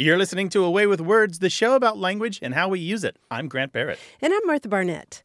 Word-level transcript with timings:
You're 0.00 0.16
listening 0.16 0.48
to 0.50 0.64
A 0.64 0.70
Way 0.70 0.86
with 0.86 1.02
Words, 1.02 1.40
the 1.40 1.50
show 1.50 1.74
about 1.74 1.98
language 1.98 2.38
and 2.40 2.54
how 2.54 2.68
we 2.68 2.80
use 2.80 3.04
it. 3.04 3.18
I'm 3.30 3.48
Grant 3.48 3.74
Barrett. 3.74 3.98
And 4.22 4.32
I'm 4.32 4.46
Martha 4.46 4.66
Barnette. 4.66 5.22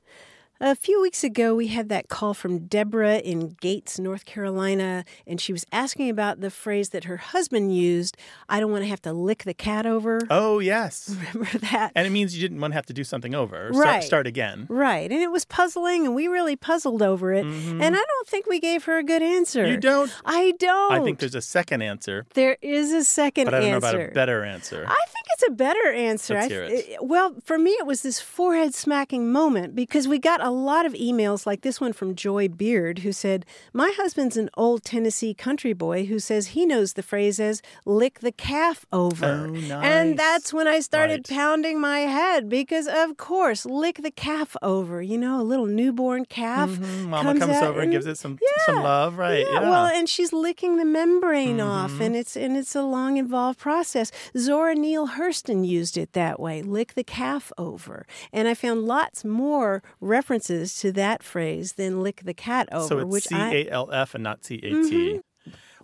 A 0.65 0.73
few 0.73 0.99
weeks 0.99 1.23
ago, 1.23 1.53
we 1.53 1.67
had 1.67 1.89
that 1.89 2.07
call 2.09 2.33
from 2.33 2.65
Deborah 2.65 3.19
in 3.19 3.49
Gates, 3.61 3.99
North 3.99 4.25
Carolina, 4.25 5.05
and 5.27 5.39
she 5.39 5.53
was 5.53 5.63
asking 5.71 6.09
about 6.09 6.41
the 6.41 6.49
phrase 6.49 6.89
that 6.89 7.03
her 7.03 7.17
husband 7.17 7.77
used 7.77 8.17
I 8.49 8.59
don't 8.59 8.71
want 8.71 8.83
to 8.83 8.87
have 8.87 9.01
to 9.03 9.13
lick 9.13 9.43
the 9.43 9.53
cat 9.53 9.85
over. 9.85 10.21
Oh, 10.31 10.57
yes. 10.57 11.15
Remember 11.35 11.59
that? 11.59 11.91
And 11.93 12.07
it 12.07 12.09
means 12.09 12.35
you 12.35 12.41
didn't 12.41 12.59
want 12.61 12.71
to 12.71 12.75
have 12.77 12.87
to 12.87 12.93
do 12.93 13.03
something 13.03 13.35
over 13.35 13.69
Right. 13.75 14.01
start, 14.01 14.03
start 14.05 14.27
again. 14.27 14.65
Right. 14.67 15.11
And 15.11 15.21
it 15.21 15.29
was 15.29 15.45
puzzling, 15.45 16.07
and 16.07 16.15
we 16.15 16.27
really 16.27 16.55
puzzled 16.55 17.03
over 17.03 17.31
it. 17.31 17.45
And 17.45 17.83
I 17.83 18.03
don't 18.03 18.27
think 18.27 18.47
we 18.47 18.59
gave 18.59 18.85
her 18.85 18.97
a 18.97 19.03
good 19.03 19.21
answer. 19.21 19.61
Mm-hmm. 19.65 19.71
You 19.71 19.77
don't? 19.77 20.11
I 20.25 20.53
don't. 20.57 20.93
I 20.93 21.03
think 21.03 21.19
there's 21.19 21.35
a 21.35 21.43
second 21.43 21.83
answer, 21.83 22.25
there 22.33 22.57
is 22.63 22.91
a 22.91 23.03
second 23.03 23.45
but 23.45 23.53
I 23.53 23.59
don't 23.59 23.69
know 23.69 23.75
answer. 23.75 23.99
about 23.99 24.09
a 24.09 24.13
better 24.15 24.43
answer. 24.43 24.83
I 24.87 25.05
think 25.09 25.25
it's 25.35 25.43
a 25.47 25.51
better 25.51 25.91
answer. 25.91 26.33
Let's 26.33 26.45
I 26.45 26.49
hear 26.49 26.63
it. 26.63 26.97
Well, 27.01 27.35
for 27.43 27.59
me, 27.59 27.71
it 27.73 27.85
was 27.85 28.01
this 28.01 28.19
forehead 28.19 28.73
smacking 28.73 29.31
moment 29.31 29.75
because 29.75 30.07
we 30.07 30.17
got 30.17 30.41
a 30.41 30.54
lot 30.55 30.85
of 30.85 30.93
emails 30.93 31.45
like 31.45 31.61
this 31.61 31.79
one 31.81 31.93
from 31.93 32.15
Joy 32.15 32.47
Beard, 32.47 32.99
who 32.99 33.11
said, 33.11 33.45
My 33.73 33.93
husband's 33.95 34.37
an 34.37 34.49
old 34.55 34.83
Tennessee 34.83 35.33
country 35.33 35.73
boy 35.73 36.05
who 36.05 36.19
says 36.19 36.47
he 36.47 36.65
knows 36.65 36.93
the 36.93 37.03
phrase 37.03 37.39
as 37.39 37.61
lick 37.85 38.19
the 38.19 38.31
calf 38.31 38.85
over. 38.91 39.25
Oh, 39.25 39.45
nice. 39.47 39.83
And 39.85 40.17
that's 40.17 40.53
when 40.53 40.67
I 40.67 40.79
started 40.79 41.27
Right. 41.29 41.37
pounding 41.37 41.79
my 41.79 41.99
head 41.99 42.49
because, 42.49 42.87
of 42.87 43.17
course, 43.17 43.65
lick 43.65 44.01
the 44.01 44.11
calf 44.11 44.55
over. 44.61 45.01
You 45.01 45.17
know, 45.17 45.41
a 45.41 45.43
little 45.43 45.65
newborn 45.65 46.25
calf. 46.25 46.69
Mhm. 46.69 47.07
Mama 47.09 47.37
comes, 47.39 47.51
out 47.55 47.63
over 47.63 47.81
and 47.81 47.91
gives 47.91 48.05
it 48.05 48.17
some 48.17 48.37
some 48.65 48.75
love, 48.83 49.17
right? 49.17 49.45
Yeah, 49.51 49.61
well, 49.61 49.85
and 49.85 50.07
she's 50.09 50.31
licking 50.33 50.77
the 50.77 50.85
membrane 50.85 51.59
off, 51.59 51.99
and 51.99 52.15
it's 52.15 52.35
and 52.35 52.55
it's 52.57 52.75
a 52.75 52.81
long 52.83 53.17
involved 53.17 53.59
process. 53.59 54.11
Zora 54.37 54.75
Neale 54.75 55.07
Hurston 55.09 55.67
used 55.67 55.97
it 55.97 56.13
that 56.13 56.39
way, 56.39 56.61
lick 56.61 56.93
the 56.93 57.03
calf 57.03 57.51
over, 57.57 58.05
and 58.33 58.47
I 58.47 58.53
found 58.53 58.83
lots 58.85 59.23
more 59.25 59.81
references 60.01 60.34
to 60.39 60.91
that 60.93 61.23
phrase 61.23 61.73
than 61.73 62.01
lick 62.03 62.21
the 62.25 62.33
cat 62.33 62.67
over, 62.71 62.87
so 62.87 62.99
it's 62.99 63.07
which 63.11 63.23
C 63.25 63.35
I 63.35 63.39
Mm-hmm. 63.39 63.69
A 63.69 63.71
L 63.71 63.91
F 63.91 64.13
and 64.15 64.23
not 64.23 64.43
C 64.45 64.55
A 64.63 64.71
T. 64.83 65.21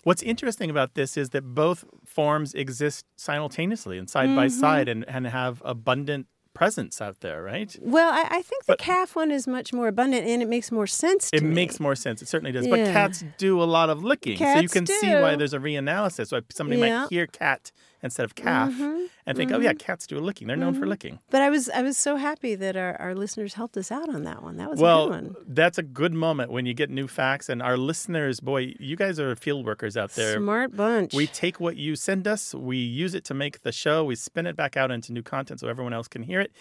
What's 0.04 0.24
interesting 0.24 0.70
about 0.72 0.96
this 0.96 1.16
is 1.16 1.30
that 1.30 1.44
both 1.54 1.86
forms 2.06 2.54
exist 2.56 3.06
simultaneously 3.18 3.98
and 4.00 4.10
side 4.10 4.36
by 4.36 4.48
Mm-hmm. 4.48 4.60
side 4.60 4.88
and, 4.88 5.08
and 5.08 5.28
have 5.28 5.62
abundant 5.64 6.26
presence 6.54 7.00
out 7.02 7.20
there, 7.22 7.42
right? 7.44 7.78
well, 7.82 8.12
I, 8.12 8.24
I 8.30 8.42
think 8.42 8.66
the 8.66 8.74
But- 8.74 8.80
calf 8.80 9.16
one 9.16 9.32
is 9.32 9.48
much 9.48 9.72
more 9.74 9.88
abundant, 9.88 10.26
and 10.28 10.42
it 10.42 10.50
makes 10.50 10.72
more 10.72 10.88
sense. 10.88 11.30
To 11.32 11.38
It 11.38 11.44
me. 11.44 11.54
makes 11.54 11.80
more 11.80 11.96
sense. 11.96 12.22
It 12.22 12.28
certainly 12.28 12.52
does. 12.52 12.68
But 12.68 12.80
cats 12.88 13.24
do 13.38 13.62
a 13.62 13.64
lot 13.78 13.90
of 13.90 14.04
licking. 14.04 14.38
so 14.38 14.44
you 14.56 14.62
Cats 14.68 14.74
can 14.74 14.86
see 14.86 15.14
why 15.14 15.36
there's 15.36 15.54
a 15.54 15.60
reanalysis. 15.60 16.32
Why 16.32 16.42
somebody 16.52 16.80
Yeah. 16.82 16.88
Mm-hmm. 16.88 17.02
might 17.04 17.10
hear 17.10 17.28
cat 17.28 17.72
instead 18.04 18.24
of 18.24 18.36
calf 18.36 18.72
mm-hmm. 18.72 19.06
and 19.26 19.38
think, 19.38 19.52
oh, 19.52 19.60
yeah, 19.60 19.70
mm-hmm. 19.70 19.78
cats 19.78 20.08
do 20.08 20.18
a 20.18 20.20
licking. 20.20 20.48
They're 20.48 20.58
known 20.58 20.74
for 20.74 20.82
mm-hmm. 20.82 20.90
licking. 20.90 21.20
But 21.30 21.42
I 21.42 21.50
was 21.50 21.70
I 21.70 21.82
was 21.82 21.98
so 21.98 22.16
happy 22.16 22.56
that 22.56 22.76
our, 22.76 22.96
our 23.00 23.16
listeners 23.16 23.54
helped 23.54 23.78
us 23.78 23.92
out 23.92 24.10
on 24.10 24.24
that 24.24 24.44
one. 24.44 24.58
That 24.58 24.70
was 24.70 24.80
a 24.80 24.84
Well, 24.84 25.10
good 25.10 25.24
one. 25.24 25.36
that's 25.48 25.78
a 25.78 25.84
good 25.84 26.14
moment 26.14 26.52
when 26.52 26.66
you 26.66 26.74
get 26.74 26.90
new 26.90 27.08
facts. 27.08 27.50
And 27.50 27.62
our 27.62 27.78
listeners, 27.78 28.40
boy, 28.40 28.74
you 28.80 28.96
guys 28.96 29.20
are 29.20 29.36
field 29.36 29.66
workers 29.66 29.98
out 29.98 30.12
there. 30.12 30.38
Smart 30.38 30.76
bunch. 30.76 31.14
We 31.14 31.28
take 31.28 31.60
what 31.60 31.78
you 31.78 31.96
send 31.96 32.28
us, 32.28 32.54
we 32.54 32.78
use 32.78 33.14
it 33.14 33.24
to 33.26 33.34
make 33.34 33.62
the 33.62 33.72
show, 33.72 34.04
we 34.04 34.16
spin 34.16 34.48
it 34.48 34.56
back 34.56 34.78
out 34.78 34.92
into 34.92 35.14
new 35.14 35.24
content 35.24 35.60
so 35.60 35.68
everyone 35.68 35.94
else 35.94 36.08
can 36.08 36.24
hear 36.24 36.42
it. 36.42 36.52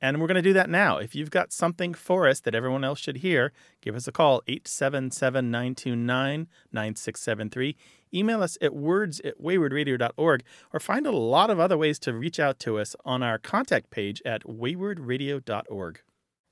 And 0.00 0.20
we're 0.20 0.28
going 0.28 0.36
to 0.36 0.42
do 0.42 0.52
that 0.52 0.70
now. 0.70 0.98
If 0.98 1.14
you've 1.14 1.30
got 1.30 1.52
something 1.52 1.92
for 1.94 2.28
us 2.28 2.40
that 2.40 2.54
everyone 2.54 2.84
else 2.84 3.00
should 3.00 3.18
hear, 3.18 3.52
give 3.80 3.96
us 3.96 4.06
a 4.06 4.12
call, 4.12 4.42
877 4.46 5.50
929 5.50 6.48
9673. 6.72 7.76
Email 8.14 8.42
us 8.42 8.56
at 8.62 8.74
words 8.74 9.20
at 9.20 9.40
waywordradio.org 9.40 10.44
or 10.72 10.80
find 10.80 11.06
a 11.06 11.10
lot 11.10 11.50
of 11.50 11.60
other 11.60 11.76
ways 11.76 11.98
to 12.00 12.14
reach 12.14 12.38
out 12.38 12.58
to 12.60 12.78
us 12.78 12.94
on 13.04 13.22
our 13.22 13.38
contact 13.38 13.90
page 13.90 14.22
at 14.24 14.44
waywordradio.org. 14.44 16.00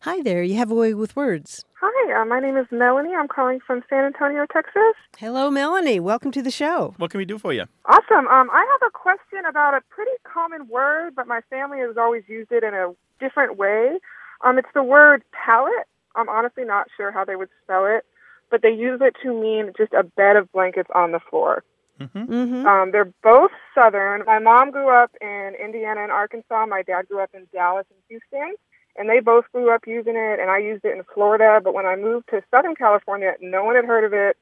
Hi 0.01 0.23
there. 0.23 0.43
You 0.43 0.57
have 0.57 0.71
a 0.71 0.75
way 0.75 0.95
with 0.95 1.17
words. 1.17 1.65
Hi, 1.81 2.21
uh, 2.21 2.25
my 2.25 2.39
name 2.39 2.57
is 2.57 2.67
Melanie. 2.71 3.15
I'm 3.15 3.29
calling 3.29 3.59
from 3.67 3.83
San 3.91 4.05
Antonio, 4.05 4.47
Texas. 4.53 4.95
Hello, 5.19 5.51
Melanie. 5.51 6.01
Welcome 6.01 6.31
to 6.33 6.43
the 6.43 6.51
show. 6.51 6.95
What 6.99 7.11
can 7.11 7.19
we 7.19 7.25
do 7.25 7.39
for 7.39 7.53
you? 7.53 7.65
Awesome. 7.87 8.29
Um, 8.29 8.49
I 8.53 8.67
have 8.71 8.89
a 8.89 8.91
question 8.93 9.45
about 9.49 9.75
a 9.75 9.81
pretty 9.91 10.13
common 10.23 10.69
word, 10.69 11.15
but 11.17 11.27
my 11.27 11.41
family 11.51 11.79
has 11.79 11.97
always 11.97 12.23
used 12.29 12.53
it 12.53 12.63
in 12.63 12.73
a 12.75 12.93
different 13.19 13.57
way. 13.57 13.99
Um, 14.45 14.59
it's 14.59 14.69
the 14.75 14.83
word 14.83 15.25
pallet. 15.33 15.87
I'm 16.15 16.29
honestly 16.29 16.65
not 16.65 16.87
sure 16.97 17.11
how 17.11 17.25
they 17.25 17.37
would 17.37 17.49
spell 17.65 17.87
it, 17.87 18.05
but 18.51 18.63
they 18.63 18.71
use 18.71 19.01
it 19.03 19.17
to 19.23 19.33
mean 19.33 19.73
just 19.77 19.93
a 19.93 20.05
bed 20.05 20.37
of 20.37 20.53
blankets 20.53 20.91
on 20.95 21.13
the 21.13 21.21
floor. 21.31 21.65
Mm-hmm. 22.01 22.67
Um, 22.67 22.93
they're 22.93 23.13
both 23.23 23.51
Southern. 23.75 24.25
My 24.27 24.39
mom 24.39 24.71
grew 24.71 24.91
up 24.91 25.11
in 25.21 25.53
Indiana 25.63 26.03
and 26.03 26.13
Arkansas. 26.13 26.67
My 26.67 26.83
dad 26.83 27.09
grew 27.09 27.21
up 27.21 27.31
in 27.35 27.47
Dallas 27.53 27.87
and 27.91 27.99
Houston. 28.09 28.55
And 28.99 29.09
they 29.09 29.21
both 29.21 29.45
grew 29.53 29.75
up 29.75 29.87
using 29.87 30.17
it, 30.17 30.41
and 30.41 30.51
I 30.51 30.59
used 30.59 30.85
it 30.85 30.97
in 30.97 31.03
Florida. 31.15 31.61
But 31.63 31.75
when 31.75 31.87
I 31.87 31.97
moved 31.97 32.29
to 32.31 32.43
Southern 32.51 32.75
California, 32.75 33.35
no 33.41 33.65
one 33.65 33.77
had 33.77 33.85
heard 33.85 34.05
of 34.05 34.13
it 34.13 34.37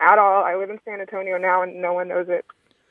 at 0.00 0.18
all. 0.18 0.42
I 0.44 0.56
live 0.56 0.70
in 0.70 0.78
San 0.84 1.00
Antonio 1.00 1.38
now, 1.38 1.62
and 1.62 1.80
no 1.80 1.92
one 1.92 2.08
knows 2.08 2.26
it. 2.28 2.44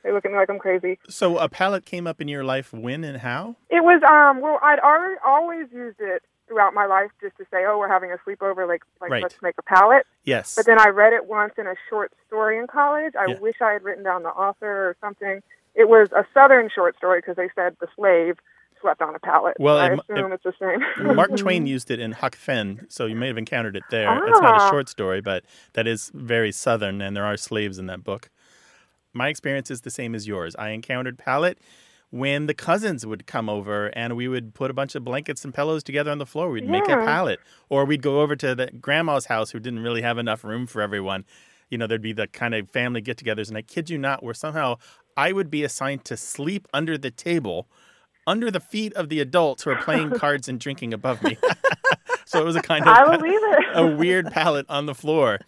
They 0.03 0.13
look 0.13 0.24
at 0.24 0.31
me 0.31 0.38
like 0.38 0.50
I'm 0.50 0.59
crazy. 0.59 0.97
So, 1.09 1.38
a 1.38 1.50
pallet 1.50 1.85
came 1.85 2.07
up 2.07 2.22
in 2.22 2.30
your 2.30 2.46
life 2.46 2.72
when 2.72 3.03
and 3.03 3.18
how? 3.18 3.57
It 3.69 3.84
was 3.84 4.02
um 4.09 4.40
well, 4.41 4.59
I'd 4.63 4.80
already 4.80 5.16
always 5.25 5.68
used 5.74 6.00
it 6.00 6.24
throughout 6.47 6.74
my 6.74 6.85
life 6.85 7.12
just 7.22 7.36
to 7.38 7.44
say, 7.51 7.66
oh, 7.68 7.78
we're 7.78 7.90
having 7.90 8.12
a 8.12 8.18
sleepover, 8.28 8.66
like 8.66 8.84
like 9.01 9.12
Right. 9.12 9.22
let's 9.22 9.36
make 9.41 9.56
a 9.57 9.62
pallet. 9.63 10.06
Yes. 10.24 10.56
But 10.56 10.66
then 10.68 10.80
I 10.80 10.88
read 10.88 11.12
it 11.12 11.25
once 11.28 11.53
in 11.57 11.68
a 11.68 11.75
short 11.90 12.13
story 12.28 12.57
in 12.57 12.68
college. 12.68 13.13
I 13.19 13.25
Yeah. 13.28 13.40
wish 13.40 13.56
I 13.62 13.74
had 13.74 13.84
written 13.84 14.03
down 14.06 14.24
the 14.24 14.30
author 14.30 14.88
or 14.90 14.96
something. 15.01 15.41
It 15.75 15.90
was 15.90 16.07
a 16.13 16.25
Southern 16.34 16.69
short 16.74 16.96
story 16.97 17.19
because 17.19 17.36
they 17.36 17.50
said 17.53 17.75
the 17.81 17.88
slave 17.96 18.38
slept 18.82 19.02
on 19.02 19.16
a 19.16 19.20
pallet. 19.20 19.56
Well, 19.60 19.78
I 19.78 19.94
it 19.94 20.00
assume 20.10 20.32
it's 20.32 20.44
the 20.44 20.54
same. 20.60 21.16
Mark 21.16 21.36
Twain 21.38 21.66
used 21.68 21.92
it 21.92 22.00
in 22.00 22.12
Huck 22.14 22.36
Finn, 22.36 22.86
so 22.90 23.06
you 23.06 23.16
may 23.16 23.28
have 23.28 23.38
encountered 23.38 23.76
it 23.76 23.84
there. 23.90 24.12
It's 24.28 24.42
not 24.42 24.56
a 24.62 24.64
Ah. 24.64 24.70
short 24.70 24.90
story, 24.90 25.22
but 25.22 25.44
that 25.74 25.88
is 25.88 26.12
very 26.14 26.52
southern, 26.52 27.02
and 27.02 27.16
there 27.16 27.26
are 27.26 27.38
slaves 27.38 27.78
in 27.80 27.86
that 27.88 28.04
book. 28.04 28.30
My 29.14 29.28
experience 29.28 29.72
is 29.72 29.82
the 29.82 29.90
same 29.92 30.14
as 30.16 30.28
yours. 30.28 30.56
I 30.58 30.70
encountered 30.70 31.18
pallet 31.18 31.58
when 32.12 32.48
the 32.48 32.54
cousins 32.54 33.06
would 33.06 33.28
come 33.28 33.50
over 33.50 33.88
and 33.96 34.16
we 34.16 34.28
would 34.28 34.54
put 34.56 34.72
a 34.72 34.74
bunch 34.74 34.96
of 34.96 35.04
blankets 35.04 35.44
and 35.46 35.54
pillows 35.54 35.84
together 35.84 36.10
on 36.12 36.18
the 36.18 36.26
floor. 36.26 36.50
We'd 36.50 36.68
make 36.68 36.86
a 36.88 36.98
pallet, 36.98 37.40
or 37.70 37.86
we'd 37.86 38.02
go 38.02 38.22
over 38.22 38.36
to 38.36 38.56
the 38.56 38.68
grandma's 38.80 39.26
house 39.26 39.52
who 39.52 39.60
didn't 39.60 39.84
really 39.84 40.02
have 40.02 40.18
enough 40.18 40.44
room 40.44 40.66
for 40.68 40.82
everyone. 40.82 41.26
You 41.70 41.78
know, 41.78 41.86
there'd 41.86 42.02
be 42.02 42.14
the 42.14 42.26
kind 42.28 42.56
of 42.56 42.68
family 42.72 43.00
get-togethers, 43.02 43.48
and 43.50 43.58
I 43.58 43.62
kid 43.62 43.92
you 43.92 44.00
not, 44.00 44.24
where 44.24 44.34
somehow 44.34 44.78
I 45.16 45.32
would 45.34 45.52
be 45.52 45.64
assigned 45.64 46.04
to 46.06 46.18
sleep 46.18 46.68
under 46.74 46.98
the 46.98 47.12
table 47.12 47.68
under 48.28 48.52
the 48.52 48.59
feet 48.59 48.94
of 48.94 49.09
the 49.09 49.19
adults 49.19 49.63
who 49.63 49.72
are 49.72 49.81
playing 49.81 50.12
cards 50.19 50.47
and 50.47 50.59
drinking 50.59 50.94
above 50.94 51.22
me. 51.24 51.38
so 52.25 52.40
it 52.40 52.46
was 52.46 52.56
a 52.56 52.62
kind 52.62 52.88
of 52.88 53.22
it. 53.24 53.66
a 53.74 53.85
weird 53.85 54.28
pallet 54.31 54.66
on 54.69 54.85
the 54.85 54.96
floor. 54.96 55.40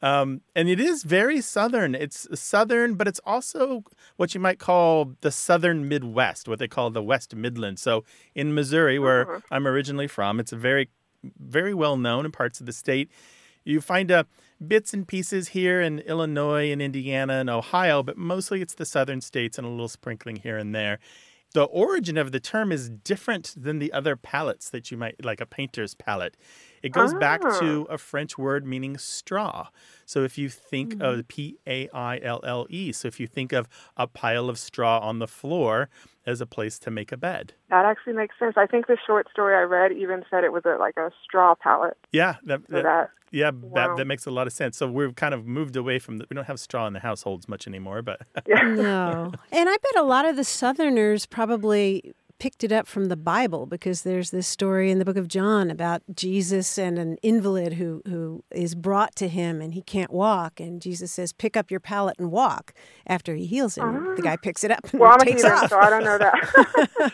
Um, 0.00 0.42
and 0.54 0.68
it 0.68 0.78
is 0.78 1.02
very 1.02 1.40
southern. 1.40 1.94
It's 1.94 2.28
southern, 2.38 2.94
but 2.94 3.08
it's 3.08 3.20
also 3.24 3.82
what 4.16 4.34
you 4.34 4.40
might 4.40 4.58
call 4.58 5.14
the 5.22 5.30
southern 5.32 5.88
Midwest, 5.88 6.46
what 6.46 6.58
they 6.58 6.68
call 6.68 6.90
the 6.90 7.02
West 7.02 7.34
Midlands. 7.34 7.82
So 7.82 8.04
in 8.34 8.54
Missouri, 8.54 8.98
where 8.98 9.42
I'm 9.50 9.66
originally 9.66 10.06
from, 10.06 10.38
it's 10.38 10.52
a 10.52 10.56
very, 10.56 10.90
very 11.38 11.74
well 11.74 11.96
known 11.96 12.24
in 12.26 12.32
parts 12.32 12.60
of 12.60 12.66
the 12.66 12.72
state. 12.72 13.10
You 13.64 13.80
find 13.80 14.10
uh, 14.12 14.24
bits 14.66 14.94
and 14.94 15.06
pieces 15.06 15.48
here 15.48 15.80
in 15.80 15.98
Illinois 16.00 16.70
and 16.70 16.80
Indiana 16.80 17.34
and 17.34 17.50
Ohio, 17.50 18.02
but 18.02 18.16
mostly 18.16 18.62
it's 18.62 18.74
the 18.74 18.86
southern 18.86 19.20
states 19.20 19.58
and 19.58 19.66
a 19.66 19.70
little 19.70 19.88
sprinkling 19.88 20.36
here 20.36 20.56
and 20.56 20.74
there. 20.74 20.98
The 21.54 21.64
origin 21.64 22.18
of 22.18 22.32
the 22.32 22.40
term 22.40 22.70
is 22.72 22.90
different 22.90 23.54
than 23.56 23.78
the 23.78 23.92
other 23.92 24.16
palettes 24.16 24.68
that 24.70 24.90
you 24.90 24.96
might 24.96 25.24
like 25.24 25.40
a 25.40 25.46
painter's 25.46 25.94
palette. 25.94 26.36
It 26.82 26.90
goes 26.90 27.14
back 27.14 27.40
Ah. 27.44 27.58
to 27.60 27.86
a 27.90 27.98
French 27.98 28.36
word 28.38 28.66
meaning 28.66 28.96
straw. 28.98 29.68
So 30.06 30.22
if 30.24 30.38
you 30.38 30.48
think 30.48 31.00
of 31.02 31.26
P 31.28 31.58
A 31.66 31.88
I 31.92 32.18
L 32.22 32.40
L 32.44 32.66
E, 32.70 32.92
so 32.92 33.08
if 33.08 33.20
you 33.20 33.26
think 33.26 33.52
of 33.52 33.68
a 33.96 34.06
pile 34.06 34.48
of 34.48 34.58
straw 34.58 34.98
on 35.00 35.18
the 35.18 35.26
floor 35.28 35.88
as 36.26 36.40
a 36.40 36.46
place 36.46 36.78
to 36.80 36.90
make 36.90 37.10
a 37.10 37.16
bed. 37.16 37.54
That 37.70 37.84
actually 37.86 38.12
makes 38.12 38.38
sense. 38.38 38.54
I 38.56 38.66
think 38.66 38.86
the 38.86 38.98
short 39.06 39.30
story 39.30 39.54
I 39.54 39.62
read 39.62 39.92
even 39.92 40.24
said 40.30 40.44
it 40.44 40.52
was 40.52 40.62
a, 40.66 40.76
like 40.78 40.96
a 40.98 41.10
straw 41.24 41.54
pallet. 41.54 41.96
Yeah, 42.12 42.36
that, 42.44 42.60
So 42.68 42.76
that- 42.76 42.82
that 42.84 43.10
yeah, 43.30 43.50
that, 43.50 43.54
wow. 43.88 43.94
that 43.96 44.06
makes 44.06 44.24
a 44.26 44.30
lot 44.30 44.46
of 44.46 44.52
sense. 44.54 44.76
So 44.78 44.90
we've 44.90 45.14
kind 45.14 45.34
of 45.34 45.46
moved 45.46 45.76
away 45.76 45.98
from 45.98 46.16
the, 46.18 46.26
we 46.30 46.34
don't 46.34 46.46
have 46.46 46.58
straw 46.60 46.86
in 46.86 46.94
the 46.94 47.00
households 47.00 47.46
much 47.48 47.66
anymore, 47.66 48.00
but 48.02 48.22
yeah. 48.46 48.62
No. 48.62 49.32
And 49.52 49.68
I 49.68 49.76
bet 49.76 49.96
a 49.96 50.02
lot 50.02 50.24
of 50.26 50.36
the 50.36 50.44
Southerners 50.44 51.26
probably 51.26 52.14
picked 52.38 52.62
it 52.62 52.72
up 52.72 52.86
from 52.86 53.06
the 53.06 53.16
Bible 53.16 53.66
because 53.66 54.02
there's 54.02 54.30
this 54.30 54.46
story 54.46 54.90
in 54.90 54.98
the 54.98 55.04
book 55.04 55.16
of 55.16 55.28
John 55.28 55.70
about 55.70 56.02
Jesus 56.14 56.78
and 56.78 56.98
an 56.98 57.16
invalid 57.22 57.74
who, 57.74 58.02
who 58.06 58.44
is 58.50 58.74
brought 58.74 59.16
to 59.16 59.28
him 59.28 59.60
and 59.60 59.74
he 59.74 59.82
can't 59.82 60.12
walk. 60.12 60.60
And 60.60 60.80
Jesus 60.80 61.10
says, 61.12 61.32
Pick 61.32 61.56
up 61.56 61.70
your 61.70 61.80
pallet 61.80 62.16
and 62.18 62.30
walk 62.30 62.72
after 63.06 63.34
he 63.34 63.46
heals 63.46 63.76
him. 63.76 64.08
Ah. 64.08 64.14
The 64.14 64.22
guy 64.22 64.36
picks 64.36 64.64
it 64.64 64.70
up 64.70 64.86
and 64.92 65.00
well, 65.00 65.10
I'm 65.10 65.20
a 65.20 65.24
takes 65.24 65.42
heathen, 65.42 65.58
off. 65.58 65.70
so 65.70 65.78
I 65.78 65.90
don't 65.90 66.04
know 66.04 66.18
that. 66.18 66.34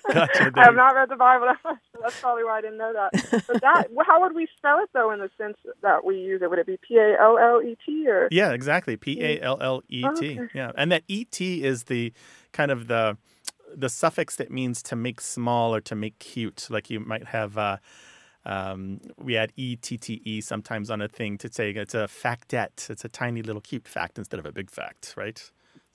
Gotcha, 0.12 0.52
I 0.54 0.64
have 0.64 0.74
not 0.74 0.94
read 0.94 1.08
the 1.08 1.16
Bible 1.16 1.46
so 1.62 1.76
that's 2.02 2.20
probably 2.20 2.44
why 2.44 2.58
I 2.58 2.60
didn't 2.60 2.78
know 2.78 2.92
that. 2.92 3.44
But 3.46 3.60
that, 3.60 3.88
how 4.06 4.20
would 4.22 4.34
we 4.34 4.48
spell 4.56 4.78
it 4.82 4.90
though, 4.92 5.10
in 5.10 5.20
the 5.20 5.30
sense 5.38 5.56
that 5.82 6.04
we 6.04 6.18
use 6.18 6.42
it? 6.42 6.50
Would 6.50 6.58
it 6.58 6.66
be 6.66 6.78
P 6.86 6.96
A 6.96 7.16
L 7.20 7.38
L 7.38 7.62
E 7.62 7.76
T 7.84 8.06
or? 8.08 8.28
Yeah, 8.30 8.52
exactly. 8.52 8.96
P 8.96 9.22
A 9.22 9.40
L 9.40 9.58
L 9.60 9.82
E 9.88 10.02
T. 10.02 10.06
Oh, 10.06 10.10
okay. 10.12 10.38
Yeah, 10.54 10.72
and 10.76 10.92
that 10.92 11.02
E 11.08 11.24
T 11.24 11.64
is 11.64 11.84
the 11.84 12.12
kind 12.52 12.70
of 12.70 12.88
the 12.88 13.16
the 13.76 13.88
suffix 13.88 14.36
that 14.36 14.50
means 14.50 14.82
to 14.84 14.96
make 14.96 15.20
small 15.20 15.74
or 15.74 15.80
to 15.82 15.94
make 15.94 16.18
cute. 16.18 16.68
Like 16.70 16.90
you 16.90 17.00
might 17.00 17.26
have. 17.28 17.58
Uh, 17.58 17.78
um, 18.46 19.00
we 19.18 19.36
add 19.36 19.52
E 19.56 19.76
T 19.76 19.96
T 19.98 20.20
E 20.24 20.40
sometimes 20.40 20.90
on 20.90 21.00
a 21.00 21.08
thing 21.08 21.38
to 21.38 21.52
say 21.52 21.70
it's 21.70 21.94
a 21.94 22.06
factet. 22.08 22.90
It's 22.90 23.04
a 23.04 23.08
tiny 23.08 23.42
little 23.42 23.62
cute 23.62 23.88
fact 23.88 24.18
instead 24.18 24.38
of 24.40 24.46
a 24.46 24.52
big 24.52 24.70
fact, 24.70 25.14
right? 25.16 25.42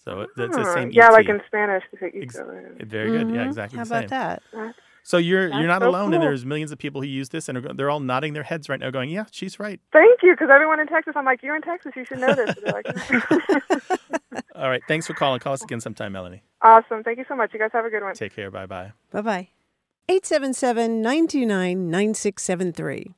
So 0.03 0.21
it- 0.21 0.29
that's 0.35 0.55
the 0.57 0.65
Ah, 0.65 0.73
same. 0.73 0.91
yeah, 0.91 1.07
ET. 1.07 1.13
like 1.13 1.29
in 1.29 1.41
Spanish. 1.47 1.83
to 1.91 1.97
say 1.99 2.11
Ex- 2.15 2.37
Very 2.89 3.11
good. 3.11 3.29
Yeah, 3.31 3.43
Mhm. 3.43 3.47
exactly 3.47 3.77
How 3.77 3.83
the 3.83 3.87
same. 3.87 3.97
about 4.05 4.09
that? 4.09 4.43
So 5.03 5.17
you're 5.17 5.47
you're 5.49 5.67
not 5.67 5.81
so 5.81 5.89
alone, 5.89 6.13
and 6.13 6.23
there's 6.23 6.45
millions 6.45 6.71
of 6.71 6.77
people 6.79 7.01
who 7.01 7.07
use 7.07 7.29
this, 7.29 7.49
and 7.49 7.57
they're 7.77 7.89
all 7.89 7.99
nodding 7.99 8.33
their 8.33 8.43
heads 8.43 8.69
right 8.69 8.79
now, 8.79 8.89
going, 8.91 9.09
"Yeah, 9.09 9.25
she's 9.31 9.59
right." 9.59 9.79
Thank 9.93 10.23
you, 10.23 10.33
because 10.33 10.49
everyone 10.51 10.79
in 10.79 10.87
Texas, 10.87 11.13
I'm 11.15 11.25
like, 11.25 11.41
you're 11.43 11.55
in 11.55 11.61
Texas, 11.61 11.93
you 11.95 12.05
should 12.05 12.19
know 12.19 12.35
this. 12.35 12.51
They're 12.61 12.73
like, 12.73 12.87
All 14.59 14.69
right, 14.69 14.81
thanks 14.89 15.07
for 15.07 15.13
calling. 15.13 15.39
Call 15.39 15.53
us 15.53 15.63
again 15.63 15.79
sometime, 15.79 16.11
Melanie. 16.11 16.43
awesome. 16.61 17.01
Thank 17.01 17.17
you 17.17 17.25
so 17.29 17.35
much. 17.35 17.53
You 17.53 17.59
guys 17.59 17.69
have 17.71 17.85
a 17.85 17.89
good 17.89 18.03
one. 18.03 18.13
Take 18.13 18.35
care. 18.35 18.51
Bye 18.51 18.65
bye. 18.65 18.91
Bye 19.09 19.21
bye. 19.21 19.47
877 20.09 21.01
929 21.01 21.89
9673. 21.89 23.13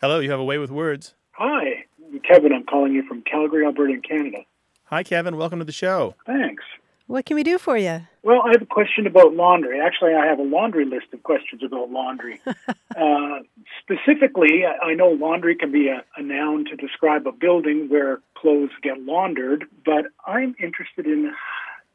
Hello, 0.00 0.20
you 0.20 0.30
have 0.30 0.40
a 0.40 0.44
way 0.44 0.56
with 0.56 0.70
words. 0.70 1.14
Hi, 1.32 1.84
Kevin. 2.26 2.52
I'm 2.54 2.64
calling 2.64 2.94
you 2.94 3.02
from 3.06 3.20
Calgary, 3.22 3.66
Alberta, 3.66 3.92
in 3.92 4.00
Canada. 4.00 4.38
Hi, 4.84 5.02
Kevin. 5.02 5.36
Welcome 5.36 5.58
to 5.58 5.66
the 5.66 5.72
show. 5.72 6.14
Thanks. 6.24 6.64
What 7.06 7.26
can 7.26 7.36
we 7.36 7.42
do 7.42 7.58
for 7.58 7.76
you? 7.76 8.02
Well, 8.22 8.42
I 8.44 8.50
have 8.52 8.62
a 8.62 8.66
question 8.66 9.06
about 9.06 9.34
laundry. 9.34 9.80
Actually, 9.80 10.14
I 10.14 10.26
have 10.26 10.38
a 10.38 10.42
laundry 10.42 10.84
list 10.84 11.06
of 11.12 11.22
questions 11.22 11.62
about 11.62 11.90
laundry. 11.90 12.40
uh, 12.46 13.38
specifically, 13.82 14.64
I 14.66 14.90
I 14.90 14.94
know 14.94 15.08
laundry 15.08 15.54
can 15.56 15.72
be 15.72 15.88
a, 15.88 16.04
a 16.16 16.22
noun 16.22 16.66
to 16.66 16.76
describe 16.76 17.26
a 17.26 17.32
building 17.32 17.88
where 17.88 18.20
clothes 18.40 18.70
get 18.82 19.00
laundered, 19.00 19.64
but 19.84 20.06
I'm 20.26 20.54
interested 20.62 21.06
in 21.06 21.32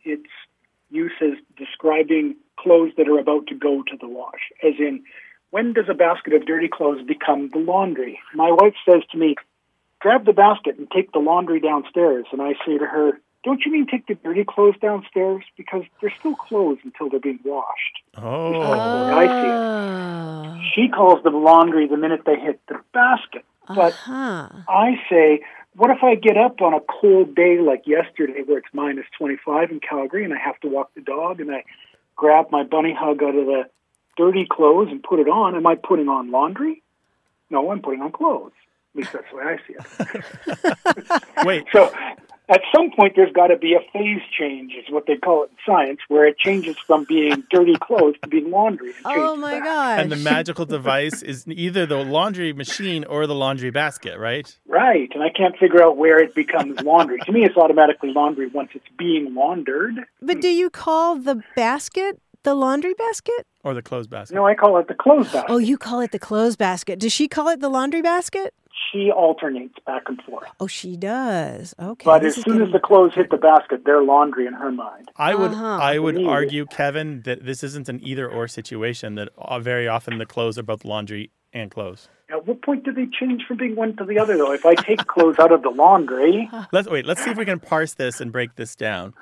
its 0.03 0.29
use 0.89 1.13
as 1.21 1.37
describing 1.57 2.35
clothes 2.57 2.91
that 2.97 3.07
are 3.07 3.19
about 3.19 3.47
to 3.47 3.55
go 3.55 3.83
to 3.83 3.97
the 3.99 4.07
wash. 4.07 4.51
As 4.63 4.73
in, 4.79 5.03
when 5.51 5.73
does 5.73 5.85
a 5.89 5.93
basket 5.93 6.33
of 6.33 6.45
dirty 6.45 6.67
clothes 6.67 7.05
become 7.05 7.49
the 7.51 7.59
laundry? 7.59 8.19
My 8.33 8.51
wife 8.51 8.75
says 8.87 9.01
to 9.11 9.17
me, 9.17 9.35
grab 9.99 10.25
the 10.25 10.33
basket 10.33 10.77
and 10.77 10.89
take 10.91 11.11
the 11.11 11.19
laundry 11.19 11.59
downstairs. 11.59 12.25
And 12.31 12.41
I 12.41 12.53
say 12.65 12.77
to 12.77 12.85
her, 12.85 13.19
don't 13.43 13.61
you 13.65 13.71
mean 13.71 13.87
take 13.87 14.07
the 14.07 14.15
dirty 14.15 14.45
clothes 14.45 14.75
downstairs? 14.81 15.43
Because 15.57 15.83
they're 16.01 16.13
still 16.19 16.35
clothes 16.35 16.79
until 16.83 17.09
they're 17.09 17.19
being 17.19 17.39
washed. 17.43 18.01
Oh, 18.17 19.09
I 19.13 19.27
see 19.39 19.47
it. 19.47 19.61
Oh. 19.61 20.61
She 20.73 20.87
calls 20.89 21.23
them 21.23 21.43
laundry 21.43 21.87
the 21.87 21.97
minute 21.97 22.21
they 22.25 22.39
hit 22.39 22.61
the 22.67 22.79
basket. 22.93 23.45
But 23.67 23.93
Huh. 23.93 24.49
I 24.67 24.95
say, 25.09 25.41
what 25.75 25.89
if 25.89 26.03
I 26.03 26.15
get 26.15 26.37
up 26.37 26.61
on 26.61 26.73
a 26.73 26.79
cold 26.79 27.35
day 27.35 27.59
like 27.59 27.83
yesterday 27.85 28.41
where 28.45 28.59
it's 28.59 28.67
minus 28.73 29.05
25 29.17 29.71
in 29.71 29.79
Calgary 29.79 30.23
and 30.23 30.33
I 30.33 30.37
have 30.37 30.59
to 30.61 30.67
walk 30.67 30.93
the 30.95 31.01
dog 31.01 31.39
and 31.39 31.51
I 31.51 31.63
grab 32.15 32.51
my 32.51 32.63
bunny 32.63 32.95
hug 32.97 33.23
out 33.23 33.35
of 33.35 33.45
the 33.45 33.63
dirty 34.17 34.45
clothes 34.49 34.89
and 34.91 35.01
put 35.01 35.19
it 35.19 35.27
on? 35.27 35.55
Am 35.55 35.65
I 35.65 35.75
putting 35.75 36.07
on 36.07 36.31
laundry? 36.31 36.83
No, 37.49 37.71
I'm 37.71 37.81
putting 37.81 38.01
on 38.01 38.11
clothes. 38.11 38.51
At 38.93 38.97
least 38.97 39.13
that's 39.13 39.25
the 39.31 39.37
way 39.37 39.43
I 39.43 39.57
see 39.67 39.73
it. 39.73 41.23
wait. 41.45 41.65
So 41.71 41.91
at 42.49 42.61
some 42.75 42.91
point, 42.91 43.13
there's 43.15 43.31
got 43.31 43.47
to 43.47 43.57
be 43.57 43.73
a 43.73 43.79
phase 43.93 44.21
change, 44.37 44.73
is 44.73 44.85
what 44.91 45.05
they 45.07 45.15
call 45.15 45.43
it 45.43 45.51
in 45.51 45.57
science, 45.65 45.99
where 46.09 46.25
it 46.27 46.37
changes 46.37 46.75
from 46.85 47.05
being 47.05 47.43
dirty 47.49 47.75
clothes 47.81 48.15
to 48.21 48.27
being 48.29 48.51
laundry. 48.51 48.93
and 49.05 49.05
Oh 49.05 49.35
my 49.35 49.53
back. 49.53 49.63
gosh. 49.63 49.99
And 49.99 50.11
the 50.11 50.17
magical 50.17 50.65
device 50.65 51.21
is 51.21 51.45
either 51.47 51.85
the 51.85 51.97
laundry 51.97 52.51
machine 52.53 53.05
or 53.05 53.27
the 53.27 53.35
laundry 53.35 53.69
basket, 53.71 54.19
right? 54.19 54.57
Right, 54.67 55.09
and 55.13 55.23
I 55.23 55.29
can't 55.29 55.57
figure 55.57 55.81
out 55.81 55.95
where 55.97 56.19
it 56.19 56.35
becomes 56.35 56.81
laundry. 56.81 57.19
to 57.25 57.31
me, 57.31 57.45
it's 57.45 57.55
automatically 57.57 58.11
laundry 58.13 58.47
once 58.47 58.71
it's 58.73 58.85
being 58.97 59.33
laundered. 59.33 59.95
But 60.21 60.41
do 60.41 60.49
you 60.49 60.69
call 60.69 61.15
the 61.17 61.41
basket 61.55 62.19
the 62.43 62.53
laundry 62.55 62.93
basket? 62.93 63.47
Or 63.63 63.73
the 63.73 63.81
clothes 63.81 64.07
basket. 64.07 64.35
No, 64.35 64.45
I 64.45 64.55
call 64.55 64.77
it 64.79 64.89
the 64.89 64.93
clothes 64.93 65.31
basket. 65.31 65.49
Oh, 65.49 65.57
you 65.57 65.77
call 65.77 66.01
it 66.01 66.11
the 66.11 66.19
clothes 66.19 66.57
basket. 66.57 66.99
Does 66.99 67.13
she 67.13 67.29
call 67.29 67.47
it 67.47 67.61
the 67.61 67.69
laundry 67.69 68.01
basket? 68.01 68.53
She 68.91 69.11
alternates 69.11 69.75
back 69.85 70.03
and 70.07 70.21
forth. 70.23 70.47
Oh, 70.59 70.67
she 70.67 70.95
does. 70.97 71.75
Okay. 71.79 72.05
But 72.05 72.25
as 72.25 72.37
is 72.37 72.43
soon 72.43 72.61
as 72.61 72.71
the 72.71 72.79
clothes 72.79 73.13
hit 73.13 73.29
the 73.29 73.37
basket, 73.37 73.83
they're 73.85 74.01
laundry 74.03 74.47
in 74.47 74.53
her 74.53 74.71
mind. 74.71 75.09
I 75.15 75.35
would 75.35 75.51
Uh-huh. 75.51 75.65
I 75.79 75.99
would 75.99 76.15
Me. 76.15 76.25
argue, 76.25 76.65
Kevin, 76.65 77.21
that 77.25 77.45
this 77.45 77.63
isn't 77.63 77.87
an 77.89 77.99
either 78.03 78.27
or 78.29 78.47
situation. 78.47 79.15
That 79.15 79.29
uh, 79.37 79.59
very 79.59 79.87
often 79.87 80.17
the 80.17 80.25
clothes 80.25 80.57
are 80.57 80.63
both 80.63 80.85
laundry 80.85 81.31
and 81.53 81.69
clothes. 81.69 82.09
At 82.29 82.47
what 82.47 82.63
point 82.63 82.83
do 82.83 82.91
they 82.91 83.05
change 83.05 83.43
from 83.47 83.57
being 83.57 83.75
one 83.75 83.95
to 83.97 84.05
the 84.05 84.17
other, 84.17 84.35
though? 84.37 84.51
If 84.53 84.65
I 84.65 84.73
take 84.73 85.05
clothes 85.05 85.37
out 85.39 85.51
of 85.51 85.61
the 85.61 85.69
laundry, 85.69 86.49
Let's 86.71 86.87
wait. 86.89 87.05
Let's 87.05 87.23
see 87.23 87.29
if 87.29 87.37
we 87.37 87.45
can 87.45 87.59
parse 87.59 87.93
this 87.93 88.19
and 88.19 88.31
break 88.31 88.55
this 88.55 88.75
down. 88.75 89.13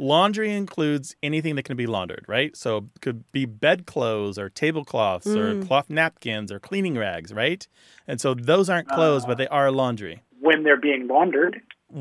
Laundry 0.00 0.50
includes 0.50 1.14
anything 1.22 1.56
that 1.56 1.64
can 1.64 1.76
be 1.76 1.86
laundered, 1.86 2.24
right? 2.26 2.56
So 2.56 2.78
it 2.78 3.02
could 3.02 3.30
be 3.32 3.44
bedclothes 3.44 4.38
or 4.38 4.48
tablecloths 4.48 5.26
or 5.26 5.54
mm. 5.54 5.66
cloth 5.66 5.90
napkins 5.90 6.50
or 6.50 6.58
cleaning 6.58 6.96
rags, 6.96 7.34
right? 7.34 7.68
And 8.08 8.18
so 8.18 8.32
those 8.32 8.70
aren't 8.70 8.88
clothes, 8.88 9.26
but 9.26 9.36
they 9.36 9.46
uh, 9.48 9.56
are 9.56 9.70
laundry. 9.70 10.22
when 10.40 10.62
they're 10.62 10.80
being 10.80 11.06
laundered, 11.06 11.60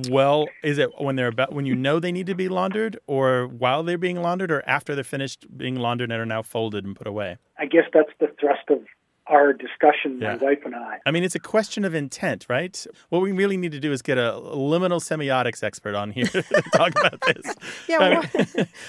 Well, 0.10 0.48
is 0.64 0.78
it 0.78 0.92
when 0.98 1.18
they're 1.18 1.28
about 1.28 1.52
when 1.52 1.66
you 1.66 1.76
know 1.76 2.00
they 2.00 2.14
need 2.14 2.28
to 2.28 2.36
be 2.36 2.48
laundered, 2.48 2.98
or 3.06 3.48
while 3.48 3.84
they're 3.84 3.98
being 3.98 4.22
laundered, 4.22 4.50
or 4.50 4.64
after 4.66 4.96
they're 4.96 5.04
finished 5.04 5.46
being 5.58 5.76
laundered 5.76 6.10
and 6.10 6.22
are 6.22 6.26
now 6.26 6.42
folded 6.42 6.86
and 6.86 6.96
put 6.96 7.06
away? 7.06 7.38
I 7.58 7.66
guess 7.66 7.84
that's 7.94 8.14
the 8.22 8.28
thrust 8.40 8.70
of 8.70 8.80
our 9.30 9.54
discussion, 9.54 10.20
Yeah. 10.22 10.36
my 10.36 10.38
wife 10.38 10.60
and 10.66 10.76
I. 10.76 11.00
I 11.06 11.12
mean, 11.12 11.24
it's 11.24 11.36
a 11.36 11.40
question 11.40 11.86
of 11.86 11.94
intent, 11.96 12.46
right? 12.50 12.86
What 13.10 13.22
we 13.22 13.32
really 13.32 13.58
need 13.58 13.72
to 13.72 13.80
do 13.80 13.92
is 13.92 14.02
get 14.02 14.18
a 14.18 14.34
liminal 14.34 15.00
semiotics 15.00 15.64
expert 15.64 15.96
on 15.96 16.12
here 16.12 16.26
to 16.28 16.42
talk 16.74 16.92
about 17.00 17.22
this. 17.22 17.56
yeah, 17.88 18.22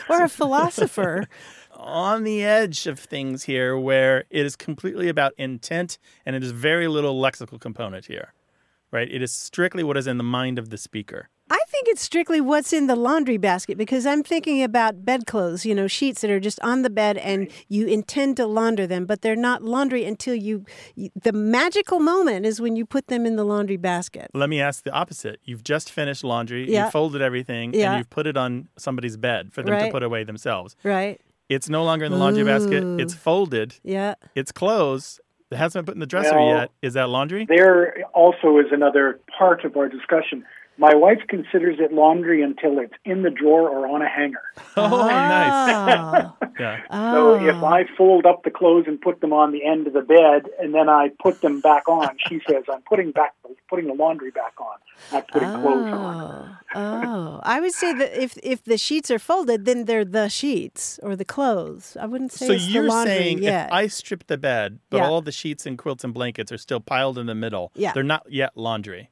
or, 0.08 0.14
or 0.16 0.22
uh, 0.22 0.24
a 0.24 0.28
philosopher. 0.28 1.28
on 1.72 2.24
the 2.24 2.44
edge 2.44 2.86
of 2.86 2.98
things 2.98 3.44
here 3.44 3.78
where 3.78 4.24
it 4.28 4.44
is 4.44 4.54
completely 4.54 5.08
about 5.08 5.32
intent 5.38 5.96
and 6.26 6.36
it 6.36 6.42
is 6.42 6.50
very 6.50 6.88
little 6.88 7.18
lexical 7.18 7.58
component 7.58 8.04
here, 8.04 8.34
right? 8.90 9.10
It 9.10 9.22
is 9.22 9.32
strictly 9.32 9.82
what 9.82 9.96
is 9.96 10.06
in 10.06 10.18
the 10.18 10.24
mind 10.24 10.58
of 10.58 10.68
the 10.68 10.76
speaker. 10.76 11.30
I 11.52 11.58
think 11.68 11.88
it's 11.88 12.00
strictly 12.02 12.40
what's 12.40 12.72
in 12.72 12.86
the 12.86 12.94
laundry 12.94 13.36
basket 13.36 13.76
because 13.76 14.06
I'm 14.06 14.22
thinking 14.22 14.62
about 14.62 15.04
bedclothes, 15.04 15.66
you 15.66 15.74
know, 15.74 15.88
sheets 15.88 16.20
that 16.20 16.30
are 16.30 16.38
just 16.38 16.60
on 16.60 16.82
the 16.82 16.90
bed 16.90 17.16
and 17.18 17.48
you 17.68 17.86
intend 17.88 18.36
to 18.36 18.46
launder 18.46 18.86
them, 18.86 19.04
but 19.04 19.22
they're 19.22 19.34
not 19.34 19.62
laundry 19.62 20.04
until 20.04 20.34
you, 20.34 20.64
you 20.94 21.10
the 21.20 21.32
magical 21.32 21.98
moment 21.98 22.46
is 22.46 22.60
when 22.60 22.76
you 22.76 22.86
put 22.86 23.08
them 23.08 23.26
in 23.26 23.34
the 23.34 23.42
laundry 23.44 23.76
basket. 23.76 24.30
Let 24.32 24.48
me 24.48 24.60
ask 24.60 24.84
the 24.84 24.92
opposite. 24.92 25.40
You've 25.44 25.64
just 25.64 25.90
finished 25.90 26.22
laundry, 26.22 26.70
Yeah. 26.70 26.84
you 26.84 26.90
folded 26.92 27.20
everything, 27.20 27.74
Yeah. 27.74 27.90
and 27.92 27.98
you've 27.98 28.10
put 28.10 28.28
it 28.28 28.36
on 28.36 28.68
somebody's 28.76 29.16
bed 29.16 29.52
for 29.52 29.62
them 29.64 29.76
to 29.78 29.90
put 29.90 30.04
away 30.04 30.22
themselves. 30.22 30.76
Right? 30.84 31.20
It's 31.48 31.68
no 31.68 31.82
longer 31.82 32.04
in 32.04 32.12
the 32.12 32.18
laundry 32.18 32.44
basket, 32.44 32.84
Ooh. 32.84 32.98
it's 33.00 33.14
folded, 33.14 33.74
Yeah. 33.82 34.14
it's 34.36 34.52
clothes. 34.52 35.20
It 35.50 35.56
hasn't 35.56 35.84
been 35.84 35.90
put 35.90 35.96
in 35.96 36.00
the 36.00 36.06
dresser 36.06 36.36
Well- 36.38 36.46
yet. 36.46 36.70
Is 36.80 36.94
that 36.94 37.08
laundry? 37.08 37.44
There 37.48 37.96
also 38.14 38.58
is 38.58 38.66
another 38.70 39.18
part 39.36 39.64
of 39.64 39.76
our 39.76 39.88
discussion. 39.88 40.44
My 40.78 40.94
wife 40.94 41.18
considers 41.28 41.76
it 41.78 41.92
laundry 41.92 42.42
until 42.42 42.78
it's 42.78 42.94
in 43.04 43.22
the 43.22 43.28
drawer 43.30 43.68
or 43.68 43.86
on 43.86 44.00
a 44.02 44.08
hanger. 44.08 44.40
Oh, 44.76 44.88
nice. 45.06 45.50
Oh. 45.52 46.36
Yeah. 46.58 46.80
Oh. 46.90 47.12
So 47.12 47.40
Oh. 47.40 47.48
if 47.48 47.62
I 47.62 47.84
fold 47.98 48.24
up 48.24 48.44
the 48.44 48.50
clothes 48.50 48.84
and 48.86 49.00
put 49.00 49.20
them 49.20 49.32
on 49.32 49.52
the 49.52 49.64
end 49.66 49.86
of 49.86 49.92
the 49.92 50.00
bed, 50.02 50.42
and 50.60 50.74
then 50.74 50.88
I 50.88 51.10
put 51.22 51.40
them 51.42 51.60
back 51.60 51.88
on, 51.88 52.16
she 52.28 52.40
says 52.48 52.64
I'm 52.72 52.82
putting 52.82 53.10
back 53.12 53.34
putting 53.68 53.86
the 53.88 53.94
laundry 53.94 54.30
back 54.30 54.54
on, 54.60 54.76
I'm 55.10 55.14
not 55.18 55.28
putting 55.28 55.48
clothes 55.50 55.92
on. 55.92 56.56
Oh, 56.74 56.80
oh. 56.80 57.40
I 57.42 57.60
would 57.60 57.72
say 57.72 57.92
that 57.94 58.20
if 58.22 58.36
if 58.42 58.62
the 58.64 58.78
sheets 58.78 59.10
are 59.10 59.18
folded, 59.18 59.64
then 59.64 59.84
they're 59.86 60.04
the 60.04 60.28
sheets 60.28 60.98
or 61.02 61.14
the 61.16 61.24
clothes. 61.24 61.96
I 62.00 62.06
wouldn't 62.06 62.32
say 62.32 62.46
So 62.46 62.52
it's 62.54 62.68
you're 62.68 62.84
the 62.84 62.88
laundry 62.88 63.14
saying 63.16 63.42
yet. 63.42 63.66
if 63.66 63.72
I 63.72 63.86
strip 63.88 64.26
the 64.28 64.38
bed, 64.38 64.78
but 64.88 64.98
Yeah. 64.98 65.08
all 65.08 65.20
the 65.20 65.32
sheets 65.32 65.66
and 65.66 65.76
quilts 65.76 66.04
and 66.04 66.14
blankets 66.14 66.50
are 66.52 66.58
still 66.58 66.80
piled 66.80 67.18
in 67.18 67.26
the 67.26 67.34
middle, 67.34 67.70
Yeah. 67.74 67.92
they're 67.92 68.02
not 68.02 68.24
yet 68.30 68.56
laundry. 68.56 69.10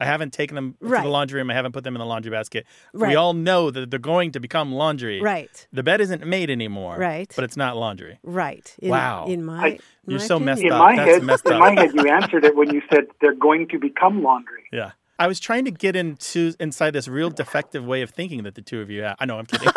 I 0.00 0.04
haven't 0.06 0.32
taken 0.32 0.54
them 0.54 0.76
to 0.80 0.88
the 0.88 1.08
laundry 1.08 1.40
room. 1.40 1.50
I 1.50 1.54
haven't 1.54 1.72
put 1.72 1.82
them 1.84 1.96
in 1.96 1.98
the 1.98 2.06
laundry 2.06 2.30
basket. 2.30 2.66
Right. 2.92 3.08
We 3.10 3.14
all 3.16 3.32
know 3.34 3.70
that 3.70 3.90
they're 3.90 3.98
going 3.98 4.30
to 4.32 4.40
become 4.40 4.72
laundry. 4.72 5.20
right, 5.20 5.66
The 5.72 5.82
bed 5.82 6.00
isn't 6.00 6.24
made 6.24 6.50
anymore. 6.50 6.96
Right. 6.96 7.32
But 7.34 7.44
it's 7.44 7.56
not 7.56 7.76
laundry. 7.76 8.18
right. 8.22 8.74
In, 8.78 8.90
Wow. 8.90 9.26
In 9.26 9.44
my, 9.44 9.64
I- 9.66 9.78
You're 10.06 10.20
my 10.20 10.24
so 10.26 10.36
opinion. 10.36 10.44
messed 10.46 10.62
In 10.62 10.72
up. 10.72 10.78
my 10.78 10.96
That's 10.96 11.10
head, 11.10 11.22
messed 11.24 11.46
in 11.46 11.58
my 11.58 11.72
head, 11.72 11.90
you 11.94 12.08
answered 12.08 12.44
it 12.44 12.54
when 12.56 12.72
you 12.72 12.80
said 12.92 13.06
they're 13.20 13.34
going 13.34 13.66
to 13.68 13.78
become 13.78 14.22
laundry. 14.22 14.64
Yeah. 14.72 14.92
I 15.20 15.26
was 15.26 15.40
trying 15.40 15.64
to 15.64 15.72
get 15.72 15.96
into 15.96 16.54
inside 16.60 16.92
this 16.92 17.08
real 17.08 17.28
defective 17.30 17.84
way 17.84 18.02
of 18.02 18.10
thinking 18.10 18.44
that 18.44 18.54
the 18.54 18.62
two 18.62 18.80
of 18.80 18.88
you 18.90 19.02
have. 19.02 19.16
I 19.18 19.24
know 19.26 19.36
I'm 19.40 19.46
kidding. 19.46 19.68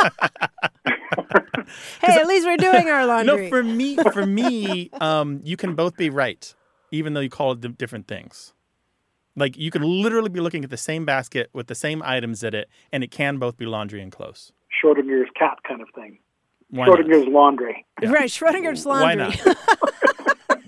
Hey, 2.01 2.13
at 2.19 2.27
least 2.27 2.45
we're 2.45 2.57
doing 2.57 2.89
our 2.89 3.05
laundry. 3.07 3.43
no, 3.45 3.49
for 3.49 3.63
me, 3.63 3.95
for 4.13 4.25
me, 4.25 4.89
um, 4.99 5.39
you 5.43 5.55
can 5.57 5.73
both 5.73 5.95
be 5.95 6.09
right, 6.09 6.53
even 6.91 7.13
though 7.13 7.21
you 7.21 7.29
call 7.29 7.53
it 7.53 7.77
different 7.77 8.07
things. 8.07 8.53
Like 9.35 9.57
you 9.57 9.71
could 9.71 9.83
literally 9.83 10.29
be 10.29 10.39
looking 10.39 10.63
at 10.63 10.69
the 10.69 10.77
same 10.77 11.05
basket 11.05 11.50
with 11.53 11.67
the 11.67 11.75
same 11.75 12.01
items 12.03 12.43
in 12.43 12.53
it, 12.53 12.69
and 12.91 13.03
it 13.03 13.11
can 13.11 13.38
both 13.38 13.57
be 13.57 13.65
laundry 13.65 14.01
and 14.01 14.11
clothes. 14.11 14.51
Schrodinger's 14.83 15.29
cat 15.38 15.59
kind 15.67 15.81
of 15.81 15.88
thing. 15.95 16.19
Why 16.69 16.85
not? 16.88 17.00
Schrodinger's 17.00 17.27
laundry. 17.27 17.85
Right, 18.01 18.29
Schrodinger's 18.29 18.85
laundry. 18.85 19.25
Why 19.25 19.29
not? 19.29 19.57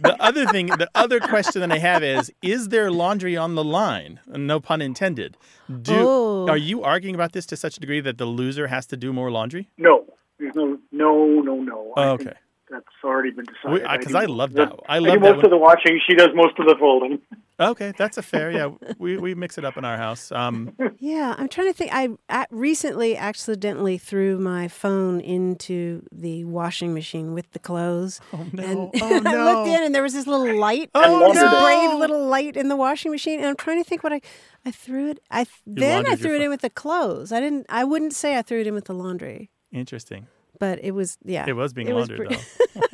the 0.02 0.16
other 0.20 0.46
thing, 0.48 0.68
the 0.68 0.90
other 0.96 1.20
question 1.20 1.62
that 1.62 1.72
I 1.72 1.78
have 1.78 2.04
is: 2.04 2.32
Is 2.42 2.70
there 2.70 2.92
laundry 2.92 3.36
on 3.38 3.56
the 3.56 3.64
line? 3.64 4.20
No 4.28 4.60
pun 4.60 4.82
intended. 4.82 5.38
Do 5.82 5.96
Oh. 5.98 6.48
are 6.50 6.58
you 6.58 6.84
arguing 6.84 7.16
about 7.16 7.32
this 7.34 7.46
to 7.48 7.58
such 7.58 7.78
a 7.78 7.80
degree 7.80 8.02
that 8.02 8.18
the 8.18 8.26
loser 8.26 8.68
has 8.68 8.86
to 8.88 8.98
do 8.98 9.14
more 9.14 9.32
laundry? 9.32 9.70
No, 9.78 10.06
there's 10.40 10.56
no, 10.56 10.78
no, 10.92 11.42
no, 11.42 11.56
no. 11.62 11.94
Oh, 11.96 12.10
okay. 12.12 12.34
That's 12.74 12.86
already 13.04 13.30
been 13.30 13.46
decided. 13.46 13.84
Because 14.00 14.12
do- 14.14 14.18
I, 14.18 14.26
love 14.26 14.54
that. 14.54 14.74
I 14.90 14.96
I 14.96 15.00
love 15.00 15.14
do 15.14 15.20
most 15.20 15.36
when- 15.38 15.46
of 15.46 15.52
the 15.52 15.58
watching. 15.58 16.00
She 16.08 16.16
does 16.16 16.30
most 16.34 16.58
of 16.60 16.66
the 16.66 16.76
folding. 16.80 17.20
Okay, 17.60 17.94
that's 17.96 18.18
a 18.18 18.24
fair. 18.24 18.50
Yeah, 18.52 18.72
we, 18.98 19.16
we 19.16 19.36
mix 19.36 19.60
it 19.60 19.64
up 19.64 19.78
in 19.78 19.86
our 19.86 19.96
house. 19.96 20.32
Um, 20.32 20.76
Yeah, 20.98 21.36
I'm 21.38 21.48
trying 21.48 21.68
to 21.68 21.74
think. 21.74 21.92
I, 21.94 22.10
I 22.28 22.48
recently 22.50 23.16
accidentally 23.16 24.00
threw 24.00 24.40
my 24.40 24.68
phone 24.68 25.22
into 25.22 26.02
the 26.12 26.46
washing 26.46 26.96
machine 26.96 27.36
with 27.36 27.52
the 27.52 27.60
clothes. 27.60 28.20
Oh 28.34 28.44
no. 28.54 28.64
And 28.64 29.02
Oh, 29.04 29.22
I 29.24 29.54
looked 29.54 29.68
in, 29.70 29.84
and 29.84 29.94
there 29.94 30.02
was 30.02 30.14
this 30.14 30.26
little 30.26 30.58
light. 30.58 30.90
Oh, 30.96 31.32
this 31.32 31.42
no. 31.44 31.62
brave 31.64 32.00
little 32.00 32.26
light 32.26 32.58
in 32.58 32.70
the 32.70 32.76
washing 32.76 33.12
machine. 33.12 33.38
And 33.40 33.48
I'm 33.48 33.56
trying 33.56 33.82
to 33.82 33.88
think 33.88 34.04
what 34.04 34.12
I. 34.14 34.22
I 34.66 34.72
threw 34.72 35.12
it. 35.12 35.20
I 35.30 35.46
then 35.68 36.08
I 36.08 36.16
threw 36.16 36.32
it 36.34 36.38
phone. 36.38 36.46
in 36.46 36.50
with 36.50 36.62
the 36.62 36.72
clothes. 36.72 37.32
I 37.32 37.40
didn't. 37.40 37.68
I 37.70 37.84
wouldn't 37.84 38.14
say 38.14 38.36
I 38.36 38.42
threw 38.42 38.62
it 38.62 38.68
in 38.68 38.74
with 38.74 38.86
the 38.86 38.96
laundry, 38.96 39.52
interesting. 39.72 40.26
But 40.64 40.80
it 40.84 40.92
was. 40.92 41.18
Yeah, 41.26 41.46
It 41.48 41.54
was 41.54 41.74
being 41.74 41.90
It 41.90 41.94
was 41.94 42.10
laundered 42.10 42.28
pre- 42.30 42.38
though. 42.38 42.82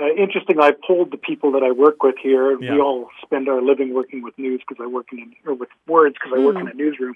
Uh, 0.00 0.06
interesting. 0.14 0.58
I 0.58 0.72
polled 0.84 1.12
the 1.12 1.16
people 1.16 1.52
that 1.52 1.62
I 1.62 1.70
work 1.70 2.02
with 2.02 2.16
here. 2.20 2.58
Yeah. 2.60 2.72
We 2.74 2.80
all 2.80 3.08
spend 3.24 3.48
our 3.48 3.62
living 3.62 3.94
working 3.94 4.20
with 4.24 4.36
news 4.36 4.60
because 4.66 4.82
I 4.82 4.88
work 4.88 5.06
in 5.12 5.32
or 5.46 5.54
with 5.54 5.68
words 5.86 6.16
because 6.18 6.36
I 6.36 6.44
work 6.44 6.56
in 6.56 6.66
a 6.66 6.74
newsroom, 6.74 7.14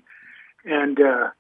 and 0.64 1.00
uh, 1.00 1.30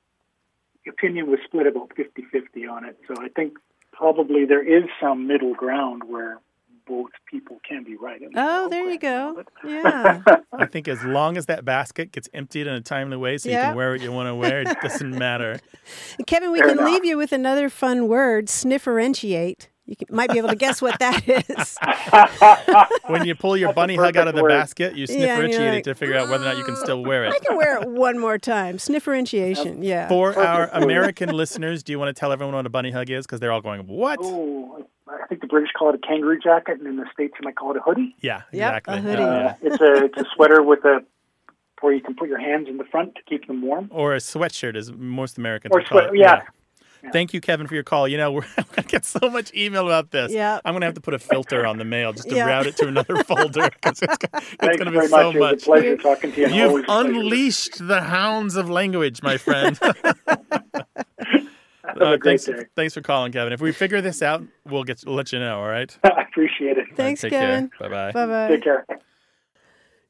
opinion 0.88 1.30
was 1.30 1.38
split 1.44 1.68
about 1.68 1.90
50-50 1.90 2.68
on 2.68 2.84
it. 2.84 2.98
So 3.06 3.14
I 3.22 3.28
think 3.28 3.58
probably 3.92 4.44
there 4.44 4.66
is 4.66 4.84
some 5.00 5.28
middle 5.28 5.54
ground 5.54 6.02
where 6.08 6.40
both 6.86 7.10
people 7.30 7.58
can 7.68 7.82
be 7.84 7.96
right. 7.96 8.20
in 8.22 8.30
the 8.32 8.40
Oh, 8.40 8.68
there 8.68 8.88
you 8.88 8.98
go. 8.98 9.42
Yeah. 9.64 10.20
I 10.52 10.66
think 10.66 10.86
as 10.88 11.02
long 11.04 11.36
as 11.36 11.46
that 11.46 11.64
basket 11.64 12.12
gets 12.12 12.28
emptied 12.32 12.66
in 12.66 12.74
a 12.74 12.80
timely 12.80 13.16
way, 13.16 13.38
so 13.38 13.48
you 13.48 13.56
can 13.56 13.74
wear 13.74 13.90
what 13.92 14.00
you 14.00 14.12
want 14.12 14.28
to 14.28 14.34
wear, 14.34 14.60
it 14.62 14.76
doesn't 14.80 15.10
matter. 15.18 15.58
Kevin, 16.26 16.52
we 16.52 16.58
Fair 16.60 16.68
can 16.68 16.78
enough. 16.78 16.90
leave 16.92 17.04
you 17.04 17.16
with 17.16 17.32
another 17.32 17.68
fun 17.68 18.08
word: 18.08 18.46
snifferientiate. 18.46 19.68
You 19.88 19.94
can, 19.94 20.08
might 20.10 20.30
be 20.32 20.38
able 20.38 20.48
to 20.48 20.56
guess 20.56 20.82
what 20.82 20.98
that 20.98 21.22
is. 21.28 21.78
When 23.06 23.24
you 23.24 23.36
pull 23.36 23.56
your 23.56 23.68
That's 23.68 23.76
bunny 23.76 23.94
hug 23.94 24.16
out 24.16 24.26
of 24.26 24.34
the 24.34 24.42
word. 24.42 24.48
basket, 24.48 24.96
you 24.96 25.06
Yeah, 25.08 25.36
differentiate 25.36 25.68
like, 25.70 25.78
it 25.78 25.84
to 25.84 25.94
figure 25.94 26.16
out 26.16 26.28
whether 26.28 26.42
or 26.44 26.48
not 26.48 26.58
you 26.58 26.64
can 26.64 26.74
still 26.76 27.04
wear 27.04 27.24
it. 27.24 27.32
I 27.32 27.38
can 27.38 27.56
wear 27.56 27.80
it 27.80 27.88
one 27.88 28.18
more 28.18 28.36
time. 28.36 28.78
Snifferientiation. 28.78 29.84
Yeah. 29.84 30.08
For 30.08 30.36
our 30.36 30.68
American 30.72 31.28
listeners, 31.28 31.84
do 31.84 31.92
you 31.92 32.00
want 32.00 32.14
to 32.14 32.18
tell 32.18 32.32
everyone 32.32 32.56
what 32.56 32.66
a 32.66 32.70
bunny 32.70 32.90
hug 32.90 33.10
is? 33.10 33.26
Because 33.26 33.38
they're 33.38 33.52
all 33.52 33.60
going, 33.60 33.86
"What?" 33.86 34.18
Oh, 34.20 34.88
I 35.22 35.26
think 35.26 35.40
the 35.40 35.46
British 35.46 35.70
call 35.78 35.88
it 35.90 35.94
a 35.94 35.98
kangaroo 36.06 36.38
jacket, 36.38 36.78
and 36.78 36.86
in 36.86 36.96
the 36.96 37.06
states 37.12 37.34
they 37.40 37.44
might 37.44 37.56
call 37.56 37.70
it 37.72 37.76
a 37.76 37.80
hoodie. 37.80 38.14
Yeah, 38.20 38.42
Yep, 38.52 38.72
a 38.72 38.76
exactly. 38.76 39.00
hoodie. 39.02 39.22
Uh, 39.22 39.54
it's 39.62 39.80
a 39.80 40.04
it's 40.06 40.18
a 40.18 40.24
sweater 40.34 40.62
with 40.62 40.84
a 40.84 41.04
where 41.82 41.92
you 41.92 42.00
can 42.00 42.14
put 42.14 42.28
your 42.28 42.38
hands 42.40 42.68
in 42.68 42.78
the 42.78 42.84
front 42.84 43.14
to 43.16 43.22
keep 43.28 43.46
them 43.46 43.62
warm. 43.62 43.88
Or 43.92 44.14
a 44.14 44.18
sweatshirt, 44.18 44.76
as 44.76 44.90
most 44.92 45.36
Americans 45.38 45.72
Or 45.74 45.78
would 45.80 45.88
call 45.88 45.98
sweat- 46.00 46.14
it. 46.14 46.18
yeah. 46.18 46.42
Thank 47.12 47.32
you, 47.34 47.40
Kevin, 47.40 47.68
for 47.68 47.74
your 47.74 47.84
call. 47.84 48.08
You 48.08 48.16
know, 48.16 48.32
we're 48.32 48.40
going 48.40 48.66
to 48.76 48.82
get 48.82 49.04
so 49.04 49.28
much 49.30 49.54
email 49.54 49.86
about 49.86 50.10
this. 50.10 50.32
Yeah. 50.32 50.58
I'm 50.64 50.72
going 50.72 50.80
to 50.80 50.86
have 50.86 50.94
to 50.94 51.00
put 51.00 51.14
a 51.14 51.18
filter 51.20 51.64
on 51.64 51.76
the 51.78 51.84
mail 51.84 52.12
just 52.12 52.28
to 52.30 52.34
Yeah. 52.34 52.46
route 52.46 52.66
it 52.66 52.76
to 52.78 52.88
another 52.88 53.22
folder 53.24 53.68
because 53.70 54.00
it's, 54.02 54.16
it's 54.34 54.56
going 54.78 54.90
to 54.92 55.00
be 55.00 55.06
so 55.06 55.32
much. 55.32 55.34
It 55.34 55.38
was 55.38 55.50
much. 55.52 55.62
a 55.62 55.66
pleasure 55.66 55.96
talking 55.98 56.32
to 56.32 56.40
you. 56.40 56.48
You've 56.48 56.68
always 56.70 56.84
a 56.84 56.86
pleasure. 56.86 57.08
unleashed 57.10 57.86
the 57.86 58.00
hounds 58.00 58.56
of 58.56 58.68
language, 58.70 59.22
my 59.22 59.36
friend. 59.36 59.78
Have 61.86 62.02
Uh, 62.02 62.12
a 62.12 62.18
great 62.18 62.40
thanks, 62.40 62.44
day. 62.60 62.66
thanks 62.74 62.94
for 62.94 63.00
calling, 63.00 63.32
Kevin. 63.32 63.52
If 63.52 63.60
we 63.60 63.72
figure 63.72 64.00
this 64.00 64.22
out, 64.22 64.42
we'll 64.64 64.84
get 64.84 65.06
let 65.06 65.32
you 65.32 65.38
know. 65.38 65.60
All 65.60 65.68
right. 65.68 65.96
I 66.04 66.22
appreciate 66.28 66.78
it. 66.78 66.86
Thanks, 66.94 67.20
Take 67.22 67.30
Kevin. 67.32 67.70
Bye 67.78 67.88
bye. 67.88 68.12
Bye 68.12 68.26
bye. 68.26 68.48
Take 68.48 68.64
care. 68.64 68.86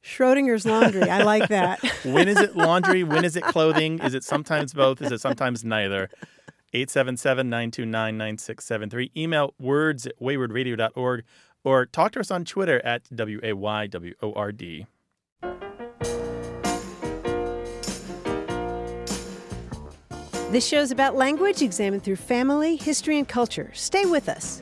Schrodinger's 0.03 0.65
laundry. 0.65 1.09
I 1.09 1.23
like 1.23 1.49
that. 1.49 1.79
When 2.05 2.27
is 2.29 2.39
it 2.39 2.55
laundry? 2.55 3.03
When 3.03 3.25
is 3.25 3.35
it 3.35 3.43
clothing? 3.43 3.99
Is 3.99 4.13
it 4.13 4.23
sometimes 4.23 4.73
both? 4.73 5.01
Is 5.01 5.11
it 5.11 5.19
sometimes 5.21 5.63
neither? 5.65 6.09
877-929-9673. 6.73 9.11
Email 9.17 9.53
words 9.59 10.05
at 10.07 10.17
waywordradio.org 10.19 11.23
or 11.63 11.85
talk 11.85 12.11
to 12.13 12.19
us 12.19 12.29
on 12.31 12.45
Twitter 12.45 12.79
at 12.85 13.03
W-A-Y-W-O-R-D. 13.13 14.85
This 20.49 20.65
show 20.65 20.79
is 20.79 20.91
about 20.91 21.17
language 21.17 21.61
examined 21.61 22.03
through 22.03 22.15
family, 22.15 22.77
history, 22.77 23.17
and 23.17 23.27
culture. 23.27 23.69
Stay 23.73 24.05
with 24.05 24.29
us. 24.29 24.61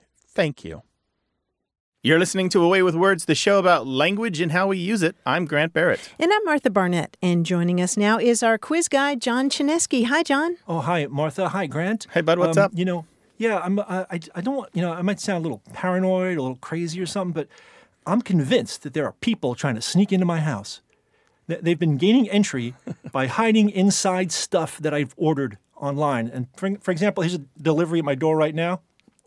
Thank 0.33 0.63
you. 0.63 0.83
You're 2.03 2.17
listening 2.17 2.49
to 2.49 2.63
A 2.63 2.67
Way 2.67 2.81
with 2.81 2.95
Words, 2.95 3.25
the 3.25 3.35
show 3.35 3.59
about 3.59 3.85
language 3.85 4.41
and 4.41 4.51
how 4.51 4.67
we 4.67 4.77
use 4.79 5.03
it. 5.03 5.15
I'm 5.23 5.45
Grant 5.45 5.71
Barrett. 5.71 5.99
And 6.17 6.31
I'm 6.33 6.43
Martha 6.45 6.71
Barnette. 6.71 7.15
And 7.21 7.45
joining 7.45 7.79
us 7.79 7.95
now 7.95 8.17
is 8.17 8.41
our 8.41 8.57
quiz 8.57 8.87
guy, 8.87 9.13
John 9.15 9.49
Chaneski. 9.51 10.05
Hi, 10.05 10.23
John. 10.23 10.57
Oh, 10.67 10.79
hi, 10.79 11.05
Martha. 11.05 11.49
Hi, 11.49 11.67
Grant. 11.67 12.07
Hey, 12.11 12.21
bud, 12.21 12.39
what's 12.39 12.57
Um, 12.57 12.63
up? 12.63 12.71
You 12.73 12.85
know, 12.85 13.05
yeah, 13.37 13.59
I'm. 13.59 13.79
I, 13.79 14.05
I, 14.09 14.19
I 14.33 14.41
don't. 14.41 14.55
want- 14.55 14.69
You 14.73 14.81
know, 14.81 14.93
I 14.93 15.03
might 15.03 15.19
sound 15.19 15.41
a 15.41 15.43
little 15.43 15.61
paranoid, 15.73 16.37
a 16.37 16.41
little 16.41 16.55
crazy 16.57 16.99
or 16.99 17.05
something, 17.05 17.33
but 17.33 17.47
I'm 18.07 18.21
convinced 18.23 18.81
that 18.81 18.93
there 18.95 19.05
are 19.05 19.13
people 19.13 19.53
trying 19.53 19.75
to 19.75 19.81
sneak 19.81 20.11
into 20.11 20.25
my 20.25 20.39
house. 20.39 20.81
They- 21.45 21.57
They've 21.61 21.79
been 21.79 21.97
gaining 21.97 22.27
entry 22.31 22.73
by 23.11 23.27
hiding 23.27 23.69
inside 23.69 24.31
stuff 24.31 24.79
that 24.79 24.93
I've 24.93 25.13
ordered 25.17 25.59
online. 25.75 26.29
And 26.29 26.47
for, 26.55 26.71
for 26.79 26.89
example, 26.89 27.21
here's 27.21 27.35
a 27.35 27.43
delivery 27.61 27.99
at 27.99 28.05
my 28.05 28.15
door 28.15 28.35
right 28.37 28.55
now. 28.55 28.81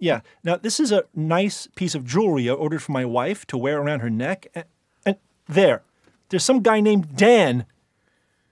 Yeah. 0.04 0.20
Now 0.42 0.56
this 0.56 0.78
is 0.78 0.92
a 0.92 1.04
nice 1.14 1.66
piece 1.74 1.94
of 1.94 2.04
jewelry 2.04 2.48
I 2.48 2.52
ordered 2.52 2.82
for 2.82 2.92
my 2.92 3.04
wife 3.04 3.46
to 3.48 3.56
wear 3.58 3.80
around 3.80 4.00
her 4.00 4.10
neck. 4.10 4.46
And, 4.54 4.64
and 5.06 5.16
there, 5.48 5.82
there's 6.28 6.44
some 6.44 6.60
guy 6.62 6.80
named 6.80 7.16
Dan 7.16 7.64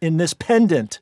in 0.00 0.16
this 0.16 0.32
pendant. 0.34 1.00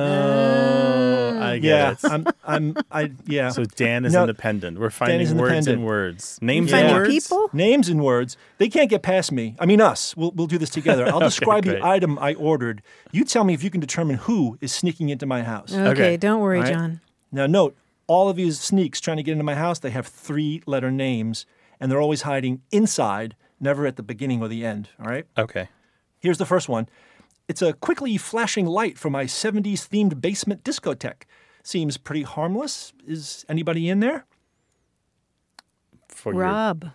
Oh, 0.00 1.38
I 1.40 1.58
get 1.58 1.64
Yeah, 1.68 1.90
it. 1.92 1.98
I'm. 2.04 2.26
I'm. 2.44 2.76
I. 2.90 3.12
Yeah. 3.26 3.48
So 3.50 3.64
Dan 3.64 4.04
is 4.04 4.12
No, 4.12 4.20
independent. 4.22 4.78
We're 4.78 4.90
finding 4.90 5.20
is 5.20 5.32
words 5.34 5.40
independent. 5.66 5.76
and 5.78 5.84
words. 5.86 6.38
Names 6.40 6.70
Finding 6.70 6.90
and 6.90 6.98
words. 6.98 7.08
people? 7.10 7.50
Names 7.52 7.88
and 7.88 8.02
words. 8.04 8.36
They 8.58 8.68
can't 8.68 8.88
get 8.90 9.02
past 9.02 9.32
me. 9.32 9.56
I 9.58 9.66
mean, 9.66 9.80
us. 9.80 10.16
We'll, 10.16 10.30
we'll 10.32 10.46
do 10.46 10.58
this 10.58 10.70
together. 10.70 11.06
I'll 11.12 11.20
describe 11.20 11.64
great. 11.64 11.80
the 11.80 11.86
item 11.86 12.18
I 12.18 12.34
ordered. 12.34 12.82
You 13.12 13.24
tell 13.24 13.44
me 13.44 13.54
if 13.54 13.64
you 13.64 13.70
can 13.70 13.80
determine 13.80 14.16
who 14.16 14.56
is 14.60 14.72
sneaking 14.72 15.08
into 15.08 15.26
my 15.26 15.42
house. 15.42 15.72
Okay, 15.72 15.88
Okay. 15.90 16.16
don't 16.16 16.40
worry, 16.40 16.58
All 16.58 16.64
right. 16.64 16.72
John. 16.74 17.00
Now, 17.32 17.46
note 17.46 17.76
all 18.10 18.28
of 18.28 18.34
these 18.34 18.58
sneaks 18.60 19.00
trying 19.00 19.18
to 19.18 19.22
get 19.22 19.30
into 19.32 19.44
my 19.44 19.54
house, 19.54 19.78
they 19.78 19.90
have 19.90 20.04
three 20.04 20.60
letter 20.66 20.90
names, 20.90 21.46
and 21.78 21.92
they're 21.92 22.00
always 22.00 22.22
hiding 22.22 22.60
inside, 22.72 23.36
never 23.60 23.86
at 23.86 23.94
the 23.94 24.02
beginning 24.02 24.42
or 24.42 24.48
the 24.48 24.66
end. 24.66 24.88
All 24.98 25.06
right? 25.06 25.26
Okay. 25.38 25.68
Here's 26.18 26.36
the 26.38 26.44
first 26.44 26.68
one 26.68 26.88
it's 27.46 27.62
a 27.62 27.72
quickly 27.72 28.16
flashing 28.16 28.66
light 28.66 28.98
from 28.98 29.12
my 29.12 29.26
70s 29.26 29.86
themed 29.88 30.20
basement 30.20 30.64
discotheque. 30.64 31.22
Seems 31.62 31.98
pretty 31.98 32.22
harmless. 32.22 32.92
Is 33.06 33.44
anybody 33.48 33.88
in 33.88 34.00
there? 34.00 34.26
For 36.08 36.32
your- 36.32 36.42
Rob. 36.42 36.90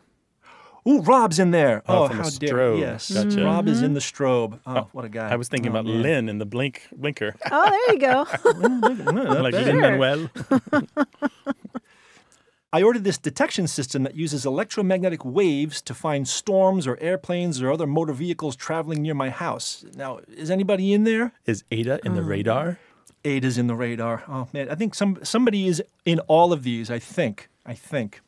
Ooh, 0.87 1.01
Rob's 1.01 1.39
in 1.39 1.51
there. 1.51 1.81
Oh, 1.87 2.03
Oh, 2.03 2.07
from 2.07 2.17
how 2.17 2.29
dare 2.29 2.49
strobe. 2.49 2.79
Yes, 2.79 3.11
Gotcha. 3.11 3.43
Rob 3.43 3.67
is 3.67 3.81
in 3.81 3.87
mm-hmm. 3.87 3.93
the 3.95 3.99
strobe. 3.99 4.59
Oh, 4.67 4.77
oh, 4.77 4.87
what 4.91 5.03
a 5.05 5.09
guy! 5.09 5.29
I 5.29 5.35
was 5.35 5.47
thinking 5.47 5.71
Oh, 5.71 5.79
about 5.79 5.85
man. 5.85 6.01
Lynn 6.01 6.29
in 6.29 6.37
the 6.37 6.45
blink 6.45 6.87
blinker. 6.95 7.35
Oh, 7.51 7.69
there 7.69 7.93
you 7.93 7.99
go. 7.99 8.27
like 9.41 9.53
bad. 9.53 9.65
Lin-Manuel. 9.65 10.29
I 12.73 12.83
ordered 12.83 13.05
this 13.05 13.17
detection 13.17 13.67
system 13.67 14.03
that 14.03 14.15
uses 14.15 14.45
electromagnetic 14.45 15.23
waves 15.23 15.81
to 15.83 15.93
find 15.93 16.27
storms 16.27 16.85
or 16.85 16.97
airplanes 16.99 17.61
or 17.61 17.71
other 17.71 17.87
motor 17.87 18.11
vehicles 18.11 18.57
traveling 18.57 19.01
near 19.01 19.13
my 19.13 19.29
house. 19.29 19.85
Now, 19.95 20.19
is 20.27 20.51
anybody 20.51 20.91
in 20.91 21.05
there? 21.05 21.31
Is 21.45 21.63
Ada 21.71 22.01
in 22.03 22.15
the 22.15 22.21
mm. 22.21 22.27
radar? 22.27 22.79
Ada's 23.23 23.57
in 23.57 23.67
the 23.67 23.75
radar. 23.75 24.23
Oh 24.27 24.47
man, 24.53 24.69
I 24.69 24.75
think 24.75 24.93
some 24.93 25.19
somebody 25.23 25.67
is 25.67 25.81
in 26.05 26.19
all 26.27 26.53
of 26.53 26.63
these. 26.63 26.91
I 26.91 26.99
think. 26.99 27.49
I 27.65 27.73
think. 27.73 28.21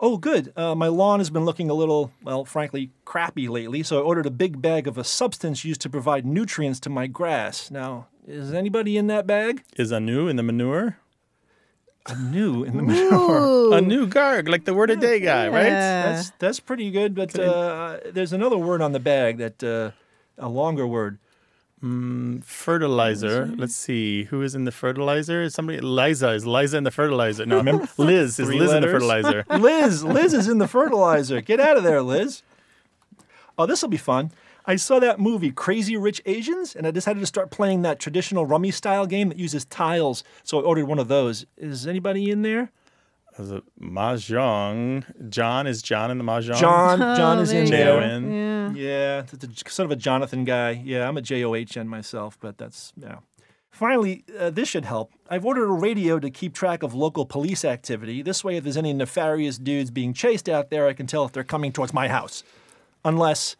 Oh, 0.00 0.16
good. 0.16 0.52
Uh, 0.56 0.74
my 0.74 0.86
lawn 0.86 1.18
has 1.18 1.28
been 1.30 1.44
looking 1.44 1.70
a 1.70 1.74
little, 1.74 2.12
well, 2.22 2.44
frankly, 2.44 2.90
crappy 3.04 3.48
lately. 3.48 3.82
So 3.82 3.98
I 3.98 4.02
ordered 4.02 4.26
a 4.26 4.30
big 4.30 4.62
bag 4.62 4.86
of 4.86 4.96
a 4.96 5.04
substance 5.04 5.64
used 5.64 5.80
to 5.80 5.90
provide 5.90 6.24
nutrients 6.24 6.78
to 6.80 6.90
my 6.90 7.08
grass. 7.08 7.70
Now, 7.70 8.06
is 8.26 8.52
anybody 8.54 8.96
in 8.96 9.08
that 9.08 9.26
bag? 9.26 9.64
Is 9.76 9.92
Anu 9.92 10.28
in 10.28 10.36
the 10.36 10.42
manure? 10.42 10.98
A 12.06 12.16
new 12.16 12.64
in 12.64 12.76
the 12.76 12.82
manure. 12.82 13.38
Ooh. 13.38 13.74
Anu 13.74 14.06
Garg, 14.06 14.48
like 14.48 14.64
the 14.64 14.72
word 14.72 14.90
of 14.90 15.00
day 15.00 15.20
guy, 15.20 15.48
right? 15.48 15.68
That's 15.68 16.30
that's 16.38 16.60
pretty 16.60 16.90
good. 16.90 17.14
But 17.14 17.38
uh, 17.38 17.98
there's 18.12 18.32
another 18.32 18.56
word 18.56 18.80
on 18.80 18.92
the 18.92 19.00
bag 19.00 19.36
that 19.38 19.62
uh, 19.62 19.90
a 20.38 20.48
longer 20.48 20.86
word. 20.86 21.18
Mm, 21.82 22.42
fertilizer. 22.44 23.46
Let's 23.56 23.76
see. 23.76 24.24
Who 24.24 24.42
is 24.42 24.54
in 24.54 24.64
the 24.64 24.72
fertilizer? 24.72 25.42
Is 25.42 25.54
somebody 25.54 25.80
Liza. 25.80 26.30
Is 26.30 26.46
Liza 26.46 26.76
in 26.76 26.84
the 26.84 26.90
fertilizer? 26.90 27.46
No, 27.46 27.58
remember 27.58 27.88
Liz. 27.96 28.38
Is 28.38 28.48
Three 28.48 28.58
Liz 28.58 28.72
in 28.72 28.82
the 28.82 28.88
fertilizer? 28.88 29.44
Liz, 29.58 30.02
Liz 30.02 30.34
is 30.34 30.48
in 30.48 30.58
the 30.58 30.68
fertilizer. 30.68 31.40
Get 31.40 31.60
out 31.60 31.76
of 31.76 31.84
there, 31.84 32.02
Liz. 32.02 32.42
Oh, 33.56 33.66
this 33.66 33.82
will 33.82 33.88
be 33.88 33.96
fun. 33.96 34.32
I 34.66 34.76
saw 34.76 34.98
that 34.98 35.18
movie, 35.18 35.50
Crazy 35.50 35.96
Rich 35.96 36.20
Asians, 36.26 36.76
and 36.76 36.86
I 36.86 36.90
decided 36.90 37.20
to 37.20 37.26
start 37.26 37.50
playing 37.50 37.82
that 37.82 37.98
traditional 37.98 38.44
rummy 38.44 38.70
style 38.70 39.06
game 39.06 39.30
that 39.30 39.38
uses 39.38 39.64
tiles. 39.64 40.22
So 40.42 40.60
I 40.60 40.62
ordered 40.62 40.86
one 40.86 40.98
of 40.98 41.08
those. 41.08 41.46
Is 41.56 41.86
anybody 41.86 42.30
in 42.30 42.42
there? 42.42 42.70
Is 43.38 43.50
it 43.52 43.62
Mahjong? 43.80 45.28
John 45.30 45.66
is 45.66 45.82
John 45.82 46.10
in 46.10 46.18
the 46.18 46.24
Mahjong? 46.24 46.58
John. 46.58 46.98
John 47.16 47.38
Oh, 47.38 47.42
is 47.42 47.52
in 47.52 47.66
you 47.66 47.70
go. 47.70 47.76
there. 47.76 48.00
J-O-N. 48.00 48.32
Yeah. 48.32 48.58
Yeah, 48.74 49.22
it's 49.32 49.44
a, 49.44 49.70
sort 49.70 49.86
of 49.86 49.92
a 49.92 49.96
Jonathan 49.96 50.44
guy. 50.44 50.70
Yeah, 50.84 51.08
I'm 51.08 51.16
a 51.16 51.22
J 51.22 51.42
O 51.44 51.54
H 51.54 51.76
N 51.76 51.88
myself, 51.88 52.36
but 52.40 52.58
that's 52.58 52.92
yeah. 53.00 53.16
Finally, 53.70 54.24
uh, 54.38 54.50
this 54.50 54.68
should 54.68 54.84
help. 54.84 55.12
I've 55.30 55.44
ordered 55.46 55.68
a 55.68 55.72
radio 55.72 56.18
to 56.18 56.30
keep 56.30 56.52
track 56.52 56.82
of 56.82 56.94
local 56.94 57.24
police 57.24 57.64
activity. 57.64 58.22
This 58.22 58.42
way, 58.42 58.56
if 58.56 58.64
there's 58.64 58.76
any 58.76 58.92
nefarious 58.92 59.56
dudes 59.56 59.90
being 59.90 60.12
chased 60.12 60.48
out 60.48 60.70
there, 60.70 60.86
I 60.86 60.92
can 60.94 61.06
tell 61.06 61.24
if 61.24 61.32
they're 61.32 61.44
coming 61.44 61.72
towards 61.72 61.94
my 61.94 62.08
house. 62.08 62.42
Unless 63.04 63.56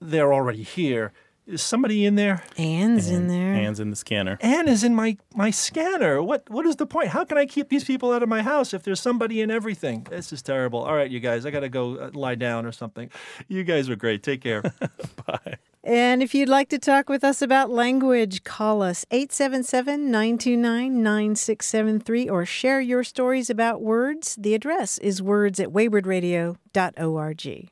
they're 0.00 0.32
already 0.34 0.62
here. 0.62 1.12
Is 1.50 1.62
somebody 1.62 2.06
in 2.06 2.14
there? 2.14 2.44
Anne's 2.56 3.10
in 3.10 3.26
there. 3.26 3.54
Hands 3.54 3.80
in 3.80 3.90
the 3.90 3.96
scanner. 3.96 4.38
Anne 4.40 4.68
is 4.68 4.84
in 4.84 4.94
my, 4.94 5.16
my 5.34 5.50
scanner. 5.50 6.22
What 6.22 6.48
what 6.48 6.64
is 6.64 6.76
the 6.76 6.86
point? 6.86 7.08
How 7.08 7.24
can 7.24 7.38
I 7.38 7.46
keep 7.46 7.70
these 7.70 7.82
people 7.82 8.12
out 8.12 8.22
of 8.22 8.28
my 8.28 8.42
house 8.42 8.72
if 8.72 8.84
there's 8.84 9.00
somebody 9.00 9.40
in 9.40 9.50
everything? 9.50 10.06
This 10.08 10.32
is 10.32 10.42
terrible. 10.42 10.80
All 10.80 10.94
right, 10.94 11.10
you 11.10 11.18
guys, 11.18 11.44
I 11.44 11.50
got 11.50 11.60
to 11.60 11.68
go 11.68 11.96
uh, 11.96 12.10
lie 12.14 12.36
down 12.36 12.66
or 12.66 12.72
something. 12.72 13.10
You 13.48 13.64
guys 13.64 13.90
are 13.90 13.96
great. 13.96 14.22
Take 14.22 14.42
care. 14.42 14.62
Bye. 15.26 15.56
And 15.82 16.22
if 16.22 16.34
you'd 16.34 16.48
like 16.48 16.68
to 16.68 16.78
talk 16.78 17.08
with 17.08 17.24
us 17.24 17.42
about 17.42 17.70
language, 17.70 18.44
call 18.44 18.82
us 18.82 19.04
877 19.10 20.10
929 20.10 21.02
9673 21.02 22.28
or 22.28 22.46
share 22.46 22.80
your 22.80 23.02
stories 23.02 23.50
about 23.50 23.82
words. 23.82 24.36
The 24.38 24.54
address 24.54 24.98
is 24.98 25.20
words 25.20 25.58
at 25.58 25.70
waywordradio.org. 25.70 27.70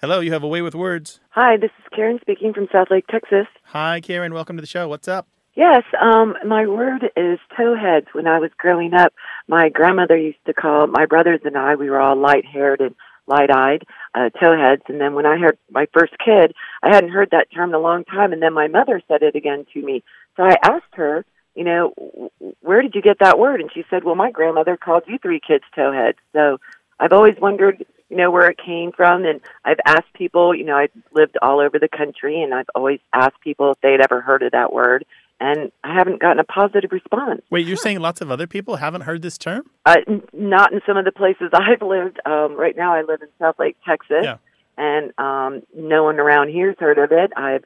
Hello, 0.00 0.20
you 0.20 0.32
have 0.32 0.42
a 0.42 0.48
way 0.48 0.62
with 0.62 0.74
words. 0.74 1.20
Hi, 1.28 1.58
this 1.58 1.70
is 1.78 1.84
Karen 1.94 2.18
speaking 2.22 2.54
from 2.54 2.68
Southlake, 2.68 3.06
Texas. 3.08 3.46
Hi, 3.64 4.00
Karen. 4.00 4.32
Welcome 4.32 4.56
to 4.56 4.62
the 4.62 4.66
show. 4.66 4.88
What's 4.88 5.08
up? 5.08 5.28
Yes, 5.54 5.82
um, 6.00 6.36
my 6.46 6.66
word 6.66 7.04
is 7.18 7.38
towheads. 7.54 8.06
When 8.12 8.26
I 8.26 8.38
was 8.38 8.50
growing 8.56 8.94
up, 8.94 9.12
my 9.46 9.68
grandmother 9.68 10.16
used 10.16 10.38
to 10.46 10.54
call 10.54 10.86
my 10.86 11.04
brothers 11.04 11.40
and 11.44 11.54
I, 11.54 11.74
we 11.74 11.90
were 11.90 12.00
all 12.00 12.16
light 12.16 12.46
haired 12.46 12.80
and 12.80 12.94
light 13.26 13.50
eyed, 13.50 13.84
uh, 14.14 14.30
towheads. 14.42 14.88
And 14.88 14.98
then 14.98 15.12
when 15.12 15.26
I 15.26 15.36
had 15.36 15.58
my 15.70 15.86
first 15.92 16.14
kid, 16.24 16.54
I 16.82 16.94
hadn't 16.94 17.10
heard 17.10 17.32
that 17.32 17.48
term 17.54 17.68
in 17.68 17.74
a 17.74 17.78
long 17.78 18.04
time. 18.04 18.32
And 18.32 18.40
then 18.40 18.54
my 18.54 18.68
mother 18.68 19.02
said 19.06 19.22
it 19.22 19.36
again 19.36 19.66
to 19.74 19.82
me. 19.82 20.02
So 20.38 20.44
I 20.44 20.56
asked 20.64 20.94
her, 20.94 21.26
you 21.54 21.64
know, 21.64 22.30
where 22.62 22.80
did 22.80 22.94
you 22.94 23.02
get 23.02 23.18
that 23.18 23.38
word? 23.38 23.60
And 23.60 23.70
she 23.74 23.84
said, 23.90 24.04
well, 24.04 24.14
my 24.14 24.30
grandmother 24.30 24.78
called 24.78 25.02
you 25.06 25.18
three 25.18 25.42
kids 25.46 25.64
towheads. 25.76 26.16
So 26.32 26.56
I've 26.98 27.12
always 27.12 27.34
wondered, 27.38 27.84
you 28.10 28.16
know, 28.16 28.30
where 28.30 28.50
it 28.50 28.58
came 28.64 28.92
from. 28.92 29.24
And 29.24 29.40
I've 29.64 29.78
asked 29.86 30.12
people, 30.14 30.54
you 30.54 30.64
know, 30.64 30.76
I've 30.76 30.90
lived 31.12 31.38
all 31.40 31.60
over 31.60 31.78
the 31.78 31.88
country 31.88 32.42
and 32.42 32.52
I've 32.52 32.68
always 32.74 33.00
asked 33.14 33.40
people 33.42 33.70
if 33.72 33.80
they'd 33.80 34.00
ever 34.00 34.20
heard 34.20 34.42
of 34.42 34.52
that 34.52 34.72
word. 34.72 35.04
And 35.42 35.72
I 35.82 35.94
haven't 35.94 36.20
gotten 36.20 36.38
a 36.38 36.44
positive 36.44 36.92
response. 36.92 37.40
Wait, 37.48 37.66
you're 37.66 37.76
saying 37.78 38.00
lots 38.00 38.20
of 38.20 38.30
other 38.30 38.46
people 38.46 38.76
haven't 38.76 39.02
heard 39.02 39.22
this 39.22 39.38
term? 39.38 39.62
Uh, 39.86 39.96
n- 40.06 40.22
not 40.34 40.70
in 40.72 40.82
some 40.86 40.98
of 40.98 41.06
the 41.06 41.12
places 41.12 41.48
I've 41.54 41.80
lived. 41.80 42.20
Um, 42.26 42.56
right 42.56 42.76
now, 42.76 42.92
I 42.94 43.00
live 43.02 43.22
in 43.22 43.28
Southlake, 43.40 43.76
Texas, 43.86 44.18
Yeah. 44.22 44.36
and 44.76 45.12
um, 45.18 45.62
no 45.74 46.04
one 46.04 46.20
around 46.20 46.50
here's 46.50 46.76
heard 46.78 46.98
of 46.98 47.10
it. 47.12 47.32
I've 47.36 47.64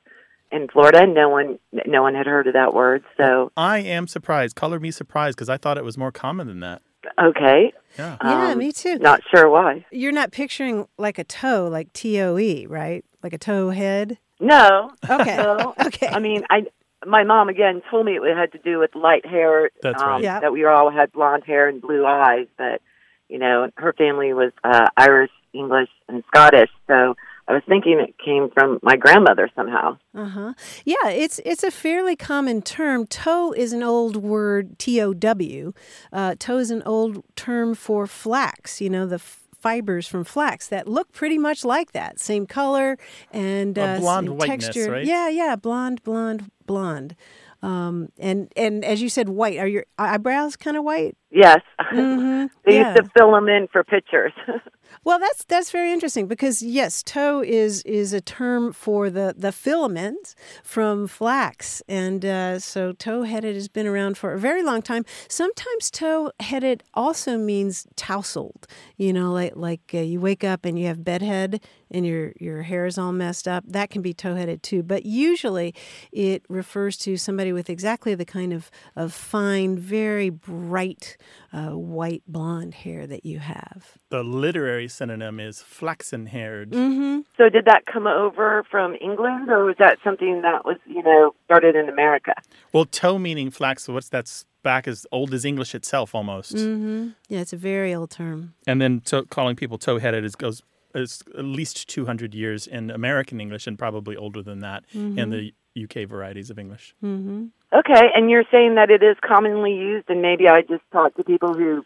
in 0.53 0.69
Florida, 0.69 1.05
no 1.05 1.31
one, 1.31 1.59
no 1.85 2.03
one 2.03 2.15
had 2.15 2.27
heard 2.27 2.47
of 2.47 2.53
that 2.53 2.75
word. 2.75 3.03
So, 3.17 3.51
I 3.57 3.79
am 3.79 4.07
surprised. 4.07 4.55
Color 4.55 4.79
me 4.79 4.93
surprised 4.93 5.37
because 5.37 5.49
I 5.49 5.57
thought 5.57 5.77
it 5.77 5.83
was 5.85 5.99
more 5.99 6.13
common 6.13 6.47
than 6.47 6.61
that. 6.61 6.81
Okay, 7.21 7.73
Yeah. 7.99 8.17
Yeah, 8.23 8.51
Um, 8.51 8.59
me 8.59 8.73
too. 8.73 8.99
not 8.99 9.21
sure 9.35 9.49
why. 9.49 9.85
You're 9.91 10.13
not 10.13 10.33
picturing 10.33 10.87
like 10.99 11.19
a 11.19 11.25
toe, 11.25 11.69
like 11.71 11.93
T 11.93 12.21
O 12.21 12.39
E, 12.39 12.67
right? 12.67 13.05
Like 13.23 13.33
a 13.33 13.39
toe 13.39 13.71
head? 13.71 14.19
No, 14.41 14.91
Okay. 15.09 15.37
no. 15.37 15.75
Okay. 15.87 16.09
I 16.09 16.19
mean, 16.19 16.43
I 16.51 16.67
my 17.07 17.23
mom 17.23 17.49
again 17.49 17.83
told 17.91 18.07
me 18.07 18.13
it 18.17 18.37
had 18.37 18.53
to 18.53 18.59
do 18.59 18.79
with 18.79 18.95
light 18.95 19.25
hair. 19.27 19.71
That's 19.83 20.03
um, 20.03 20.09
right. 20.09 20.23
Yeah. 20.23 20.41
That 20.41 20.53
we 20.53 20.65
all 20.65 20.91
had 20.91 21.13
blonde 21.13 21.45
hair 21.45 21.69
and 21.69 21.81
blue 21.81 22.05
eyes, 22.07 22.47
but 22.59 22.81
you 23.29 23.39
know, 23.39 23.69
her 23.77 23.93
family 23.93 24.33
was 24.33 24.53
uh, 24.65 24.89
Irish, 24.97 25.31
English, 25.53 25.89
and 26.09 26.23
Scottish. 26.29 26.71
So 26.87 27.15
I 27.47 27.53
was 27.53 27.63
thinking 27.69 28.01
it 28.01 28.15
came 28.25 28.51
from 28.51 28.79
my 28.83 28.97
grandmother 28.97 29.51
somehow. 29.55 29.99
Uh 30.15 30.29
huh. 30.29 30.55
Yeah, 30.85 31.09
it's 31.09 31.41
it's 31.45 31.63
a 31.63 31.71
fairly 31.71 32.17
common 32.17 32.63
term. 32.63 33.07
Tow 33.07 33.53
is 33.53 33.73
an 33.73 33.83
old 33.83 34.17
word, 34.17 34.79
T 34.79 35.01
O 35.01 35.13
W. 35.13 35.73
Uh, 36.13 36.35
tow 36.39 36.59
is 36.59 36.71
an 36.71 36.83
old 36.87 37.23
term 37.37 37.75
for 37.75 38.07
flax. 38.07 38.81
You 38.81 38.91
know 38.91 39.07
the. 39.07 39.17
F- 39.17 39.41
fibers 39.61 40.07
from 40.07 40.25
flax 40.25 40.69
that 40.69 40.87
look 40.87 41.11
pretty 41.11 41.39
much 41.39 41.65
like 41.65 41.93
that 41.93 42.21
same 42.21 42.47
color 42.47 42.99
and 43.33 43.79
A 43.79 43.83
uh, 43.83 43.99
blonde 43.99 44.27
same 44.29 44.37
whiteness, 44.37 44.67
texture 44.67 44.91
right? 44.93 45.07
yeah 45.07 45.31
yeah 45.31 45.57
blonde 45.57 46.03
blonde 46.03 46.51
blonde 46.67 47.17
um, 47.63 48.11
and 48.19 48.53
and 48.59 48.85
as 48.85 49.01
you 49.01 49.09
said 49.09 49.31
white 49.31 49.57
are 49.59 49.67
your 49.67 49.87
eyebrows 49.99 50.57
kind 50.57 50.77
of 50.77 50.85
white 50.85 51.17
Yes. 51.35 51.63
mm-hmm. 51.81 52.47
they 52.65 52.77
yeah. 52.77 52.93
used 52.95 53.03
to 53.05 53.11
fill 53.17 53.33
them 53.33 53.49
in 53.49 53.67
for 53.73 53.83
pictures. 53.83 54.33
Well, 55.05 55.19
that's 55.19 55.45
that's 55.45 55.71
very 55.71 55.93
interesting 55.93 56.27
because 56.27 56.63
yes, 56.63 57.03
tow 57.03 57.43
is 57.43 57.83
is 57.83 58.15
a 58.15 58.23
term 58.23 58.73
for 58.73 59.11
the 59.11 59.35
the 59.37 59.53
filament 59.53 60.35
from 60.63 61.07
flax, 61.09 61.83
and 61.89 62.25
uh, 62.25 62.59
so 62.59 62.93
tow 62.93 63.23
headed 63.23 63.55
has 63.55 63.69
been 63.69 63.87
around 63.87 64.17
for 64.17 64.33
a 64.33 64.39
very 64.39 64.63
long 64.63 64.81
time. 64.81 65.05
Sometimes 65.29 65.91
tow 65.91 66.33
headed 66.41 66.85
also 66.95 67.37
means 67.37 67.87
tousled. 67.97 68.67
You 68.97 69.13
know, 69.13 69.31
like 69.31 69.53
like 69.57 69.91
uh, 69.93 69.99
you 69.99 70.21
wake 70.21 70.43
up 70.43 70.65
and 70.65 70.79
you 70.79 70.87
have 70.87 71.05
bedhead 71.05 71.61
and 71.95 72.05
your 72.05 72.33
your 72.39 72.63
hair 72.63 72.85
is 72.85 72.99
all 72.99 73.13
messed 73.13 73.47
up. 73.47 73.65
That 73.67 73.89
can 73.89 74.03
be 74.03 74.13
tow 74.13 74.35
headed 74.35 74.63
too, 74.63 74.83
but 74.83 75.07
usually 75.07 75.75
it 76.13 76.45
refers 76.49 76.97
to 76.99 77.17
somebody 77.17 77.53
with 77.53 77.71
exactly 77.71 78.15
the 78.15 78.25
kind 78.25 78.53
of 78.53 78.71
of 78.97 79.13
fine, 79.13 79.79
very 79.79 80.29
bright 80.29 81.17
uh, 81.53 81.71
white 81.71 82.23
blonde 82.27 82.75
hair 82.75 83.07
that 83.07 83.25
you 83.25 83.39
have. 83.39 83.97
The 84.11 84.25
literary 84.25 84.89
synonym 84.89 85.39
is 85.39 85.63
flaxen 85.63 86.27
haired. 86.27 86.71
Mm-hmm. 86.71 87.21
so 87.37 87.49
did 87.49 87.65
that 87.67 87.87
come 87.87 88.07
over 88.07 88.65
from 88.71 88.97
England 89.01 89.49
or 89.51 89.65
was 89.65 89.77
that 89.79 89.99
something 90.03 90.43
that 90.43 90.65
was, 90.65 90.77
you 90.87 91.03
know, 91.03 91.35
started 91.45 91.77
in 91.77 91.89
America? 91.89 92.35
Well, 92.73 92.85
tow 92.85 93.19
meaning 93.19 93.51
flax, 93.51 93.85
so 93.85 93.93
what's 93.93 94.09
that's 94.09 94.45
back 94.63 94.89
as 94.89 95.07
old 95.13 95.33
as 95.33 95.45
English 95.45 95.75
itself 95.75 96.15
almost. 96.15 96.57
Mm-hmm. 96.57 97.11
Yeah, 97.29 97.41
it's 97.41 97.53
a 97.53 97.57
very 97.57 97.95
old 97.95 98.11
term. 98.11 98.55
And 98.67 98.81
then 98.81 99.01
to, 99.03 99.25
calling 99.27 99.55
people 99.55 99.79
tow 99.79 99.99
headed 99.99 100.25
is 100.25 100.35
goes 100.35 100.63
is 100.95 101.23
at 101.37 101.45
least 101.45 101.89
200 101.89 102.35
years 102.35 102.67
in 102.67 102.91
American 102.91 103.41
English 103.41 103.67
and 103.67 103.79
probably 103.79 104.17
older 104.17 104.43
than 104.43 104.61
that 104.61 104.85
in 104.93 105.31
the 105.31 105.53
UK 105.83 106.09
varieties 106.09 106.51
of 106.51 106.59
English. 106.59 106.95
Mm-hmm. 107.03 107.47
Okay, 107.73 108.07
and 108.15 108.31
you're 108.31 108.45
saying 108.53 108.77
that 108.77 108.91
it 108.91 109.03
is 109.03 109.17
commonly 109.27 109.73
used, 109.73 110.09
and 110.09 110.23
maybe 110.23 110.49
I 110.49 110.63
just 110.63 110.85
talked 110.93 111.17
to 111.17 111.25
people 111.25 111.55
who 111.55 111.85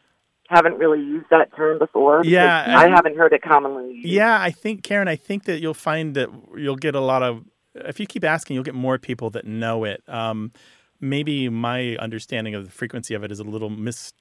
haven't 0.49 0.79
really 0.79 1.01
used 1.01 1.27
that 1.31 1.55
term 1.57 1.79
before. 1.79 2.23
Yeah, 2.25 2.65
I 2.67 2.85
and- 2.85 2.95
haven't 2.95 3.17
heard 3.17 3.33
it 3.33 3.43
commonly 3.43 3.95
used. 3.95 4.09
Yeah, 4.09 4.39
I 4.41 4.51
think 4.51 4.83
Karen, 4.83 5.09
I 5.09 5.17
think 5.17 5.45
that 5.45 5.61
you'll 5.61 5.75
find 5.75 6.15
that 6.15 6.29
you'll 6.57 6.77
get 6.77 6.95
a 6.95 7.01
lot 7.01 7.23
of 7.23 7.45
if 7.75 8.01
you 8.01 8.07
keep 8.07 8.25
asking, 8.25 8.55
you'll 8.55 8.65
get 8.65 8.75
more 8.75 8.99
people 8.99 9.31
that 9.31 9.47
know 9.47 9.85
it. 9.85 10.03
Um, 10.09 10.53
maybe 11.01 11.49
my 11.49 11.97
understanding 11.97 12.55
of 12.55 12.65
the 12.65 12.71
frequency 12.71 13.15
of 13.15 13.23
it 13.25 13.31
is 13.31 13.41
a 13.41 13.45
little 13.45 13.71
mis 13.71 14.13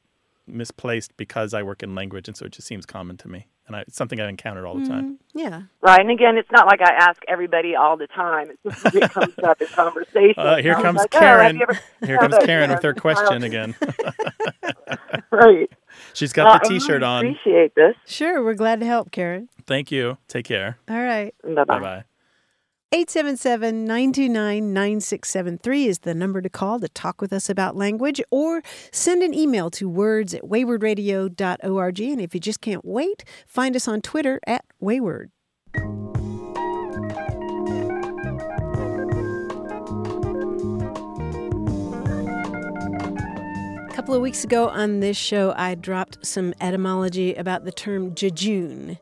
misplaced 0.48 1.16
because 1.18 1.54
I 1.54 1.64
work 1.64 1.84
in 1.84 1.94
language, 1.96 2.28
and 2.28 2.36
so 2.38 2.46
it 2.46 2.52
just 2.54 2.68
seems 2.68 2.86
common 2.86 3.18
to 3.18 3.28
me, 3.28 3.48
and 3.68 3.76
I, 3.76 3.82
it's 3.82 3.96
something 3.98 4.20
I've 4.20 4.30
encountered 4.30 4.66
all 4.66 4.76
the 4.80 4.88
time. 4.88 5.20
Yeah. 5.34 5.64
Right, 5.82 6.00
and 6.00 6.10
again, 6.10 6.38
it's 6.38 6.52
not 6.52 6.66
like 6.68 6.82
I 6.82 6.92
ask 6.92 7.22
everybody 7.28 7.76
all 7.76 7.98
the 7.98 8.08
time. 8.08 8.48
It's 8.64 8.84
just 8.84 8.96
it 8.96 9.12
comes 9.12 9.34
up 9.44 9.62
in 9.62 9.68
conversation. 9.68 10.34
Uh, 10.38 10.58
here 10.58 10.74
comes 10.76 10.98
like, 11.00 11.14
oh, 11.16 11.20
Karen. 11.20 11.58
you 11.58 11.64
ever- 11.70 11.80
Here 12.06 12.18
comes 12.18 12.36
Karen 12.46 12.70
with 12.72 12.84
her 12.84 12.94
question 12.94 13.44
again. 13.44 13.76
Right. 15.32 15.70
She's 16.14 16.34
got 16.34 16.46
Well, 16.46 16.60
the 16.64 16.80
T-shirt 16.80 17.04
on. 17.04 17.26
Appreciate 17.26 17.76
this. 17.76 17.96
Sure, 18.06 18.44
we're 18.44 18.54
glad 18.54 18.80
to 18.80 18.86
help, 18.86 19.12
Karen. 19.12 19.50
Thank 19.66 19.92
you. 19.92 20.18
Take 20.28 20.46
care. 20.46 20.78
All 20.90 20.96
right. 21.02 21.34
Bye 21.44 21.54
Bye 21.54 21.64
bye. 21.66 21.80
bye. 21.80 22.04
877 22.94 23.84
929 23.84 24.72
9673 24.72 25.88
is 25.88 26.00
the 26.00 26.16
number 26.16 26.42
to 26.42 26.50
call 26.50 26.80
to 26.80 26.88
talk 26.88 27.20
with 27.20 27.34
us 27.34 27.50
about 27.50 27.76
language 27.76 28.22
or 28.32 28.62
send 28.94 29.22
an 29.24 29.34
email 29.34 29.70
to 29.72 29.90
words 29.90 30.34
at 30.34 30.44
waywordradio.org. 30.44 32.00
And 32.00 32.22
if 32.22 32.34
you 32.34 32.40
just 32.40 32.62
can't 32.62 32.86
wait, 32.86 33.26
find 33.46 33.76
us 33.76 33.90
on 33.90 34.00
Twitter 34.00 34.40
at 34.48 34.64
Wayword. 34.82 35.32
A 43.84 43.94
couple 43.94 44.16
of 44.16 44.22
weeks 44.22 44.46
ago 44.46 44.70
on 44.70 45.02
this 45.02 45.18
show, 45.18 45.54
I 45.58 45.76
dropped 45.76 46.26
some 46.26 46.54
etymology 46.62 47.36
about 47.36 47.66
the 47.66 47.74
term 47.74 48.16
jejune. 48.16 48.98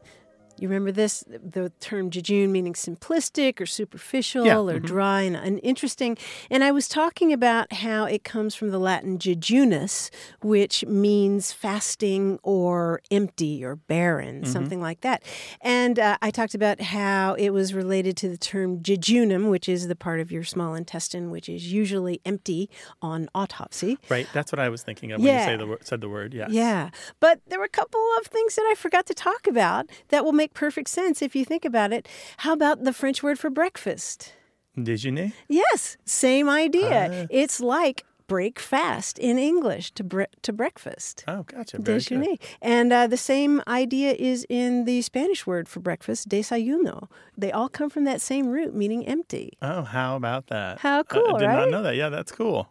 You 0.57 0.67
remember 0.67 0.91
this? 0.91 1.23
The 1.27 1.71
term 1.79 2.09
jejune 2.09 2.51
meaning 2.51 2.73
simplistic 2.73 3.59
or 3.59 3.65
superficial 3.65 4.45
Yeah, 4.45 4.59
or 4.59 4.79
dry 4.79 5.21
and 5.21 5.35
uninteresting. 5.35 6.17
And 6.49 6.63
I 6.63 6.71
was 6.71 6.87
talking 6.87 7.33
about 7.33 7.73
how 7.73 8.05
it 8.05 8.23
comes 8.23 8.55
from 8.55 8.71
the 8.71 8.79
Latin 8.79 9.17
jejunus, 9.17 10.09
which 10.41 10.85
means 10.85 11.51
fasting 11.51 12.39
or 12.43 13.01
empty 13.11 13.63
or 13.63 13.75
barren, 13.75 14.45
something 14.45 14.81
like 14.81 15.01
that. 15.01 15.23
And 15.61 15.99
uh, 15.99 16.17
I 16.21 16.31
talked 16.31 16.55
about 16.55 16.81
how 16.81 17.33
it 17.35 17.49
was 17.49 17.73
related 17.73 18.15
to 18.17 18.29
the 18.29 18.37
term 18.37 18.79
jejunum, 18.79 19.49
which 19.49 19.67
is 19.67 19.87
the 19.87 19.95
part 19.95 20.19
of 20.19 20.31
your 20.31 20.43
small 20.43 20.75
intestine 20.75 21.29
which 21.29 21.49
is 21.49 21.71
usually 21.71 22.21
empty 22.25 22.69
on 23.01 23.27
autopsy. 23.35 23.97
Right, 24.09 24.27
that's 24.33 24.51
what 24.51 24.59
I 24.59 24.69
was 24.69 24.83
thinking 24.83 25.11
of 25.11 25.21
when 25.21 25.33
you 25.33 25.39
say 25.39 25.55
the 25.57 25.77
said 25.81 26.01
the 26.01 26.09
word. 26.09 26.33
Yeah. 26.33 26.47
Yeah. 26.49 26.89
But 27.19 27.41
there 27.47 27.59
were 27.59 27.65
a 27.65 27.69
couple 27.69 28.01
of 28.19 28.27
things 28.27 28.55
that 28.55 28.65
I 28.69 28.75
forgot 28.75 29.05
to 29.07 29.13
talk 29.13 29.47
about 29.47 29.89
that 30.09 30.23
will 30.23 30.31
make 30.31 30.44
perfect 30.53 30.89
sense 30.89 31.21
if 31.21 31.36
you 31.36 31.45
think 31.45 31.65
about 31.65 31.91
it. 31.93 32.08
How 32.38 32.53
about 32.53 32.84
the 32.84 32.93
French 32.93 33.23
word 33.23 33.39
for 33.39 33.49
breakfast? 33.49 34.34
Déjeuner. 34.77 35.31
Yes, 35.47 35.97
same 36.05 36.49
idea. 36.49 37.27
it's 37.29 37.60
like 37.62 38.03
break 38.27 38.60
fast 38.60 39.19
in 39.19 39.38
English 39.38 39.91
to 39.91 40.03
bre- 40.03 40.23
to 40.41 40.51
breakfast. 40.51 41.23
Oh, 41.27 41.43
gotcha. 41.43 41.77
Very 41.79 41.99
good. 41.99 42.19
Déjeuner. 42.21 42.39
And 42.62 42.91
uh, 42.91 43.08
the 43.08 43.17
same 43.17 43.62
idea 43.67 44.13
is 44.17 44.45
in 44.49 44.86
the 44.86 45.01
Spanish 45.03 45.45
word 45.47 45.69
for 45.69 45.79
breakfast, 45.79 46.27
desayuno. 46.27 47.08
They 47.38 47.51
all 47.51 47.69
come 47.69 47.89
from 47.89 48.03
that 48.05 48.21
same 48.21 48.47
root, 48.47 48.73
meaning 48.75 49.05
empty. 49.08 49.53
Oh, 49.62 49.84
how 49.84 50.15
about 50.15 50.47
that? 50.47 50.79
How 50.79 50.99
I- 50.99 51.03
cool, 51.03 51.36
I 51.36 51.39
did 51.39 51.45
right? 51.45 51.55
not 51.60 51.69
know 51.69 51.84
that. 51.84 51.95
Yeah, 51.95 52.10
that's 52.10 52.31
cool. 52.31 52.67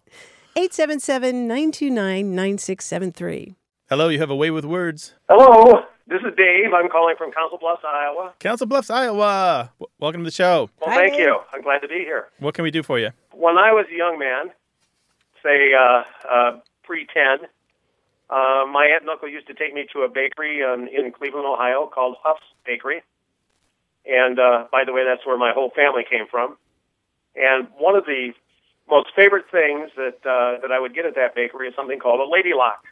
877 0.56 1.48
929 1.48 2.34
9673. 2.34 3.54
Hello, 3.88 4.08
you 4.08 4.18
have 4.18 4.30
a 4.30 4.36
way 4.36 4.50
with 4.50 4.64
words. 4.64 5.14
Hello, 5.28 5.82
this 6.06 6.20
is 6.22 6.32
Dave. 6.36 6.72
I'm 6.74 6.88
calling 6.88 7.16
from 7.18 7.32
Council 7.32 7.58
Bluffs, 7.58 7.82
Iowa. 7.86 8.32
Council 8.38 8.66
Bluffs, 8.66 8.90
Iowa. 8.90 9.70
W- 9.78 9.90
welcome 10.00 10.22
to 10.22 10.24
the 10.24 10.30
show. 10.30 10.70
Well, 10.80 10.90
Hi, 10.90 11.00
thank 11.02 11.12
Dave. 11.12 11.20
you. 11.26 11.38
I'm 11.52 11.62
glad 11.62 11.80
to 11.80 11.88
be 11.88 11.96
here. 11.98 12.28
What 12.38 12.54
can 12.54 12.64
we 12.64 12.70
do 12.70 12.82
for 12.82 12.98
you? 12.98 13.10
When 13.32 13.58
I 13.58 13.72
was 13.72 13.86
a 13.92 13.96
young 13.96 14.18
man, 14.18 14.50
say 15.42 15.72
uh, 15.74 16.02
uh, 16.28 16.60
pre 16.82 17.06
10, 17.12 17.46
uh, 18.30 18.64
my 18.72 18.88
aunt 18.92 19.02
and 19.02 19.10
uncle 19.10 19.28
used 19.28 19.46
to 19.48 19.54
take 19.54 19.74
me 19.74 19.86
to 19.92 20.00
a 20.00 20.08
bakery 20.08 20.60
in, 20.62 20.88
in 20.88 21.12
Cleveland, 21.12 21.46
Ohio 21.46 21.86
called 21.92 22.16
Hough's 22.22 22.40
Bakery. 22.64 23.02
And 24.06 24.38
uh, 24.38 24.64
by 24.72 24.84
the 24.84 24.92
way, 24.92 25.04
that's 25.06 25.26
where 25.26 25.36
my 25.38 25.52
whole 25.54 25.70
family 25.76 26.04
came 26.08 26.26
from. 26.30 26.56
And 27.36 27.68
one 27.78 27.96
of 27.96 28.04
the 28.06 28.32
most 28.88 29.08
favorite 29.16 29.44
things 29.50 29.90
that 29.96 30.24
uh, 30.24 30.60
that 30.62 30.70
I 30.72 30.78
would 30.80 30.94
get 30.94 31.04
at 31.04 31.14
that 31.16 31.34
bakery 31.34 31.68
is 31.68 31.74
something 31.74 31.98
called 31.98 32.20
a 32.20 32.30
lady 32.30 32.52
lock. 32.54 32.84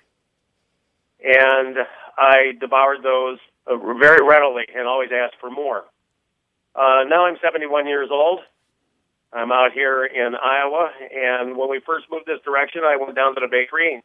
And 1.22 1.76
I 2.18 2.52
devoured 2.60 3.02
those 3.02 3.38
uh, 3.66 3.76
very 3.76 4.26
readily 4.26 4.64
and 4.74 4.86
always 4.86 5.10
asked 5.12 5.36
for 5.40 5.50
more. 5.50 5.84
Uh, 6.74 7.04
now 7.08 7.26
I'm 7.26 7.36
71 7.42 7.86
years 7.86 8.08
old. 8.10 8.40
I'm 9.32 9.50
out 9.50 9.72
here 9.72 10.04
in 10.04 10.34
Iowa, 10.34 10.90
and 11.10 11.56
when 11.56 11.70
we 11.70 11.80
first 11.86 12.04
moved 12.10 12.26
this 12.26 12.40
direction, 12.44 12.82
I 12.84 12.96
went 12.96 13.16
down 13.16 13.34
to 13.34 13.40
the 13.40 13.48
bakery 13.48 14.02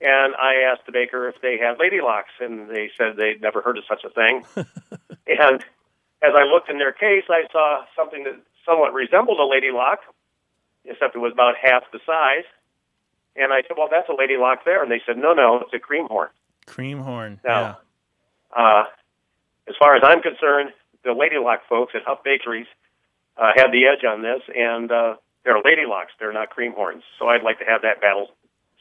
and 0.00 0.34
I 0.36 0.70
asked 0.70 0.86
the 0.86 0.92
baker 0.92 1.28
if 1.28 1.40
they 1.42 1.58
had 1.58 1.78
lady 1.78 2.00
locks, 2.00 2.30
and 2.40 2.70
they 2.70 2.90
said 2.96 3.16
they'd 3.16 3.42
never 3.42 3.60
heard 3.60 3.78
of 3.78 3.84
such 3.88 4.04
a 4.04 4.10
thing. 4.10 4.44
and 5.26 5.64
as 6.22 6.32
I 6.34 6.44
looked 6.44 6.70
in 6.70 6.78
their 6.78 6.92
case, 6.92 7.24
I 7.28 7.42
saw 7.50 7.84
something 7.96 8.24
that 8.24 8.38
somewhat 8.64 8.94
resembled 8.94 9.40
a 9.40 9.46
lady 9.46 9.70
lock, 9.72 10.00
except 10.84 11.16
it 11.16 11.18
was 11.18 11.32
about 11.32 11.54
half 11.60 11.82
the 11.92 11.98
size. 12.06 12.46
And 13.38 13.52
I 13.52 13.62
said, 13.62 13.76
"Well, 13.78 13.88
that's 13.90 14.08
a 14.08 14.14
lady 14.14 14.36
lock 14.36 14.64
there," 14.64 14.82
and 14.82 14.90
they 14.90 15.00
said, 15.06 15.16
"No, 15.16 15.32
no, 15.32 15.60
it's 15.60 15.72
a 15.74 15.78
cream 15.78 16.06
horn." 16.08 16.28
Cream 16.66 17.00
horn. 17.00 17.40
Now, 17.44 17.78
uh, 18.56 18.84
as 19.68 19.74
far 19.78 19.94
as 19.96 20.02
I'm 20.04 20.20
concerned, 20.22 20.70
the 21.04 21.12
Lady 21.12 21.36
Lock 21.38 21.60
folks 21.68 21.92
at 21.94 22.02
Hough 22.04 22.22
Bakeries 22.24 22.66
uh, 23.36 23.52
have 23.56 23.70
the 23.72 23.86
edge 23.86 24.04
on 24.04 24.22
this, 24.22 24.42
and 24.54 24.90
uh, 24.90 25.14
they're 25.44 25.58
Lady 25.64 25.86
Locks. 25.86 26.12
They're 26.18 26.32
not 26.32 26.50
cream 26.50 26.72
horns. 26.72 27.02
So 27.18 27.28
I'd 27.28 27.42
like 27.42 27.58
to 27.60 27.64
have 27.64 27.82
that 27.82 28.00
battle 28.00 28.28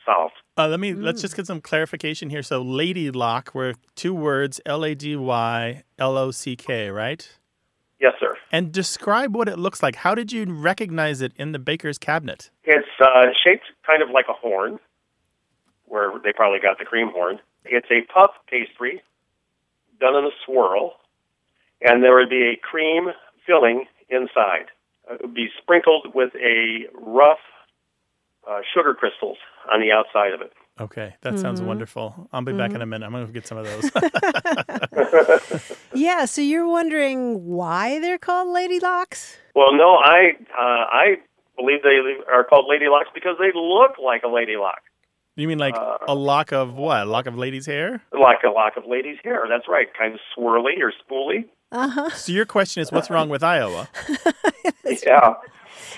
solved. 0.06 0.34
Uh, 0.58 0.67
let 0.67 0.80
me 0.80 0.93
Mm. 0.93 1.04
let's 1.04 1.22
just 1.22 1.36
get 1.36 1.46
some 1.46 1.62
clarification 1.62 2.30
here. 2.30 2.41
So, 2.41 2.62
lady 2.62 3.12
lock 3.12 3.54
were 3.54 3.76
two 3.96 4.13
words: 4.13 4.60
L 4.65 4.84
A 4.84 4.96
D 4.96 5.15
Y 5.15 5.84
L 6.00 6.17
O 6.17 6.32
C 6.32 6.56
K, 6.56 6.89
right? 6.89 7.38
Yes, 7.99 8.13
sir. 8.19 8.36
And 8.51 8.71
describe 8.71 9.36
what 9.36 9.49
it 9.49 9.57
looks 9.57 9.81
like. 9.81 9.95
How 9.95 10.13
did 10.13 10.31
you 10.31 10.45
recognize 10.45 11.21
it 11.21 11.31
in 11.36 11.51
the 11.51 11.60
baker's 11.60 11.97
cabinet? 11.97 12.51
It's 12.63 12.88
uh, 13.01 13.27
shaped 13.43 13.65
kind 13.86 14.03
of 14.03 14.10
like 14.12 14.25
a 14.29 14.33
horn, 14.33 14.79
where 15.86 16.12
they 16.23 16.31
probably 16.33 16.60
got 16.60 16.77
the 16.77 16.86
cream 16.86 17.10
horn. 17.12 17.39
It's 17.65 17.88
a 17.89 18.01
puff 18.13 18.31
pastry 18.49 19.01
done 19.99 20.15
in 20.15 20.25
a 20.25 20.36
swirl, 20.45 20.93
and 21.81 22.03
there 22.03 22.15
would 22.15 22.29
be 22.29 22.53
a 22.53 22.55
cream 22.55 23.07
filling 23.45 23.86
inside. 24.10 24.67
Uh, 25.10 25.15
It 25.15 25.21
would 25.23 25.33
be 25.33 25.49
sprinkled 25.57 26.13
with 26.13 26.33
a 26.36 26.86
rough 26.93 27.39
uh, 28.47 28.60
sugar 28.73 28.93
crystals 28.93 29.38
on 29.73 29.81
the 29.81 29.91
outside 29.91 30.33
of 30.33 30.41
it. 30.41 30.53
Okay, 30.79 31.15
that 31.21 31.39
sounds 31.39 31.59
Mm-hmm. 31.59 31.67
wonderful. 31.67 32.29
I'll 32.31 32.43
be 32.43 32.53
back 32.53 32.71
in 32.73 32.81
a 32.81 32.85
minute. 32.85 33.05
I'm 33.05 33.11
going 33.11 33.25
to 33.25 33.33
get 33.33 33.47
some 33.47 33.57
of 33.57 33.65
those. 33.65 33.89
Yeah, 35.93 36.25
so 36.25 36.41
you're 36.41 36.67
wondering 36.67 37.45
why 37.47 37.99
they're 37.99 38.19
called 38.19 38.49
lady 38.49 38.79
locks? 38.79 39.37
Well, 39.55 39.73
no, 39.73 39.95
I 39.95 40.33
uh, 40.55 40.85
I 40.91 41.15
believe 41.57 41.81
they 41.81 41.97
are 42.31 42.43
called 42.43 42.65
lady 42.69 42.85
locks 42.87 43.07
because 43.15 43.35
they 43.39 43.51
look 43.55 43.93
like 44.03 44.21
a 44.23 44.27
lady 44.27 44.57
lock, 44.57 44.81
you 45.35 45.47
mean 45.47 45.57
like 45.57 45.75
Uh, 45.75 45.97
a 46.07 46.13
lock 46.13 46.51
of 46.51 46.75
what? 46.75 47.01
A 47.01 47.05
lock 47.05 47.25
of 47.25 47.35
ladies' 47.35 47.65
hair? 47.65 48.03
like 48.13 48.43
a 48.45 48.49
lock 48.49 48.77
of 48.77 48.85
ladies' 48.85 49.17
hair. 49.23 49.45
That's 49.49 49.67
right, 49.67 49.87
kind 49.97 50.13
of 50.13 50.19
swirly 50.37 50.79
or 50.81 50.93
spooly. 51.01 51.45
Uh-huh. 51.71 52.09
So 52.11 52.31
your 52.31 52.45
question 52.45 52.81
is, 52.81 52.91
what's 52.91 53.09
wrong 53.09 53.29
with 53.29 53.43
Iowa? 53.43 53.89
Yeah. 55.05 55.33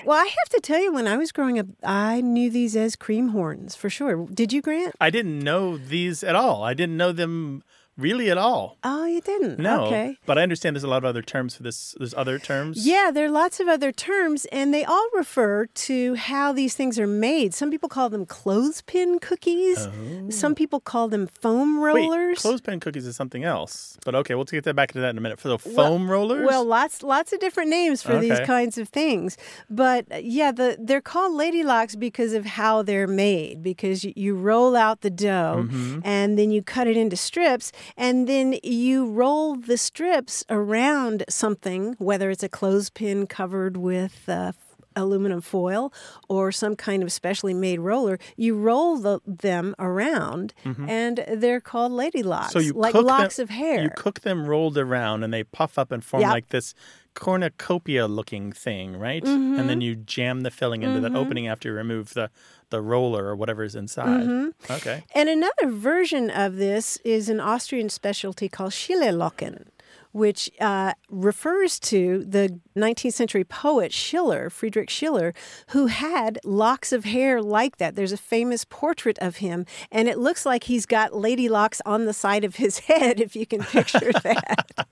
Well, 0.04 0.18
I 0.18 0.24
have 0.24 0.48
to 0.50 0.60
tell 0.60 0.80
you, 0.80 0.92
when 0.92 1.06
I 1.06 1.16
was 1.16 1.32
growing 1.32 1.58
up, 1.58 1.66
I 1.82 2.20
knew 2.20 2.50
these 2.50 2.76
as 2.76 2.96
cream 2.96 3.28
horns 3.28 3.74
for 3.74 3.90
sure. 3.90 4.26
Did 4.26 4.52
you, 4.52 4.62
Grant? 4.62 4.94
I 5.00 5.10
didn't 5.10 5.38
know 5.40 5.76
these 5.76 6.22
at 6.22 6.34
all. 6.34 6.62
I 6.62 6.74
didn't 6.74 6.96
know 6.96 7.12
them 7.12 7.62
really 8.00 8.30
at 8.30 8.38
all. 8.38 8.76
Oh, 8.84 9.04
you 9.04 9.20
didn't? 9.20 9.58
No. 9.58 9.84
Okay. 9.86 10.16
But 10.26 10.38
I 10.38 10.42
understand 10.42 10.74
there's 10.76 10.84
a 10.84 10.88
lot 10.88 10.98
of 10.98 11.04
other 11.04 11.22
terms 11.22 11.54
for 11.56 11.62
this. 11.62 11.94
There's 11.98 12.14
other 12.14 12.38
terms. 12.38 12.86
Yeah, 12.86 13.10
there 13.12 13.26
are 13.26 13.30
lots 13.30 13.60
of 13.60 13.68
other 13.68 13.92
terms, 13.92 14.46
and 14.46 14.72
they 14.74 14.84
all 14.84 15.08
refer 15.14 15.66
to 15.66 16.14
how 16.14 16.52
these 16.52 16.74
things 16.74 16.98
are 16.98 17.06
made. 17.06 17.54
Some 17.54 17.70
people 17.70 17.88
call 17.88 18.08
them 18.10 18.26
clothespin 18.26 19.18
cookies. 19.20 19.88
Some 20.30 20.54
people 20.54 20.80
call 20.80 21.08
them 21.08 21.26
foam 21.26 21.78
Oh. 21.80 21.82
Wait, 21.92 22.02
rollers. 22.08 22.38
clothespin 22.40 22.80
cookies 22.80 23.06
is 23.06 23.16
something 23.16 23.44
else. 23.44 23.96
But 24.04 24.14
okay, 24.14 24.34
we'll 24.34 24.44
get 24.44 24.64
that 24.64 24.74
back 24.74 24.92
to 24.92 25.00
that 25.00 25.10
in 25.10 25.18
a 25.18 25.20
minute. 25.20 25.38
For 25.40 25.48
the 25.48 25.58
Well- 25.64 25.74
foam 25.88 26.10
rollers? 26.10 26.46
Well, 26.46 26.64
lots 26.64 27.02
lots 27.02 27.32
of 27.32 27.40
different 27.40 27.70
names 27.70 28.02
for 28.02 28.18
these 28.18 28.40
kinds 28.40 28.78
of 28.78 28.88
things. 28.88 29.36
But 29.68 30.24
yeah, 30.24 30.52
the 30.52 30.76
they're 30.78 31.00
called 31.00 31.34
lady 31.34 31.62
locks 31.62 31.96
because 31.96 32.32
of 32.32 32.44
how 32.44 32.82
they're 32.82 33.06
made. 33.06 33.62
Because 33.62 34.04
you, 34.04 34.12
you 34.16 34.34
roll 34.34 34.74
out 34.76 35.00
the 35.02 35.10
dough 35.10 35.64
Mm-hmm. 35.66 36.00
and 36.04 36.38
then 36.38 36.50
you 36.50 36.62
cut 36.62 36.86
it 36.86 36.96
into 36.96 37.16
strips 37.16 37.72
and 37.96 38.28
then 38.28 38.58
you 38.62 39.06
roll 39.06 39.56
the 39.56 39.76
strips 39.76 40.44
around 40.48 41.24
something, 41.28 41.94
whether 41.98 42.30
it's 42.30 42.42
a 42.42 42.48
clothespin 42.48 43.26
covered 43.26 43.76
with 43.76 44.28
uh, 44.28 44.52
aluminum 44.96 45.40
foil 45.40 45.92
or 46.28 46.50
some 46.52 46.74
kind 46.76 47.02
of 47.02 47.12
specially 47.12 47.54
made 47.54 47.78
roller. 47.80 48.18
You 48.36 48.56
roll 48.56 48.96
the, 48.98 49.20
them 49.26 49.74
around 49.78 50.52
and 50.64 51.24
they're 51.36 51.60
called 51.60 51.92
lady 51.92 52.22
locks. 52.22 52.48
Mm-hmm. 52.48 52.58
so 52.58 52.64
you 52.64 52.72
like 52.72 52.94
locks 52.94 53.36
them, 53.36 53.44
of 53.44 53.50
hair. 53.50 53.82
You 53.82 53.90
cook 53.96 54.20
them 54.20 54.46
rolled 54.46 54.76
around 54.76 55.22
and 55.22 55.32
they 55.32 55.44
puff 55.44 55.78
up 55.78 55.92
and 55.92 56.04
form 56.04 56.22
Yep. 56.22 56.30
like 56.32 56.48
this 56.48 56.74
cornucopia 57.14 58.06
looking 58.06 58.52
thing, 58.52 58.96
right? 58.96 59.22
Mm-hmm. 59.22 59.58
And 59.58 59.68
then 59.68 59.80
you 59.80 59.94
jam 59.96 60.42
the 60.42 60.50
filling 60.50 60.82
into 60.82 61.00
that 61.00 61.14
opening 61.14 61.46
after 61.48 61.68
you 61.68 61.74
remove 61.74 62.14
the, 62.14 62.30
the 62.70 62.80
roller 62.80 63.26
or 63.26 63.36
whatever's 63.36 63.74
inside. 63.74 64.26
Mm-hmm. 64.26 64.72
Okay. 64.72 65.04
And 65.14 65.28
another 65.28 65.68
version 65.68 66.30
of 66.30 66.56
this 66.56 66.96
is 67.04 67.28
an 67.28 67.40
Austrian 67.40 67.88
specialty 67.88 68.48
called 68.48 68.72
Schillerlocken, 68.72 69.66
which 70.12 70.50
uh, 70.60 70.92
refers 71.08 71.78
to 71.78 72.24
the 72.24 72.58
19th 72.76 73.12
century 73.12 73.44
poet 73.44 73.92
Schiller, 73.92 74.50
Friedrich 74.50 74.90
Schiller, 74.90 75.32
who 75.68 75.86
had 75.86 76.38
locks 76.44 76.92
of 76.92 77.04
hair 77.04 77.40
like 77.42 77.76
that. 77.78 77.94
There's 77.94 78.12
a 78.12 78.16
famous 78.16 78.64
portrait 78.64 79.18
of 79.20 79.36
him, 79.36 79.66
and 79.90 80.08
it 80.08 80.18
looks 80.18 80.44
like 80.44 80.64
he's 80.64 80.86
got 80.86 81.14
lady 81.14 81.48
locks 81.48 81.80
on 81.86 82.04
the 82.06 82.12
side 82.12 82.44
of 82.44 82.56
his 82.56 82.78
head, 82.90 83.20
if 83.20 83.36
you 83.36 83.46
can 83.46 83.60
picture 83.62 84.12
that. 84.22 84.86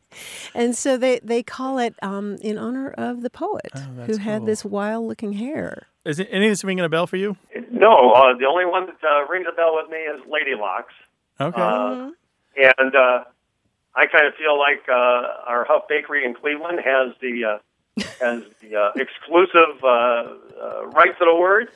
and 0.55 0.77
so 0.77 0.97
they, 0.97 1.21
they 1.23 1.43
call 1.43 1.79
it 1.79 1.95
um, 2.03 2.37
in 2.41 2.59
honor 2.59 2.91
of 2.91 3.23
the 3.23 3.31
poet 3.31 3.71
who 3.75 3.81
Oh, 3.81 4.07
that's 4.07 4.19
had 4.19 4.47
this 4.47 4.65
wild 4.65 5.07
looking 5.07 5.35
hair. 5.35 5.87
Is 6.05 6.19
it, 6.19 6.29
any 6.31 6.47
of 6.47 6.53
this 6.53 6.65
ringing 6.65 6.85
a 6.85 6.89
bell 6.89 7.07
for 7.07 7.17
you? 7.17 7.37
No, 7.71 8.13
uh, 8.13 8.37
the 8.39 8.47
only 8.47 8.65
one 8.65 8.87
that 8.87 8.97
uh, 9.07 9.27
rings 9.29 9.47
a 9.51 9.55
bell 9.55 9.75
with 9.75 9.91
me 9.91 9.99
is 9.99 10.21
Lady 10.31 10.55
Locks. 10.59 10.95
Okay. 11.41 11.61
Uh, 11.61 12.11
and 12.79 12.97
uh, 12.97 13.25
I 13.99 14.07
kind 14.07 14.27
of 14.29 14.35
feel 14.35 14.57
like 14.57 14.89
uh, 14.89 15.51
our 15.51 15.65
Hough 15.65 15.89
Bakery 15.89 16.25
in 16.25 16.33
Cleveland 16.35 16.79
has 16.85 17.15
the 17.21 17.59
uh, 17.59 18.05
has 18.21 18.45
the 18.63 18.77
uh, 18.77 18.91
exclusive 18.95 19.83
uh, 19.83 19.89
uh, 19.89 20.87
right 20.95 21.19
to 21.19 21.25
the 21.25 21.35
word. 21.35 21.69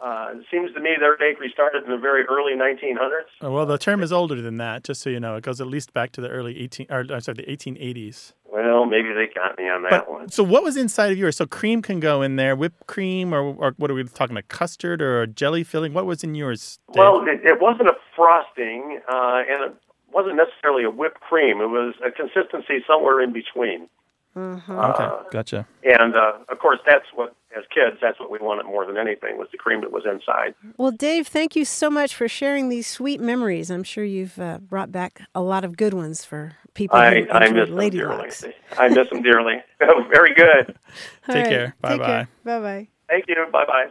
Uh, 0.00 0.30
it 0.32 0.46
seems 0.50 0.72
to 0.72 0.80
me 0.80 0.92
their 0.98 1.18
bakery 1.18 1.50
started 1.52 1.84
in 1.84 1.90
the 1.90 1.98
very 1.98 2.24
early 2.24 2.54
1900s. 2.54 3.28
Oh, 3.42 3.52
well, 3.52 3.66
the 3.66 3.76
term 3.76 4.02
is 4.02 4.10
older 4.10 4.40
than 4.40 4.56
that, 4.56 4.82
just 4.82 5.02
so 5.02 5.10
you 5.10 5.20
know. 5.20 5.36
It 5.36 5.42
goes 5.42 5.60
at 5.60 5.66
least 5.66 5.92
back 5.92 6.12
to 6.12 6.22
the 6.22 6.28
early 6.30 6.58
18, 6.58 6.86
or 6.88 7.00
I'm 7.10 7.20
sorry, 7.20 7.36
the 7.36 7.42
1880s. 7.42 8.32
Well, 8.50 8.86
maybe 8.86 9.12
they 9.12 9.28
got 9.34 9.58
me 9.58 9.64
on 9.68 9.82
that 9.82 9.90
But, 9.90 10.10
one. 10.10 10.28
so 10.30 10.42
what 10.42 10.64
was 10.64 10.78
inside 10.78 11.12
of 11.12 11.18
yours? 11.18 11.36
So 11.36 11.44
cream 11.44 11.82
can 11.82 12.00
go 12.00 12.22
in 12.22 12.36
there, 12.36 12.56
whipped 12.56 12.86
cream, 12.86 13.34
or, 13.34 13.42
or 13.42 13.74
what 13.76 13.90
are 13.90 13.94
we 13.94 14.02
talking? 14.04 14.34
about? 14.34 14.48
custard 14.48 15.02
or 15.02 15.20
a 15.20 15.26
jelly 15.26 15.64
filling? 15.64 15.92
What 15.92 16.06
was 16.06 16.24
in 16.24 16.34
yours? 16.34 16.78
Dave? 16.92 16.96
Well, 17.00 17.22
it, 17.28 17.44
it 17.44 17.60
wasn't 17.60 17.88
a 17.90 17.94
frosting, 18.16 19.00
uh, 19.06 19.42
and 19.50 19.74
wasn't 20.12 20.36
necessarily 20.36 20.84
a 20.84 20.90
whipped 20.90 21.20
cream. 21.20 21.60
It 21.60 21.68
was 21.68 21.94
a 22.04 22.10
consistency 22.10 22.84
somewhere 22.86 23.20
in 23.20 23.32
between. 23.32 23.88
okay, 24.36 25.08
gotcha. 25.30 25.66
And 25.84 26.14
uh, 26.14 26.32
of 26.48 26.58
course, 26.58 26.78
that's 26.86 27.06
what, 27.14 27.34
as 27.56 27.64
kids, 27.74 27.96
that's 28.00 28.20
what 28.20 28.30
we 28.30 28.38
wanted 28.38 28.66
more 28.66 28.86
than 28.86 28.96
anything 28.96 29.38
was 29.38 29.48
the 29.50 29.58
cream 29.58 29.80
that 29.80 29.90
was 29.90 30.04
inside. 30.06 30.54
Well, 30.76 30.92
Dave, 30.92 31.26
thank 31.26 31.56
you 31.56 31.64
so 31.64 31.90
much 31.90 32.14
for 32.14 32.28
sharing 32.28 32.68
these 32.68 32.86
sweet 32.86 33.20
memories. 33.20 33.70
I'm 33.70 33.82
sure 33.82 34.04
you've 34.04 34.38
uh, 34.38 34.58
brought 34.58 34.92
back 34.92 35.22
a 35.34 35.40
lot 35.40 35.64
of 35.64 35.76
good 35.76 35.94
ones 35.94 36.24
for 36.24 36.52
people 36.74 36.96
I, 36.96 37.22
who 37.22 37.28
I 37.30 37.46
enjoy 37.46 37.60
miss 37.60 37.68
them 37.68 37.78
Lady 37.78 37.98
dearly. 37.98 38.16
Locks. 38.18 38.44
I 38.78 38.88
miss 38.88 39.08
them 39.10 39.22
dearly. 39.22 39.56
Very 40.12 40.34
good. 40.34 40.76
All 41.28 41.34
Take 41.34 41.46
care. 41.46 41.66
Take 41.66 41.80
Bye-bye. 41.98 42.26
Bye 42.44 42.60
bye. 42.60 42.88
Thank 43.08 43.24
you. 43.28 43.46
Bye 43.52 43.66
bye. 43.66 43.86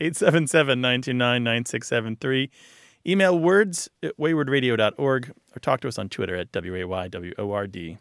877-929-9673. 0.00 2.50
Email 3.06 3.38
words 3.38 3.90
at 4.02 4.16
waywordradio.org 4.16 5.32
or 5.54 5.58
talk 5.60 5.80
to 5.80 5.88
us 5.88 5.98
on 5.98 6.08
Twitter 6.08 6.34
at 6.36 6.50
W-A-Y-W-O-R-D. 6.52 7.98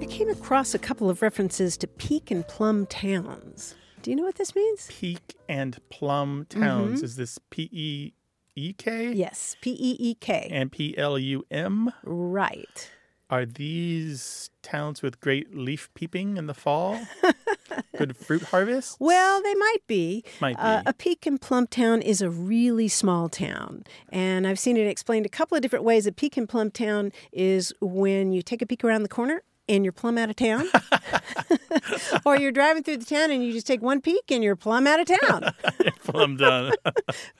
I 0.00 0.06
came 0.08 0.30
across 0.30 0.74
a 0.74 0.78
couple 0.78 1.10
of 1.10 1.20
references 1.20 1.76
to 1.76 1.86
peak 1.86 2.30
and 2.30 2.48
plum 2.48 2.86
towns. 2.86 3.74
Do 4.00 4.10
you 4.10 4.16
know 4.16 4.22
what 4.24 4.36
this 4.36 4.54
means? 4.54 4.88
Peak 4.90 5.34
and 5.46 5.76
Plum 5.90 6.46
Towns. 6.48 7.00
Mm-hmm. 7.00 7.04
Is 7.04 7.16
this 7.16 7.38
P-E-E-K? 7.50 9.12
Yes, 9.12 9.56
P 9.60 9.72
E 9.72 9.96
E 9.98 10.14
K. 10.14 10.48
And 10.50 10.72
P-L-U-M? 10.72 11.92
Right. 12.02 12.90
Are 13.30 13.44
these 13.44 14.48
towns 14.62 15.02
with 15.02 15.20
great 15.20 15.54
leaf 15.54 15.90
peeping 15.94 16.36
in 16.38 16.46
the 16.46 16.54
fall? 16.54 16.98
Good 17.98 18.16
fruit 18.16 18.42
harvest? 18.44 18.96
Well, 19.00 19.42
they 19.42 19.54
might 19.54 19.86
be. 19.86 20.24
Might 20.40 20.56
Uh, 20.58 20.78
be. 20.82 20.90
a 20.90 20.92
peak 20.94 21.26
and 21.26 21.38
plum 21.38 21.66
town 21.66 22.00
is 22.00 22.22
a 22.22 22.30
really 22.30 22.88
small 22.88 23.28
town. 23.28 23.84
And 24.08 24.46
I've 24.46 24.58
seen 24.58 24.76
it 24.78 24.86
explained 24.86 25.26
a 25.26 25.28
couple 25.28 25.56
of 25.56 25.62
different 25.62 25.84
ways. 25.84 26.06
A 26.06 26.12
peak 26.12 26.36
and 26.38 26.48
plum 26.48 26.70
town 26.70 27.12
is 27.32 27.72
when 27.82 28.32
you 28.32 28.40
take 28.40 28.62
a 28.62 28.66
peek 28.66 28.82
around 28.82 29.02
the 29.02 29.08
corner 29.08 29.42
and 29.68 29.84
you're 29.84 29.92
plumb 29.92 30.18
out 30.18 30.30
of 30.30 30.36
town. 30.36 30.68
or 32.24 32.36
you're 32.36 32.52
driving 32.52 32.82
through 32.82 32.98
the 32.98 33.04
town 33.04 33.30
and 33.30 33.44
you 33.44 33.52
just 33.52 33.66
take 33.66 33.82
one 33.82 34.00
peek 34.00 34.30
and 34.30 34.42
you're 34.42 34.56
plumb 34.56 34.86
out 34.86 35.00
of 35.00 35.06
town. 35.20 35.52
plum 36.04 36.36
done. 36.36 36.72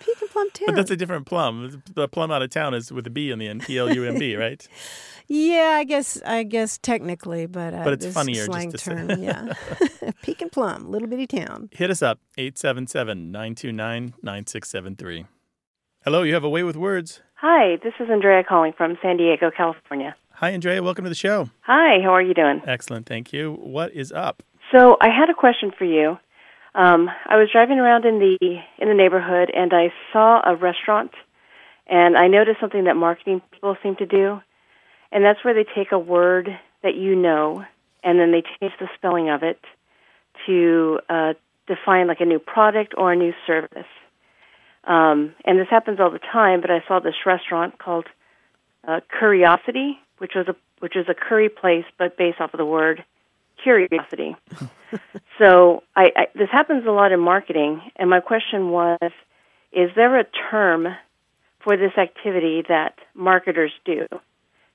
peak 0.01 0.21
and 0.21 0.31
plum 0.31 0.51
town. 0.51 0.67
but 0.67 0.77
that's 0.77 0.91
a 0.91 0.97
different 0.97 1.27
plum. 1.27 1.83
The 1.95 2.09
plum 2.09 2.31
out 2.31 2.43
of 2.43 2.51
town 2.51 2.75
is 2.75 2.93
with 2.93 3.07
a 3.07 3.11
B 3.11 3.31
in 3.31 3.39
the 3.39 3.49
end. 3.49 3.63
P-L-U-M-B, 3.63 4.37
right? 4.37 4.67
yeah, 5.29 5.77
I 5.79 5.85
guess 5.85 6.21
I 6.25 6.43
guess 6.43 6.79
technically, 6.79 7.47
but 7.47 7.75
uh, 7.75 7.85
But 7.85 7.93
it's 7.95 8.05
this 8.07 8.15
funnier 8.15 8.35
just 8.35 8.47
slang 8.47 8.73
to 8.73 8.79
say. 8.79 8.95
term, 8.95 9.23
yeah. 9.23 9.53
peak 10.23 10.43
and 10.43 10.51
plum, 10.53 10.91
little 10.91 11.09
bitty 11.09 11.27
town. 11.27 11.69
Hit 11.73 11.91
us 11.91 12.03
up, 12.03 12.21
877-929-9673. 12.39 15.27
Hello, 16.05 16.23
you 16.23 16.35
have 16.35 16.45
a 16.45 16.49
way 16.49 16.63
with 16.63 16.77
words. 16.77 17.21
Hi, 17.35 17.77
this 17.83 17.93
is 18.01 18.09
Andrea 18.11 18.43
calling 18.43 18.73
from 18.73 18.97
San 19.03 19.17
Diego, 19.17 19.51
California. 19.55 20.17
Hi, 20.41 20.51
Andrea. 20.51 20.81
Welcome 20.85 21.03
to 21.03 21.09
the 21.09 21.17
show. 21.17 21.51
Hi, 21.63 22.01
how 22.01 22.11
are 22.11 22.23
you 22.23 22.33
doing? 22.33 22.63
Excellent. 22.65 23.07
Thank 23.07 23.33
you. 23.33 23.55
What 23.55 23.93
is 23.93 24.13
up? 24.13 24.45
So 24.71 24.97
I 25.01 25.09
had 25.09 25.29
a 25.29 25.35
question 25.35 25.73
for 25.77 25.85
you. 25.85 26.17
Um, 26.77 27.11
I 27.27 27.35
was 27.35 27.49
driving 27.53 27.81
around 27.81 28.05
in 28.05 28.21
the 28.21 28.39
in 28.79 28.87
the 28.87 28.95
neighborhood 28.95 29.51
and 29.53 29.73
I 29.75 29.93
saw 30.13 30.41
a 30.49 30.55
restaurant, 30.55 31.11
and 31.89 32.17
I 32.17 32.29
noticed 32.29 32.61
something 32.61 32.85
that 32.85 32.95
marketing 32.95 33.43
people 33.51 33.77
seem 33.83 33.97
to 33.97 34.07
do, 34.07 34.41
and 35.11 35.25
that's 35.25 35.45
where 35.45 35.55
they 35.55 35.65
take 35.75 35.91
a 35.91 35.99
word 35.99 36.49
that 36.85 36.95
you 36.95 37.17
know 37.17 37.65
and 38.05 38.21
then 38.21 38.31
they 38.31 38.45
change 38.61 38.75
the 38.79 38.87
spelling 38.97 39.31
of 39.31 39.43
it 39.43 39.59
to 40.47 41.01
uh, 41.09 41.33
define 41.67 42.07
like 42.07 42.21
a 42.21 42.25
new 42.25 42.39
product 42.39 42.95
or 42.97 43.13
a 43.13 43.17
new 43.17 43.33
service. 43.45 43.91
Um, 44.85 45.35
and 45.45 45.59
this 45.59 45.67
happens 45.69 45.99
all 45.99 46.13
the 46.13 46.21
time. 46.21 46.61
But 46.61 46.71
I 46.71 46.85
saw 46.87 47.01
this 47.01 47.27
restaurant 47.27 47.81
called 47.81 48.07
uh, 48.87 49.01
Curiosity, 49.19 49.99
which 50.19 50.33
was 50.35 50.49
a 50.49 50.57
which 50.81 50.95
was 50.95 51.07
a 51.09 51.15
curry 51.15 51.49
place, 51.49 51.85
but 51.99 52.17
based 52.17 52.41
off 52.41 52.55
of 52.55 52.59
the 52.59 52.67
word 52.67 53.05
curiosity. 53.63 54.37
so 55.39 55.83
I, 55.97 56.13
I 56.17 56.27
this 56.35 56.49
happens 56.51 56.87
a 56.87 56.91
lot 56.91 57.13
in 57.13 57.21
marketing, 57.21 57.83
and 57.97 58.11
my 58.11 58.21
question 58.21 58.71
was, 58.71 58.99
is 59.73 59.91
there 59.97 60.19
a 60.19 60.25
term 60.51 60.89
for 61.61 61.77
this 61.77 61.93
activity 61.99 62.63
that 62.69 62.95
marketers 63.15 63.73
do? 63.85 64.07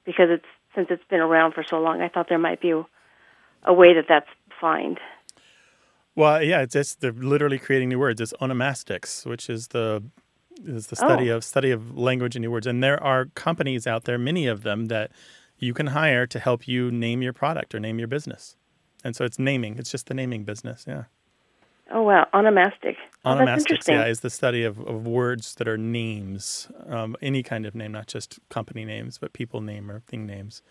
Because 0.05 0.27
it's 0.29 0.45
since 0.75 0.87
it's 0.89 1.03
been 1.09 1.19
around 1.19 1.53
for 1.53 1.63
so 1.67 1.79
long, 1.79 2.01
I 2.01 2.09
thought 2.09 2.27
there 2.29 2.39
might 2.39 2.61
be 2.61 2.71
a, 3.63 3.73
way 3.73 3.93
that 3.93 4.05
that's 4.09 4.27
defined. 4.49 4.99
Well, 6.15 6.43
yeah, 6.43 6.61
it's 6.61 6.73
just 6.73 7.01
they're 7.01 7.11
literally 7.11 7.59
creating 7.59 7.89
new 7.89 7.99
words. 7.99 8.19
It's 8.21 8.33
onomastics, 8.41 9.25
which 9.25 9.49
is 9.49 9.69
the 9.69 10.03
is 10.65 10.87
the 10.87 10.95
study 10.95 11.31
Oh. 11.31 11.37
of 11.37 11.43
study 11.43 11.71
of 11.71 11.97
language 11.97 12.35
and 12.35 12.43
new 12.43 12.51
words. 12.51 12.67
And 12.67 12.83
there 12.83 13.01
are 13.01 13.25
companies 13.35 13.87
out 13.87 14.05
there, 14.05 14.17
many 14.17 14.47
of 14.47 14.63
them, 14.63 14.85
that 14.85 15.11
you 15.57 15.73
can 15.73 15.87
hire 15.87 16.25
to 16.27 16.39
help 16.39 16.67
you 16.67 16.91
name 16.91 17.21
your 17.21 17.33
product 17.33 17.73
or 17.75 17.79
name 17.79 17.99
your 17.99 18.07
business. 18.07 18.55
And 19.03 19.15
so 19.15 19.25
it's 19.25 19.39
naming. 19.39 19.77
It's 19.77 19.91
just 19.91 20.07
the 20.07 20.13
naming 20.13 20.43
business. 20.43 20.85
Yeah. 20.87 21.03
Oh 21.91 22.01
wow, 22.01 22.27
onomastic. 22.33 22.95
Oh, 23.25 23.31
Onomastics, 23.35 23.87
yeah, 23.87 24.05
is 24.05 24.21
the 24.21 24.29
study 24.29 24.63
of, 24.63 24.79
of 24.79 25.05
words 25.05 25.55
that 25.55 25.67
are 25.67 25.77
names, 25.77 26.69
um, 26.87 27.15
any 27.21 27.43
kind 27.43 27.65
of 27.65 27.75
name, 27.75 27.91
not 27.91 28.07
just 28.07 28.39
company 28.49 28.83
names, 28.83 29.17
but 29.17 29.31
people 29.33 29.61
name 29.61 29.91
or 29.91 29.99
thing 30.01 30.25
names. 30.25 30.61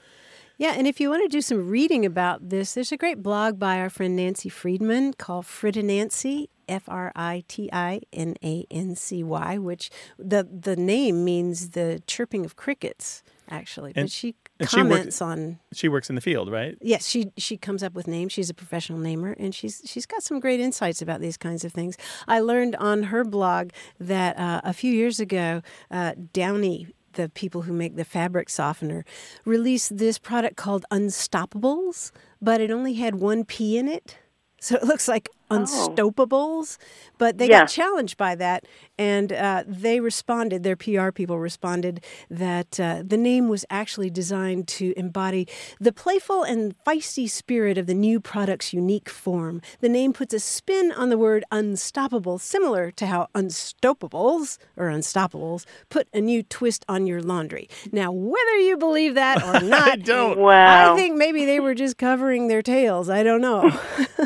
Yeah, 0.59 0.75
and 0.77 0.87
if 0.87 1.01
you 1.01 1.11
want 1.11 1.23
to 1.23 1.29
do 1.29 1.40
some 1.40 1.68
reading 1.68 2.05
about 2.05 2.49
this, 2.51 2.75
there's 2.75 2.92
a 2.92 2.97
great 2.97 3.23
blog 3.23 3.59
by 3.59 3.79
our 3.79 3.88
friend 3.90 4.16
Nancy 4.16 4.49
Friedman 4.49 5.14
called 5.14 5.45
Fritinancy, 5.45 6.49
F 6.68 6.88
R 6.88 7.12
I 7.16 7.44
T 7.48 7.68
I 7.72 8.01
N 8.12 8.37
A 8.42 8.66
N 8.70 8.94
C 8.96 9.22
Y, 9.25 9.59
which 9.59 9.90
the 10.18 10.44
the 10.44 10.77
name 10.77 11.25
means 11.25 11.70
the 11.70 12.03
chirping 12.07 12.44
of 12.44 12.57
crickets, 12.57 13.22
actually. 13.51 13.92
And- 13.96 14.05
but 14.07 14.11
she 14.11 14.35
and 14.61 14.68
she 14.70 14.77
comments 14.77 15.20
on 15.20 15.59
She 15.72 15.88
works 15.88 16.09
in 16.09 16.14
the 16.14 16.20
field, 16.20 16.51
right? 16.51 16.77
Yes, 16.81 17.07
she 17.09 17.33
she 17.37 17.57
comes 17.57 17.83
up 17.83 17.94
with 17.94 18.07
names. 18.07 18.33
She's 18.33 18.51
a 18.51 18.55
professional 18.55 18.98
namer, 18.98 19.33
and 19.38 19.55
she's 19.55 19.83
she's 19.85 20.07
got 20.07 20.22
some 20.22 20.38
great 20.40 20.61
insights 20.61 21.03
about 21.03 21.20
these 21.20 21.37
kinds 21.37 21.64
of 21.64 21.72
things. 21.72 21.96
I 22.29 22.40
learned 22.40 22.77
on 22.77 23.05
her 23.05 23.25
blog 23.25 23.70
that 23.98 24.38
uh, 24.38 24.61
a 24.64 24.72
few 24.72 24.92
years 24.92 25.18
ago, 25.20 25.62
uh, 25.90 26.12
Downy, 26.33 26.88
the 27.14 27.29
people 27.29 27.62
who 27.62 27.72
make 27.72 27.96
the 27.96 28.05
fabric 28.05 28.48
softener, 28.51 29.05
released 29.44 29.98
this 29.98 30.18
product 30.18 30.57
called 30.57 30.85
Unstoppables, 30.92 32.12
but 32.40 32.61
it 32.61 32.70
only 32.70 32.94
had 32.94 33.16
one 33.16 33.44
P 33.44 33.77
in 33.79 33.88
it, 33.88 34.16
so 34.61 34.77
it 34.77 34.85
looks 34.85 35.09
like 35.09 35.29
Unstoppables. 35.59 36.79
But 37.19 37.38
they 37.38 37.49
Yeah. 37.49 37.61
got 37.61 37.69
challenged 37.69 38.17
by 38.17 38.35
that, 38.35 38.65
and 38.99 39.33
uh, 39.33 39.65
they 39.67 40.01
responded. 40.01 40.62
Their 40.62 40.77
PR 40.77 41.11
people 41.12 41.38
responded 41.38 42.03
that 42.31 42.81
uh, 42.81 43.03
the 43.07 43.17
name 43.17 43.49
was 43.49 43.65
actually 43.71 44.11
designed 44.11 44.67
to 44.69 44.93
embody 44.97 45.47
the 45.81 45.93
playful 45.93 46.43
and 46.43 46.75
feisty 46.85 47.29
spirit 47.31 47.79
of 47.79 47.87
the 47.87 47.95
new 47.95 48.19
product's 48.21 48.73
unique 48.73 49.09
form. 49.09 49.61
The 49.81 49.88
name 49.88 50.12
puts 50.12 50.35
a 50.35 50.41
spin 50.41 50.91
on 50.93 51.11
the 51.11 51.19
word 51.19 51.45
unstoppable, 51.53 52.38
similar 52.38 52.91
to 52.93 53.07
how 53.07 53.29
unstoppables 53.35 54.59
or 54.77 54.87
unstoppables 54.88 55.65
put 55.91 56.09
a 56.12 56.21
new 56.21 56.43
twist 56.43 56.85
on 56.88 57.07
your 57.07 57.23
laundry. 57.23 57.69
Now, 57.93 58.11
whether 58.11 58.57
you 58.59 58.77
believe 58.77 59.15
that 59.15 59.43
or 59.45 59.61
not, 59.69 59.88
I 59.93 59.97
don't. 59.97 60.38
Wow. 60.38 60.95
I 60.95 60.97
think 60.97 61.17
maybe 61.17 61.45
they 61.45 61.61
were 61.61 61.75
just 61.75 61.99
covering 61.99 62.49
their 62.49 62.62
tails. 62.62 63.09
I 63.09 63.23
don't 63.23 63.41
know. 63.41 63.71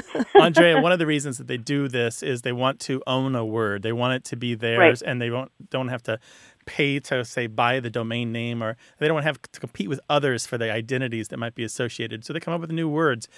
Andrea, 0.41 0.81
one 0.81 0.93
of 0.93 0.99
the 0.99 1.07
reasons 1.17 1.39
that 1.39 1.47
they 1.47 1.57
do 1.57 1.89
this 1.89 2.23
is 2.23 2.43
they 2.43 2.53
want 2.53 2.79
to 2.81 3.03
own 3.07 3.35
a 3.35 3.45
word. 3.45 3.83
They 3.83 3.93
want 3.93 4.15
it 4.15 4.25
to 4.25 4.37
be 4.37 4.55
theirs, 4.55 5.01
and 5.01 5.21
they 5.21 5.31
don't 5.31 5.51
don't 5.71 5.89
have 5.89 6.03
to 6.05 6.19
pay 6.67 7.01
to 7.01 7.25
say 7.25 7.47
buy 7.47 7.81
the 7.81 7.91
domain 7.91 8.33
name, 8.33 8.63
or 8.63 8.77
they 8.99 9.09
don't 9.09 9.23
have 9.23 9.41
to 9.41 9.61
compete 9.61 9.89
with 9.89 10.01
others 10.11 10.47
for 10.47 10.59
the 10.59 10.71
identities 10.71 11.29
that 11.29 11.39
might 11.39 11.55
be 11.55 11.65
associated. 11.65 12.25
So 12.25 12.33
they 12.33 12.41
come 12.41 12.53
up 12.55 12.61
with 12.61 12.71
new 12.71 12.89
words. 12.89 13.29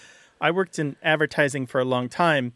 I 0.41 0.51
worked 0.51 0.79
in 0.79 0.97
advertising 1.03 1.67
for 1.67 1.81
a 1.81 1.85
long 1.85 2.09
time. 2.09 2.53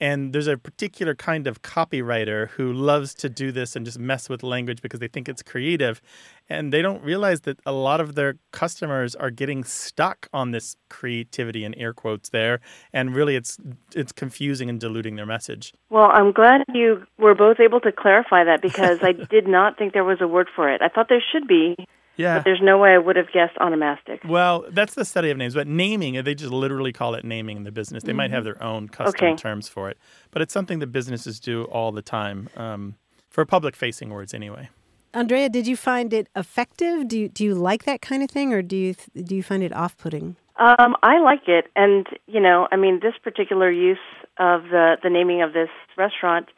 And 0.00 0.32
there's 0.32 0.46
a 0.46 0.58
particular 0.58 1.14
kind 1.14 1.46
of 1.46 1.62
copywriter 1.62 2.50
who 2.50 2.72
loves 2.72 3.14
to 3.14 3.28
do 3.28 3.50
this 3.50 3.74
and 3.74 3.86
just 3.86 3.98
mess 3.98 4.28
with 4.28 4.42
language 4.42 4.82
because 4.82 5.00
they 5.00 5.08
think 5.08 5.28
it's 5.28 5.42
creative. 5.42 6.02
And 6.48 6.72
they 6.72 6.82
don't 6.82 7.02
realize 7.02 7.40
that 7.42 7.58
a 7.64 7.72
lot 7.72 8.00
of 8.00 8.14
their 8.14 8.36
customers 8.52 9.14
are 9.14 9.30
getting 9.30 9.64
stuck 9.64 10.28
on 10.32 10.50
this 10.50 10.76
creativity 10.90 11.64
and 11.64 11.74
air 11.78 11.92
quotes 11.94 12.28
there. 12.28 12.60
And 12.92 13.14
really 13.14 13.36
it's 13.36 13.58
it's 13.94 14.12
confusing 14.12 14.68
and 14.68 14.78
diluting 14.78 15.16
their 15.16 15.26
message. 15.26 15.72
Well, 15.88 16.10
I'm 16.12 16.32
glad 16.32 16.62
you 16.72 17.06
were 17.18 17.34
both 17.34 17.58
able 17.58 17.80
to 17.80 17.92
clarify 17.92 18.44
that 18.44 18.60
because 18.60 19.02
I 19.02 19.12
did 19.30 19.48
not 19.48 19.78
think 19.78 19.94
there 19.94 20.04
was 20.04 20.20
a 20.20 20.28
word 20.28 20.48
for 20.54 20.68
it. 20.68 20.82
I 20.82 20.88
thought 20.88 21.08
there 21.08 21.24
should 21.32 21.48
be, 21.48 21.76
Yeah. 22.16 22.38
but 22.38 22.44
there's 22.44 22.60
no 22.62 22.78
way 22.78 22.90
I 22.94 22.98
would 22.98 23.16
have 23.16 23.30
guessed 23.32 23.56
onomastic. 23.58 24.24
Well, 24.26 24.64
that's 24.70 24.94
the 24.94 25.04
study 25.04 25.30
of 25.30 25.36
names, 25.36 25.54
but 25.54 25.66
naming, 25.66 26.22
they 26.24 26.34
just 26.34 26.52
literally 26.52 26.92
call 26.92 27.14
it 27.14 27.24
naming 27.24 27.56
in 27.58 27.64
the 27.64 27.72
business. 27.72 28.02
They 28.02 28.12
might 28.12 28.30
have 28.30 28.44
their 28.44 28.62
own 28.62 28.88
custom 28.88 29.28
Okay. 29.28 29.36
terms 29.36 29.68
for 29.68 29.90
it, 29.90 29.98
but 30.30 30.42
it's 30.42 30.52
something 30.52 30.78
that 30.78 30.88
businesses 30.88 31.38
do 31.40 31.64
all 31.64 31.92
the 31.92 32.02
time 32.02 32.48
um, 32.56 32.94
for 33.28 33.44
public 33.44 33.76
facing 33.76 34.10
words 34.10 34.32
anyway. 34.32 34.70
Andrea, 35.14 35.48
did 35.48 35.66
you 35.66 35.76
find 35.76 36.12
it 36.12 36.28
effective? 36.36 37.08
Do 37.08 37.18
you, 37.18 37.28
do 37.28 37.44
you 37.44 37.54
like 37.54 37.84
that 37.84 38.02
kind 38.02 38.22
of 38.22 38.30
thing, 38.30 38.52
or 38.52 38.60
do 38.60 38.76
you 38.76 38.94
do 39.22 39.34
you 39.34 39.42
find 39.42 39.62
it 39.62 39.72
off 39.72 39.96
putting? 39.96 40.36
Um, 40.58 40.94
I 41.02 41.18
like 41.20 41.48
it, 41.48 41.66
and 41.74 42.06
you 42.26 42.40
know, 42.40 42.68
I 42.70 42.76
mean, 42.76 43.00
this 43.00 43.14
particular 43.22 43.70
use 43.70 43.98
of 44.38 44.64
the 44.64 44.96
the 45.02 45.08
naming 45.08 45.40
of 45.42 45.54
this 45.54 45.70
restaurant 45.96 46.48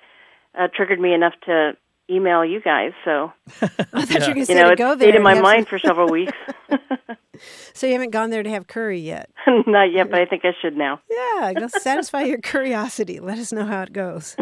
uh, 0.58 0.66
triggered 0.74 0.98
me 0.98 1.14
enough 1.14 1.34
to 1.46 1.76
email 2.10 2.44
you 2.44 2.60
guys. 2.60 2.92
So 3.04 3.32
I 3.62 3.66
thought 3.68 3.92
you 3.92 4.28
were 4.28 4.34
going 4.34 4.46
to 4.46 4.52
you 4.52 4.58
know, 4.58 4.66
to 4.68 4.72
it 4.72 4.78
go 4.78 4.96
stayed 4.96 5.14
in 5.14 5.22
my 5.22 5.34
have 5.34 5.42
mind 5.42 5.66
some- 5.66 5.66
for 5.66 5.78
several 5.78 6.08
weeks. 6.08 6.32
so 7.74 7.86
you 7.86 7.92
haven't 7.92 8.10
gone 8.10 8.30
there 8.30 8.42
to 8.42 8.50
have 8.50 8.66
curry 8.66 9.00
yet. 9.00 9.30
Not 9.66 9.92
yet, 9.92 10.10
but 10.10 10.20
I 10.20 10.26
think 10.26 10.44
I 10.44 10.52
should 10.60 10.76
now. 10.76 11.00
Yeah, 11.10 11.52
go 11.54 11.68
satisfy 11.68 12.22
your 12.22 12.38
curiosity. 12.38 13.20
Let 13.20 13.38
us 13.38 13.52
know 13.52 13.64
how 13.64 13.82
it 13.82 13.92
goes. 13.92 14.36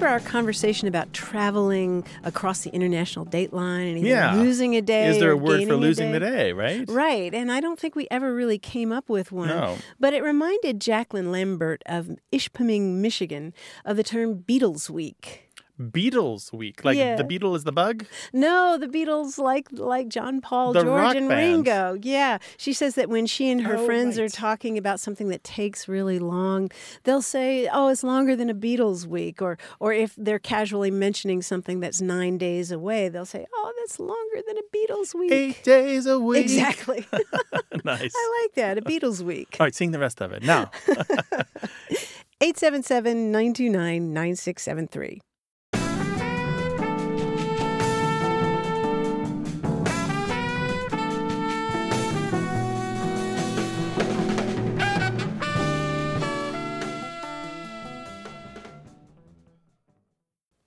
remember 0.00 0.12
our 0.24 0.30
conversation 0.30 0.88
about 0.88 1.12
traveling 1.12 2.04
across 2.24 2.62
the 2.62 2.70
international 2.70 3.24
date 3.26 3.52
line 3.52 3.96
and 3.96 4.06
Yeah. 4.06 4.34
losing 4.34 4.74
a 4.76 4.80
day? 4.82 5.08
Is 5.08 5.18
there 5.18 5.30
a 5.32 5.36
word 5.36 5.66
for 5.68 5.76
losing 5.76 6.06
day? 6.12 6.18
the 6.18 6.20
day, 6.20 6.52
right? 6.52 6.88
Right, 6.88 7.34
and 7.34 7.52
I 7.52 7.60
don't 7.60 7.78
think 7.78 7.94
we 7.94 8.06
ever 8.10 8.34
really 8.34 8.58
came 8.58 8.92
up 8.92 9.08
with 9.08 9.30
one. 9.30 9.48
No. 9.48 9.76
But 9.98 10.14
it 10.14 10.22
reminded 10.22 10.80
Jacqueline 10.80 11.30
Lambert 11.30 11.82
of 11.86 12.10
Ishpeming, 12.32 12.94
Michigan, 12.96 13.52
of 13.84 13.96
the 13.96 14.02
term 14.02 14.36
Beatles 14.36 14.88
Week. 14.88 15.49
Beatles 15.80 16.52
week. 16.52 16.84
Like 16.84 16.98
Yeah. 16.98 17.16
the 17.16 17.24
beetle 17.24 17.54
is 17.54 17.64
the 17.64 17.72
bug? 17.72 18.04
No, 18.32 18.76
the 18.78 18.86
Beatles 18.86 19.38
like 19.38 19.66
like 19.72 20.08
John 20.08 20.40
Paul, 20.40 20.72
The 20.74 20.82
George, 20.84 21.16
and 21.16 21.28
band. 21.28 21.66
Ringo. 21.66 21.98
Yeah, 22.02 22.38
she 22.58 22.72
says 22.72 22.94
that 22.96 23.08
when 23.08 23.26
she 23.26 23.50
and 23.50 23.62
her 23.62 23.76
Oh, 23.78 23.86
friends 23.86 24.18
are 24.18 24.28
talking 24.28 24.76
about 24.76 25.00
something 25.00 25.28
that 25.28 25.42
takes 25.42 25.88
really 25.88 26.18
long, 26.18 26.70
they'll 27.04 27.22
say, 27.22 27.68
"Oh, 27.72 27.88
it's 27.88 28.04
longer 28.04 28.36
than 28.36 28.50
a 28.50 28.54
Beatles 28.54 29.06
week," 29.06 29.40
or 29.40 29.56
or 29.80 29.92
if 29.92 30.14
they're 30.18 30.38
casually 30.38 30.90
mentioning 30.90 31.40
something 31.42 31.80
that's 31.80 32.00
nine 32.02 32.36
days 32.36 32.70
away, 32.70 33.08
they'll 33.08 33.24
say, 33.24 33.46
"Oh, 33.54 33.72
that's 33.78 33.98
longer 33.98 34.42
than 34.46 34.56
a 34.58 34.76
Beatles 34.76 35.14
week." 35.14 35.32
Eight 35.32 35.62
days 35.64 36.06
a 36.06 36.18
week. 36.18 36.42
Exactly. 36.42 37.06
nice. 37.84 38.12
I 38.14 38.42
like 38.44 38.54
that. 38.56 38.76
A 38.78 38.82
Beatles 38.82 39.22
week. 39.22 39.56
All 39.58 39.64
right, 39.66 39.74
sing 39.74 39.92
the 39.92 39.98
rest 39.98 40.20
of 40.20 40.32
it 40.32 40.42
now. 40.42 40.70
877 42.42 43.30
929 43.32 44.12
9673. 44.14 45.20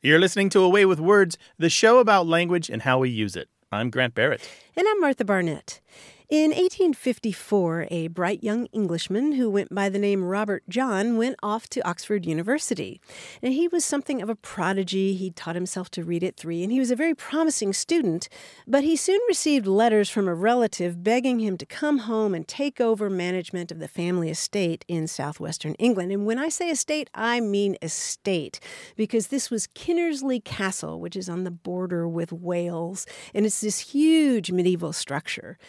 You're 0.05 0.19
listening 0.19 0.49
to 0.49 0.59
A 0.59 0.67
Way 0.67 0.85
with 0.85 0.99
Words, 0.99 1.37
the 1.57 1.69
show 1.69 1.99
about 1.99 2.27
language 2.27 2.69
and 2.69 2.81
how 2.81 2.99
we 2.99 3.09
use 3.09 3.37
it. 3.37 3.47
I'm 3.71 3.89
Grant 3.89 4.13
Barrett. 4.13 4.41
And 4.75 4.85
I'm 4.85 4.99
Martha 4.99 5.23
Barnette. 5.23 5.79
In 6.33 6.49
1854, 6.49 7.89
a 7.91 8.07
bright 8.07 8.43
young 8.43 8.65
Englishman 8.73 9.33
who 9.33 9.51
went 9.51 9.71
by 9.71 9.87
the 9.87 9.99
name 9.99 10.23
Robert 10.23 10.63
John 10.67 11.15
went 11.15 11.35
off 11.43 11.69
to 11.69 11.87
Oxford 11.87 12.25
University. 12.25 12.99
And 13.43 13.53
he 13.53 13.67
was 13.67 13.85
something 13.85 14.19
of 14.19 14.29
a 14.29 14.35
prodigy. 14.35 15.13
He 15.13 15.29
taught 15.29 15.53
himself 15.53 15.91
to 15.91 16.03
read 16.03 16.23
at 16.23 16.35
three, 16.35 16.63
and 16.63 16.71
he 16.71 16.79
was 16.79 16.89
a 16.89 16.95
very 16.95 17.13
promising 17.13 17.71
student. 17.71 18.29
But 18.65 18.83
he 18.83 18.95
soon 18.95 19.19
received 19.27 19.67
letters 19.67 20.09
from 20.09 20.27
a 20.27 20.33
relative 20.33 21.03
begging 21.03 21.39
him 21.39 21.55
to 21.55 21.67
come 21.67 21.99
home 21.99 22.33
and 22.33 22.47
take 22.47 22.81
over 22.81 23.11
management 23.11 23.71
of 23.71 23.77
the 23.77 23.87
family 23.87 24.31
estate 24.31 24.85
in 24.87 25.05
southwestern 25.05 25.75
England. 25.75 26.11
And 26.11 26.25
when 26.25 26.39
I 26.39 26.49
say 26.49 26.71
estate, 26.71 27.11
I 27.13 27.41
mean 27.41 27.77
estate, 27.79 28.59
because 28.95 29.27
this 29.27 29.51
was 29.51 29.67
Kinnersley 29.67 30.43
Castle, 30.43 30.99
which 30.99 31.15
is 31.15 31.29
on 31.29 31.43
the 31.43 31.51
border 31.51 32.07
with 32.07 32.33
Wales. 32.33 33.05
And 33.35 33.45
it's 33.45 33.61
this 33.61 33.77
huge 33.77 34.51
medieval 34.51 34.93
structure. 34.93 35.59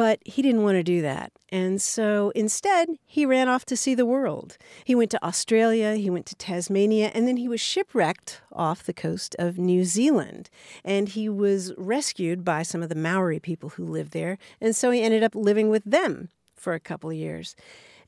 But 0.00 0.20
he 0.24 0.40
didn't 0.40 0.62
want 0.62 0.76
to 0.76 0.82
do 0.82 1.02
that. 1.02 1.30
And 1.50 1.78
so 1.78 2.32
instead, 2.34 2.88
he 3.04 3.26
ran 3.26 3.50
off 3.50 3.66
to 3.66 3.76
see 3.76 3.94
the 3.94 4.06
world. 4.06 4.56
He 4.82 4.94
went 4.94 5.10
to 5.10 5.22
Australia, 5.22 5.96
he 5.96 6.08
went 6.08 6.24
to 6.28 6.34
Tasmania, 6.36 7.10
and 7.12 7.28
then 7.28 7.36
he 7.36 7.48
was 7.48 7.60
shipwrecked 7.60 8.40
off 8.50 8.82
the 8.82 8.94
coast 8.94 9.36
of 9.38 9.58
New 9.58 9.84
Zealand. 9.84 10.48
And 10.86 11.10
he 11.10 11.28
was 11.28 11.74
rescued 11.76 12.46
by 12.46 12.62
some 12.62 12.82
of 12.82 12.88
the 12.88 12.94
Maori 12.94 13.40
people 13.40 13.68
who 13.68 13.84
lived 13.84 14.12
there. 14.12 14.38
And 14.58 14.74
so 14.74 14.90
he 14.90 15.02
ended 15.02 15.22
up 15.22 15.34
living 15.34 15.68
with 15.68 15.84
them 15.84 16.30
for 16.56 16.72
a 16.72 16.80
couple 16.80 17.10
of 17.10 17.16
years. 17.16 17.54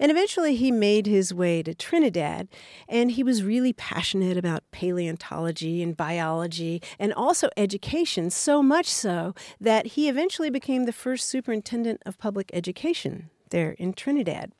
And 0.03 0.11
eventually 0.11 0.57
he 0.57 0.73
made 0.73 1.07
his 1.07 1.33
way 1.33 1.63
to 1.63 1.77
Trinidad, 1.77 2.49
and 2.89 3.13
he 3.13 3.23
was 3.23 3.45
really 3.45 3.73
passionate 3.73 4.37
about 4.37 4.69
paleontology 4.73 5.81
and 5.81 5.97
biology 5.97 6.83
and 6.99 7.15
also 7.15 7.51
education, 7.57 8.29
so 8.29 8.65
much 8.65 8.87
so 8.87 9.33
that 9.61 9.87
he 9.87 10.09
eventually 10.09 10.51
became 10.51 10.87
the 10.87 10.93
first 10.93 11.29
superintendent 11.29 12.03
of 12.05 12.19
public 12.19 12.51
education 12.53 13.31
there 13.51 13.77
in 13.79 13.93
Trinidad. 13.93 14.51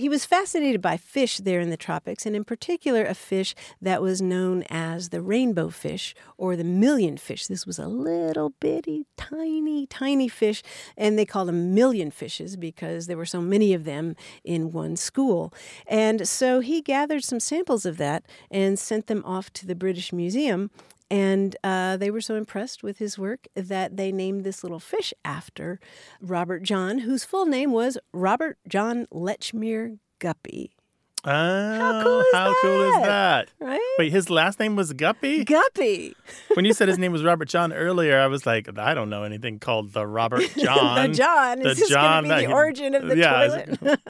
He 0.00 0.08
was 0.08 0.24
fascinated 0.24 0.80
by 0.80 0.96
fish 0.96 1.36
there 1.36 1.60
in 1.60 1.68
the 1.68 1.76
tropics, 1.76 2.24
and 2.24 2.34
in 2.34 2.42
particular, 2.42 3.04
a 3.04 3.12
fish 3.12 3.54
that 3.82 4.00
was 4.00 4.22
known 4.22 4.62
as 4.70 5.10
the 5.10 5.20
rainbow 5.20 5.68
fish 5.68 6.14
or 6.38 6.56
the 6.56 6.64
million 6.64 7.18
fish. 7.18 7.46
This 7.46 7.66
was 7.66 7.78
a 7.78 7.86
little 7.86 8.54
bitty, 8.60 9.04
tiny, 9.18 9.86
tiny 9.86 10.26
fish, 10.26 10.62
and 10.96 11.18
they 11.18 11.26
called 11.26 11.48
them 11.48 11.74
million 11.74 12.10
fishes 12.10 12.56
because 12.56 13.08
there 13.08 13.18
were 13.18 13.26
so 13.26 13.42
many 13.42 13.74
of 13.74 13.84
them 13.84 14.16
in 14.42 14.72
one 14.72 14.96
school. 14.96 15.52
And 15.86 16.26
so 16.26 16.60
he 16.60 16.80
gathered 16.80 17.22
some 17.22 17.38
samples 17.38 17.84
of 17.84 17.98
that 17.98 18.24
and 18.50 18.78
sent 18.78 19.06
them 19.06 19.22
off 19.26 19.52
to 19.52 19.66
the 19.66 19.74
British 19.74 20.14
Museum. 20.14 20.70
And 21.10 21.56
uh, 21.64 21.96
they 21.96 22.10
were 22.10 22.20
so 22.20 22.36
impressed 22.36 22.82
with 22.82 22.98
his 22.98 23.18
work 23.18 23.48
that 23.54 23.96
they 23.96 24.12
named 24.12 24.44
this 24.44 24.62
little 24.62 24.78
fish 24.78 25.12
after 25.24 25.80
Robert 26.20 26.62
John, 26.62 26.98
whose 26.98 27.24
full 27.24 27.46
name 27.46 27.72
was 27.72 27.98
Robert 28.12 28.58
John 28.68 29.06
Lechmere 29.12 29.98
Guppy. 30.20 30.70
Oh, 31.22 31.30
How 31.30 32.02
cool 32.02 32.20
is 32.20 32.26
how 32.32 32.54
cool 32.62 32.82
is 32.88 32.94
that? 33.02 33.48
that? 33.58 33.66
Right? 33.66 33.94
Wait, 33.98 34.10
his 34.10 34.30
last 34.30 34.58
name 34.58 34.74
was 34.74 34.92
Guppy? 34.94 35.44
Guppy. 35.44 36.14
when 36.54 36.64
you 36.64 36.72
said 36.72 36.88
his 36.88 36.96
name 36.98 37.12
was 37.12 37.22
Robert 37.22 37.46
John 37.48 37.72
earlier, 37.74 38.18
I 38.18 38.26
was 38.26 38.46
like, 38.46 38.78
I 38.78 38.94
don't 38.94 39.10
know 39.10 39.22
anything 39.24 39.58
called 39.58 39.92
the 39.92 40.06
Robert 40.06 40.50
John. 40.56 41.10
the 41.10 41.14
John. 41.14 41.60
The 41.60 41.70
Is 41.70 41.88
John 41.90 42.24
going 42.24 42.30
to 42.30 42.36
be 42.36 42.42
that- 42.42 42.48
the 42.48 42.54
origin 42.54 42.94
of 42.94 43.06
the 43.06 43.16
yeah, 43.18 43.46
toilet? 43.46 44.00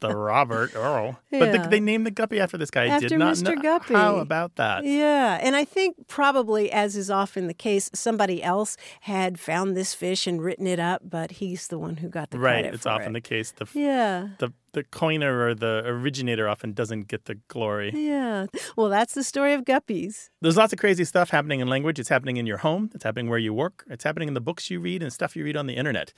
the 0.00 0.14
Robert 0.16 0.76
Earl. 0.76 1.18
But 1.32 1.52
the, 1.52 1.58
they 1.68 1.80
named 1.80 2.06
the 2.06 2.10
Guppy 2.12 2.38
after 2.38 2.56
this 2.56 2.70
guy. 2.70 2.84
I 2.84 2.86
After 2.88 3.08
did 3.08 3.18
not 3.18 3.34
Mr. 3.34 3.56
know. 3.56 3.62
Guppy. 3.62 3.94
How 3.94 4.16
about 4.18 4.54
that? 4.56 4.84
Yeah, 4.84 5.38
and 5.42 5.56
I 5.56 5.64
think 5.64 6.06
probably, 6.06 6.70
as 6.70 6.96
is 6.96 7.10
often 7.10 7.48
the 7.48 7.54
case, 7.54 7.90
somebody 7.94 8.42
else 8.42 8.76
had 9.02 9.40
found 9.40 9.76
this 9.76 9.92
fish 9.94 10.26
and 10.28 10.40
written 10.40 10.66
it 10.68 10.78
up, 10.78 11.02
but 11.04 11.32
he's 11.32 11.66
the 11.68 11.78
one 11.78 11.96
who 11.96 12.08
got 12.08 12.30
the 12.30 12.38
right. 12.38 12.62
credit 12.62 12.74
It's 12.74 12.86
often 12.86 13.08
it. 13.10 13.12
the 13.14 13.28
case. 13.28 13.50
The, 13.52 13.66
Yeah. 13.74 14.28
the 14.38 14.52
the 14.72 14.84
coiner 14.84 15.46
or 15.46 15.54
the 15.54 15.82
originator 15.84 16.48
often 16.48 16.72
doesn't 16.72 17.08
get 17.08 17.24
the 17.24 17.36
glory. 17.48 17.92
Yeah. 17.94 18.46
Well, 18.76 18.88
that's 18.88 19.14
the 19.14 19.24
story 19.24 19.52
of 19.54 19.64
guppies. 19.64 20.30
There's 20.40 20.56
lots 20.56 20.72
of 20.72 20.78
crazy 20.78 21.04
stuff 21.04 21.30
happening 21.30 21.60
in 21.60 21.68
language. 21.68 21.98
It's 21.98 22.08
happening 22.08 22.36
in 22.36 22.46
your 22.46 22.58
home. 22.58 22.90
It's 22.94 23.04
happening 23.04 23.28
where 23.28 23.38
you 23.38 23.52
work. 23.52 23.84
It's 23.88 24.04
happening 24.04 24.28
in 24.28 24.34
the 24.34 24.40
books 24.40 24.70
you 24.70 24.80
read 24.80 25.02
and 25.02 25.12
stuff 25.12 25.36
you 25.36 25.44
read 25.44 25.56
on 25.56 25.66
the 25.66 25.74
internet. 25.74 26.12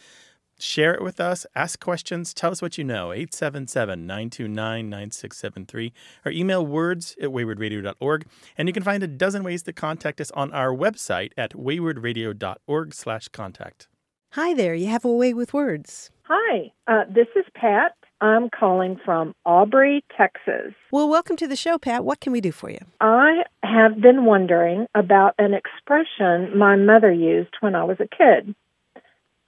Share 0.59 0.95
it 0.95 1.03
with 1.03 1.19
us. 1.21 1.45
Ask 1.57 1.81
questions. 1.81 2.33
Tell 2.33 2.53
us 2.53 2.63
what 2.63 2.79
you 2.79 2.85
know. 2.85 3.13
877 3.13 4.07
929 4.07 4.89
9673. 4.89 5.93
Or 6.25 6.31
email 6.31 6.65
words 6.65 7.17
at 7.21 7.31
waywordradio.org. 7.31 8.27
And 8.57 8.69
you 8.69 8.73
can 8.73 8.83
find 8.83 9.03
a 9.03 9.09
dozen 9.09 9.43
ways 9.43 9.63
to 9.65 9.73
contact 9.73 10.21
us 10.21 10.31
on 10.33 10.53
our 10.53 10.69
website 10.69 11.33
at 11.37 11.53
waywordradio.org 11.53 12.95
slash 12.95 13.29
contact. 13.29 13.89
Hi 14.33 14.55
there. 14.55 14.75
You 14.75 14.87
have 14.87 15.05
a 15.05 15.13
way 15.13 15.35
with 15.35 15.53
words. 15.53 16.11
Hi, 16.23 16.73
uh, 16.87 17.05
this 17.13 17.27
is 17.37 17.45
Pat. 17.55 17.93
I'm 18.23 18.51
calling 18.51 19.01
from 19.05 19.35
Aubrey, 19.45 20.05
Texas. 20.16 20.73
Well, 20.93 21.09
welcome 21.09 21.37
to 21.39 21.49
the 21.49 21.57
show, 21.57 21.77
Pat. 21.77 22.05
What 22.05 22.20
can 22.20 22.33
we 22.33 22.41
do 22.41 22.53
for 22.53 22.70
you? 22.70 22.79
I 23.01 23.43
have 23.64 24.01
been 24.01 24.25
wondering 24.25 24.87
about 24.95 25.35
an 25.39 25.55
expression 25.55 26.57
my 26.57 26.77
mother 26.77 27.11
used 27.11 27.51
when 27.59 27.75
I 27.75 27.83
was 27.83 27.97
a 27.99 28.07
kid. 28.07 28.55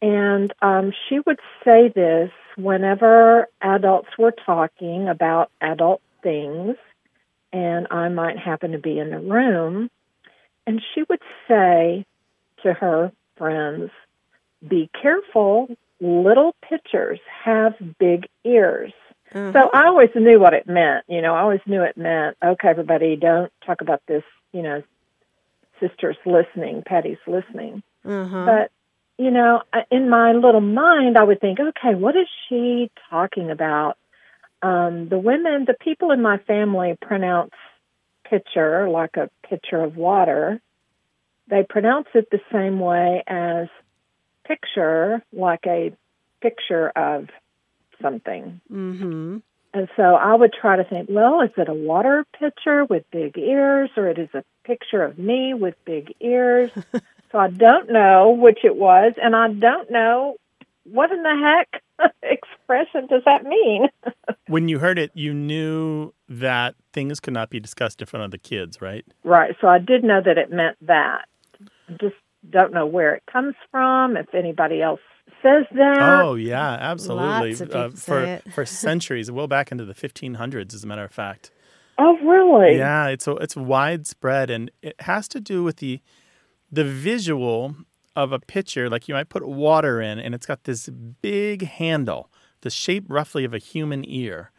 And 0.03 0.53
um, 0.61 0.93
she 1.09 1.20
would 1.25 1.39
say 1.64 1.93
this 1.95 2.33
whenever 2.57 3.47
adults 3.62 4.09
were 4.18 4.35
talking 4.45 5.09
about 5.09 5.53
adult 5.61 6.03
things, 6.25 6.75
and 7.53 7.87
I 7.93 8.09
might 8.09 8.39
happen 8.41 8.72
to 8.72 8.79
be 8.79 8.99
in 8.99 9.11
the 9.11 9.20
room. 9.20 9.89
And 10.66 10.83
she 10.95 11.05
would 11.09 11.22
say 11.47 12.05
to 12.64 12.72
her 12.72 13.12
friends, 13.37 13.93
Be 14.66 14.91
careful, 15.01 15.68
little 16.01 16.55
pitchers 16.68 17.20
have 17.45 17.74
big 17.99 18.26
ears. 18.45 18.92
So 19.32 19.68
I 19.74 19.86
always 19.86 20.11
knew 20.14 20.38
what 20.38 20.55
it 20.55 20.68
meant. 20.68 21.05
You 21.09 21.20
know, 21.20 21.34
I 21.34 21.40
always 21.40 21.61
knew 21.66 21.82
it 21.82 21.97
meant, 21.97 22.36
okay, 22.40 22.68
everybody, 22.68 23.16
don't 23.16 23.51
talk 23.66 23.80
about 23.80 24.01
this, 24.07 24.22
you 24.53 24.62
know, 24.62 24.84
sister's 25.80 26.16
listening, 26.24 26.84
Patty's 26.86 27.18
listening. 27.26 27.82
Uh-huh. 28.05 28.47
But, 28.47 28.70
you 29.18 29.32
know, 29.32 29.62
in 29.90 30.09
my 30.09 30.34
little 30.34 30.61
mind, 30.61 31.18
I 31.18 31.24
would 31.24 31.40
think, 31.40 31.59
okay, 31.59 31.97
what 31.97 32.14
is 32.14 32.28
she 32.49 32.92
talking 33.11 33.51
about? 33.51 33.97
Um, 34.62 35.09
the 35.09 35.18
women, 35.18 35.64
the 35.66 35.74
people 35.74 36.12
in 36.12 36.22
my 36.22 36.38
family 36.38 36.97
pronounce 37.03 37.55
pitcher 38.22 38.88
like 38.88 39.16
a 39.16 39.30
pitcher 39.49 39.82
of 39.82 39.97
water. 39.97 40.61
They 41.49 41.64
pronounce 41.68 42.07
it 42.14 42.30
the 42.30 42.40
same 42.53 42.78
way 42.78 43.24
as 43.26 43.66
picture, 44.47 45.22
like 45.32 45.66
a 45.66 45.92
picture 46.40 46.90
of 46.90 47.28
something. 48.01 48.61
Mm-hmm. 48.70 49.38
And 49.74 49.88
so 49.97 50.03
I 50.03 50.34
would 50.34 50.53
try 50.53 50.76
to 50.76 50.84
think, 50.84 51.09
well, 51.11 51.40
is 51.40 51.51
it 51.57 51.68
a 51.68 51.74
water 51.74 52.24
pitcher 52.38 52.84
with 52.84 53.11
big 53.11 53.36
ears 53.36 53.90
or 53.97 54.09
it 54.09 54.18
is 54.18 54.28
a 54.32 54.45
picture 54.64 55.03
of 55.03 55.18
me 55.18 55.53
with 55.53 55.74
big 55.84 56.14
ears? 56.20 56.70
so 57.32 57.38
I 57.38 57.51
don't 57.51 57.90
know 57.90 58.36
which 58.38 58.61
it 58.62 58.76
was, 58.76 59.14
and 59.20 59.34
I 59.34 59.49
don't 59.49 59.90
know 59.90 60.36
what 60.84 61.11
in 61.11 61.22
the 61.22 61.61
heck 61.99 62.12
expression 62.22 63.07
does 63.09 63.22
that 63.26 63.45
mean? 63.45 63.88
When 64.47 64.68
you 64.68 64.78
heard 64.78 64.99
it, 64.99 65.11
you 65.14 65.32
knew 65.32 66.12
that 66.28 66.74
things 66.92 67.18
could 67.18 67.32
not 67.32 67.49
be 67.49 67.61
discussed 67.61 68.03
in 68.03 68.07
front 68.07 68.24
of 68.24 68.30
the 68.30 68.36
kids, 68.36 68.82
right? 68.82 69.03
right. 69.24 69.57
So 69.59 69.68
I 69.68 69.78
did 69.78 70.05
know 70.05 70.20
that 70.22 70.36
it 70.36 70.51
meant 70.53 70.76
that. 70.82 71.24
Just 71.99 72.14
don't 72.51 72.72
know 72.72 72.86
where 72.86 73.14
it 73.14 73.22
comes 73.30 73.55
from, 73.70 74.16
if 74.16 74.34
anybody 74.34 74.82
else 74.82 75.01
says 75.42 75.64
that. 75.72 76.20
Oh 76.22 76.34
yeah, 76.34 76.72
absolutely. 76.80 77.51
Lots 77.55 77.61
of 77.61 77.74
Uh, 77.74 77.88
for 77.90 77.97
say 78.24 78.32
it. 78.45 78.53
for 78.53 78.66
centuries, 78.86 79.30
well 79.30 79.47
back 79.49 79.70
into 79.72 79.84
the 79.84 79.95
1500s, 79.95 80.74
as 80.74 80.84
a 80.84 80.86
matter 80.86 81.05
of 81.05 81.12
fact. 81.12 81.51
Oh, 81.97 82.16
really? 82.18 82.76
Yeah, 82.76 83.07
it's 83.09 83.26
it's 83.28 83.57
widespread, 83.57 84.51
and 84.51 84.70
it 84.82 84.97
has 85.01 85.28
to 85.28 85.40
do 85.40 85.62
with 85.62 85.76
the 85.76 86.01
the 86.72 86.84
visual 86.84 87.76
of 88.16 88.32
a 88.32 88.38
pitcher. 88.38 88.90
Like 88.90 89.09
you 89.09 89.14
might 89.14 89.28
put 89.28 89.47
water 89.47 90.01
in, 90.01 90.18
and 90.18 90.34
it's 90.34 90.47
got 90.47 90.64
this 90.64 90.88
big 90.88 91.62
handle, 91.66 92.30
the 92.62 92.70
shape 92.70 93.05
roughly 93.09 93.45
of 93.45 93.55
a 93.55 93.59
human 93.59 94.05
ear, 94.09 94.51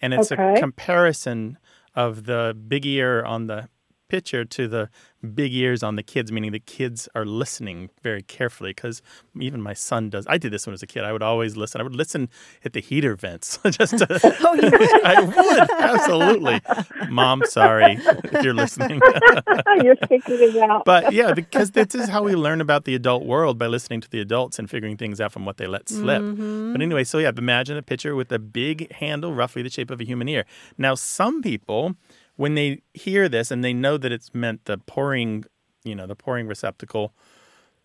and 0.00 0.12
it's 0.12 0.30
a 0.30 0.36
comparison 0.58 1.58
of 1.94 2.24
the 2.24 2.56
big 2.68 2.84
ear 2.86 3.22
on 3.24 3.46
the 3.46 3.68
pitcher 4.12 4.44
to 4.44 4.68
the 4.68 4.90
big 5.34 5.54
ears 5.54 5.82
on 5.82 5.96
the 5.96 6.02
kids, 6.02 6.30
meaning 6.30 6.52
the 6.52 6.60
kids 6.60 7.08
are 7.14 7.24
listening 7.24 7.88
very 8.02 8.22
carefully. 8.22 8.70
Because 8.70 9.00
even 9.40 9.62
my 9.62 9.72
son 9.72 10.10
does. 10.10 10.26
I 10.28 10.36
did 10.36 10.52
this 10.52 10.66
when 10.66 10.72
I 10.72 10.74
was 10.74 10.82
a 10.82 10.86
kid. 10.86 11.02
I 11.02 11.12
would 11.12 11.22
always 11.22 11.56
listen. 11.56 11.80
I 11.80 11.84
would 11.84 11.96
listen 11.96 12.28
at 12.62 12.74
the 12.74 12.80
heater 12.80 13.16
vents 13.16 13.58
just 13.70 13.96
to. 13.98 14.06
Oh? 14.44 14.58
I 15.04 15.22
would 15.22 15.70
absolutely. 15.70 16.60
Mom, 17.08 17.42
sorry 17.46 17.98
if 18.32 18.42
you're 18.44 18.54
listening. 18.54 19.00
You're 19.82 19.96
figuring 19.96 20.56
it 20.56 20.70
out. 20.70 20.84
but 20.84 21.12
yeah, 21.12 21.32
because 21.32 21.70
this 21.70 21.94
is 21.94 22.08
how 22.08 22.22
we 22.22 22.34
learn 22.34 22.60
about 22.60 22.84
the 22.84 22.94
adult 22.94 23.24
world 23.24 23.58
by 23.58 23.66
listening 23.66 24.00
to 24.02 24.10
the 24.10 24.20
adults 24.20 24.58
and 24.58 24.68
figuring 24.68 24.96
things 24.96 25.20
out 25.20 25.32
from 25.32 25.44
what 25.44 25.56
they 25.56 25.66
let 25.66 25.88
slip. 25.88 26.22
Mm-hmm. 26.22 26.72
But 26.72 26.82
anyway, 26.82 27.04
so 27.04 27.18
yeah, 27.18 27.30
imagine 27.36 27.76
a 27.78 27.82
pitcher 27.82 28.14
with 28.14 28.30
a 28.32 28.38
big 28.38 28.92
handle, 28.92 29.32
roughly 29.32 29.62
the 29.62 29.70
shape 29.70 29.90
of 29.90 30.00
a 30.00 30.04
human 30.04 30.28
ear. 30.28 30.44
Now, 30.76 30.94
some 30.94 31.40
people, 31.42 31.94
when 32.36 32.54
they 32.54 32.82
hear 32.94 33.28
this 33.28 33.50
and 33.50 33.62
they 33.64 33.72
know 33.74 33.96
that 33.98 34.12
it's 34.12 34.34
meant 34.34 34.64
the 34.64 34.78
pouring, 34.78 35.44
you 35.84 35.94
know, 35.94 36.06
the 36.06 36.16
pouring 36.16 36.46
receptacle, 36.46 37.12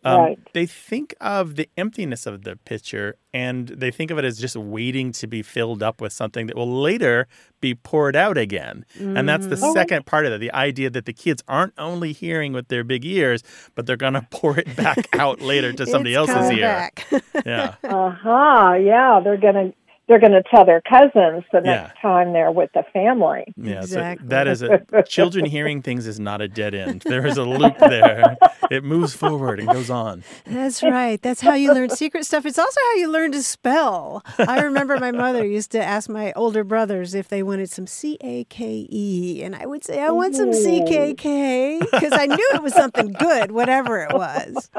Um, 0.03 0.19
Right. 0.21 0.39
They 0.53 0.67
think 0.67 1.15
of 1.19 1.55
the 1.55 1.67
emptiness 1.75 2.25
of 2.27 2.43
the 2.43 2.55
pitcher 2.55 3.15
and 3.33 3.67
they 3.67 3.89
think 3.91 4.11
of 4.11 4.17
it 4.19 4.25
as 4.25 4.37
just 4.37 4.55
waiting 4.55 5.11
to 5.13 5.27
be 5.27 5.41
filled 5.41 5.81
up 5.81 5.99
with 6.01 6.13
something 6.13 6.45
that 6.47 6.55
will 6.55 6.81
later 6.81 7.27
be 7.61 7.73
poured 7.73 8.15
out 8.15 8.37
again. 8.37 8.85
And 8.99 9.27
that's 9.27 9.47
the. 9.47 9.57
Oh, 9.59 9.67
right. 9.67 9.73
second 9.73 10.05
part 10.05 10.25
of 10.27 10.31
it 10.33 10.39
the 10.39 10.53
idea 10.53 10.89
that 10.91 11.05
the 11.05 11.13
kids 11.13 11.43
aren't 11.47 11.73
only 11.79 12.13
hearing 12.13 12.53
with 12.53 12.67
their 12.67 12.83
big 12.83 13.03
ears, 13.05 13.41
but 13.73 13.85
they're 13.87 13.97
going 13.97 14.13
to 14.21 14.27
pour 14.29 14.57
it 14.59 14.75
back 14.75 15.09
out 15.17 15.41
later 15.41 15.73
to 15.73 15.85
somebody 15.93 16.13
else's 16.13 16.51
ear. 16.51 16.61
back. 16.61 17.05
Yeah. 17.45 17.75
Uh 17.83 18.11
huh. 18.11 18.73
Yeah, 18.79 19.19
they're 19.23 19.37
gonna 19.37 19.73
they're 20.07 20.19
gonna 20.19 20.43
tell 20.49 20.65
their 20.65 20.81
cousins 20.81 21.43
the 21.51 21.61
next 21.61 21.93
Yeah. 21.95 22.01
time 22.01 22.33
they're 22.33 22.51
with 22.51 22.71
the 22.73 22.83
family. 22.93 23.53
Yeah, 23.57 23.79
Exactly. 23.81 24.25
so 24.25 24.29
that 24.29 24.47
is 24.47 24.61
a 24.61 24.79
children 25.07 25.45
hearing 25.45 25.81
things 25.81 26.07
is 26.07 26.19
not 26.19 26.41
a 26.41 26.47
dead 26.47 26.73
end. 26.73 27.03
There 27.05 27.25
is 27.25 27.37
a 27.37 27.43
loop 27.43 27.77
there. 27.79 28.37
It 28.71 28.83
moves 28.83 29.13
forward 29.13 29.59
and 29.59 29.67
goes 29.69 29.89
on. 29.89 30.23
That's 30.45 30.81
right. 30.83 31.21
That's 31.21 31.41
how 31.41 31.53
you 31.55 31.73
learn 31.73 31.89
secret 31.89 32.25
stuff. 32.25 32.45
It's 32.45 32.59
also 32.59 32.79
how 32.91 32.95
you 32.95 33.09
learn 33.09 33.31
to 33.33 33.43
spell. 33.43 34.23
I 34.39 34.61
remember 34.61 34.97
my 34.99 35.11
mother 35.11 35.45
used 35.45 35.71
to 35.71 35.83
ask 35.83 36.09
my 36.09 36.31
older 36.33 36.63
brothers 36.63 37.13
if 37.13 37.27
they 37.27 37.43
wanted 37.43 37.69
some 37.69 37.87
C 37.87 38.17
A 38.21 38.43
K 38.45 38.87
E, 38.89 39.41
and 39.43 39.55
I 39.55 39.65
would 39.65 39.83
say, 39.83 40.01
I 40.01 40.09
want 40.11 40.35
some 40.35 40.53
C 40.53 40.83
K 40.85 41.13
K, 41.13 41.79
because 41.79 42.13
I 42.13 42.25
knew 42.27 42.49
it 42.53 42.61
was 42.63 42.73
something 42.73 43.11
good, 43.13 43.51
whatever 43.51 43.99
it 43.99 44.13
was. 44.13 44.69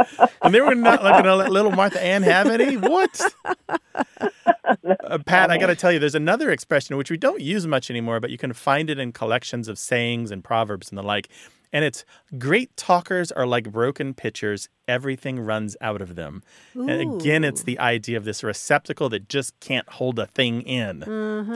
And 0.42 0.54
they 0.54 0.60
were 0.60 0.74
not 0.74 1.00
going 1.00 1.24
to 1.24 1.36
let 1.36 1.50
little 1.50 1.72
Martha 1.72 2.02
Ann 2.02 2.22
have 2.22 2.46
any? 2.48 2.76
What? 2.76 3.20
Uh, 5.20 5.22
Pat, 5.24 5.50
I 5.50 5.58
got 5.58 5.66
to 5.66 5.76
tell 5.76 5.92
you, 5.92 5.98
there's 5.98 6.14
another 6.14 6.50
expression 6.50 6.96
which 6.96 7.10
we 7.10 7.16
don't 7.16 7.40
use 7.40 7.66
much 7.66 7.90
anymore, 7.90 8.20
but 8.20 8.30
you 8.30 8.38
can 8.38 8.52
find 8.52 8.90
it 8.90 8.98
in 8.98 9.12
collections 9.12 9.68
of 9.68 9.78
sayings 9.78 10.30
and 10.30 10.42
proverbs 10.42 10.90
and 10.90 10.98
the 10.98 11.02
like. 11.02 11.28
And 11.72 11.84
it's 11.84 12.04
great 12.38 12.74
talkers 12.78 13.30
are 13.30 13.46
like 13.46 13.70
broken 13.70 14.14
pitchers, 14.14 14.70
everything 14.86 15.38
runs 15.38 15.76
out 15.82 16.00
of 16.00 16.14
them. 16.14 16.42
And 16.74 17.20
again, 17.20 17.44
it's 17.44 17.62
the 17.64 17.78
idea 17.78 18.16
of 18.16 18.24
this 18.24 18.42
receptacle 18.42 19.10
that 19.10 19.28
just 19.28 19.58
can't 19.60 19.86
hold 19.90 20.18
a 20.18 20.26
thing 20.26 20.62
in, 20.62 21.02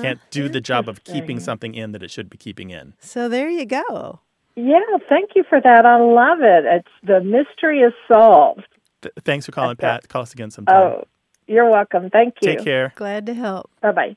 can't 0.03 0.21
do 0.31 0.51
the 0.51 0.61
job 0.61 0.89
of 0.89 1.03
keeping 1.05 1.41
something 1.41 1.75
in 1.75 1.93
that 1.93 2.03
it 2.03 2.11
should 2.11 2.29
be 2.29 2.37
keeping 2.37 2.69
in. 2.71 2.93
So 3.01 3.29
there 3.29 3.49
you 3.49 3.65
go. 3.65 4.21
Yeah, 4.55 4.81
thank 5.09 5.31
you 5.35 5.45
for 5.49 5.63
that. 5.63 5.87
I 5.87 5.99
love 5.99 6.41
it. 6.43 6.65
It's 6.67 6.89
the 7.03 7.23
mystery 7.23 7.81
is 7.81 7.95
solved. 8.07 8.67
Th- 9.01 9.15
thanks 9.25 9.47
for 9.47 9.53
calling, 9.53 9.77
Pat. 9.77 10.09
Call 10.11 10.23
us 10.23 10.35
again 10.35 10.51
sometime. 10.51 10.75
Oh, 10.77 11.05
you're 11.53 11.71
welcome. 11.71 12.11
Thank 12.11 12.35
you. 12.43 12.49
Take 12.57 12.65
care. 12.65 12.93
Glad 12.97 13.27
to 13.27 13.35
help. 13.35 13.71
Bye 13.81 13.93
bye. 13.93 14.17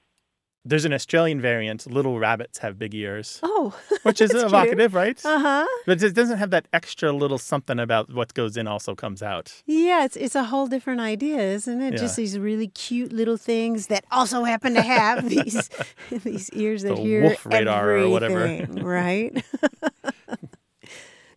There's 0.68 0.84
an 0.86 0.94
Australian 0.94 1.40
variant. 1.42 1.86
Little 1.86 2.18
rabbits 2.18 2.58
have 2.58 2.80
big 2.80 2.96
ears, 2.96 3.40
Oh, 3.44 3.68
which 4.02 4.20
is 4.20 4.32
that's 4.32 4.42
cute. 4.46 4.52
evocative, 4.52 4.96
right? 4.96 5.20
Uh 5.24 5.38
huh. 5.48 5.66
But 5.86 6.02
it 6.02 6.16
doesn't 6.16 6.40
have 6.40 6.50
that 6.50 6.66
extra 6.74 7.12
little 7.12 7.38
something 7.38 7.78
about 7.80 8.12
what 8.12 8.34
goes 8.34 8.58
in 8.58 8.66
also 8.68 8.96
comes 8.96 9.22
out. 9.22 9.48
Yeah, 9.68 10.06
it's 10.06 10.16
it's 10.26 10.34
a 10.34 10.46
whole 10.46 10.66
different 10.66 11.02
idea, 11.02 11.38
isn't 11.58 11.82
it? 11.88 11.98
Just 12.00 12.16
these 12.16 12.40
really 12.40 12.70
cute 12.70 13.14
little 13.14 13.38
things 13.38 13.88
that 13.94 14.06
also 14.10 14.44
happen 14.44 14.74
to 14.74 14.82
have 14.82 15.30
these 15.36 15.70
these 16.24 16.50
ears 16.54 16.82
that 16.82 16.96
The 16.96 17.02
hear 17.04 17.22
wolf 17.26 17.46
radar 17.46 17.98
or 18.00 18.10
whatever. 18.10 18.40
everything, 18.40 18.84
right? 18.84 19.34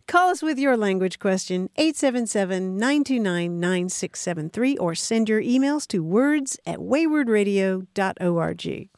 Call 0.09 0.29
us 0.29 0.41
with 0.41 0.57
your 0.57 0.75
language 0.75 1.19
question, 1.19 1.69
877-929-9673, 1.77 4.77
or 4.79 4.95
send 4.95 5.29
your 5.29 5.39
emails 5.39 5.85
to 5.85 6.03
words 6.03 6.57
at 6.65 6.79
waywordradio.org. 6.79 8.89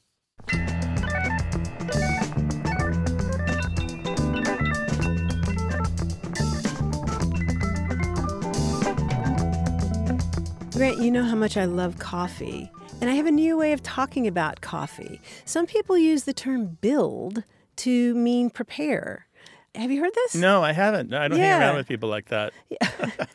Grant, 10.72 11.02
you 11.02 11.12
know 11.12 11.26
how 11.26 11.36
much 11.36 11.58
I 11.58 11.66
love 11.66 12.00
coffee, 12.00 12.72
and 13.02 13.10
I 13.10 13.16
have 13.16 13.26
a 13.26 13.32
new 13.32 13.58
way 13.58 13.74
of 13.74 13.84
talking 13.84 14.28
about 14.28 14.62
coffee. 14.62 15.20
Some 15.44 15.66
people 15.66 15.98
use 15.98 16.24
the 16.24 16.32
term 16.32 16.78
build 16.80 17.44
to 17.76 18.16
mean 18.16 18.50
prepare. 18.50 19.28
Have 19.76 19.90
you 19.90 20.02
heard 20.02 20.14
this? 20.14 20.36
No, 20.36 20.64
I 20.64 20.74
haven't. 20.74 21.14
I 21.14 21.28
don't 21.28 21.40
hang 21.40 21.62
around 21.62 21.76
with 21.78 21.88
people 21.88 22.10
like 22.10 22.28
that. 22.30 22.54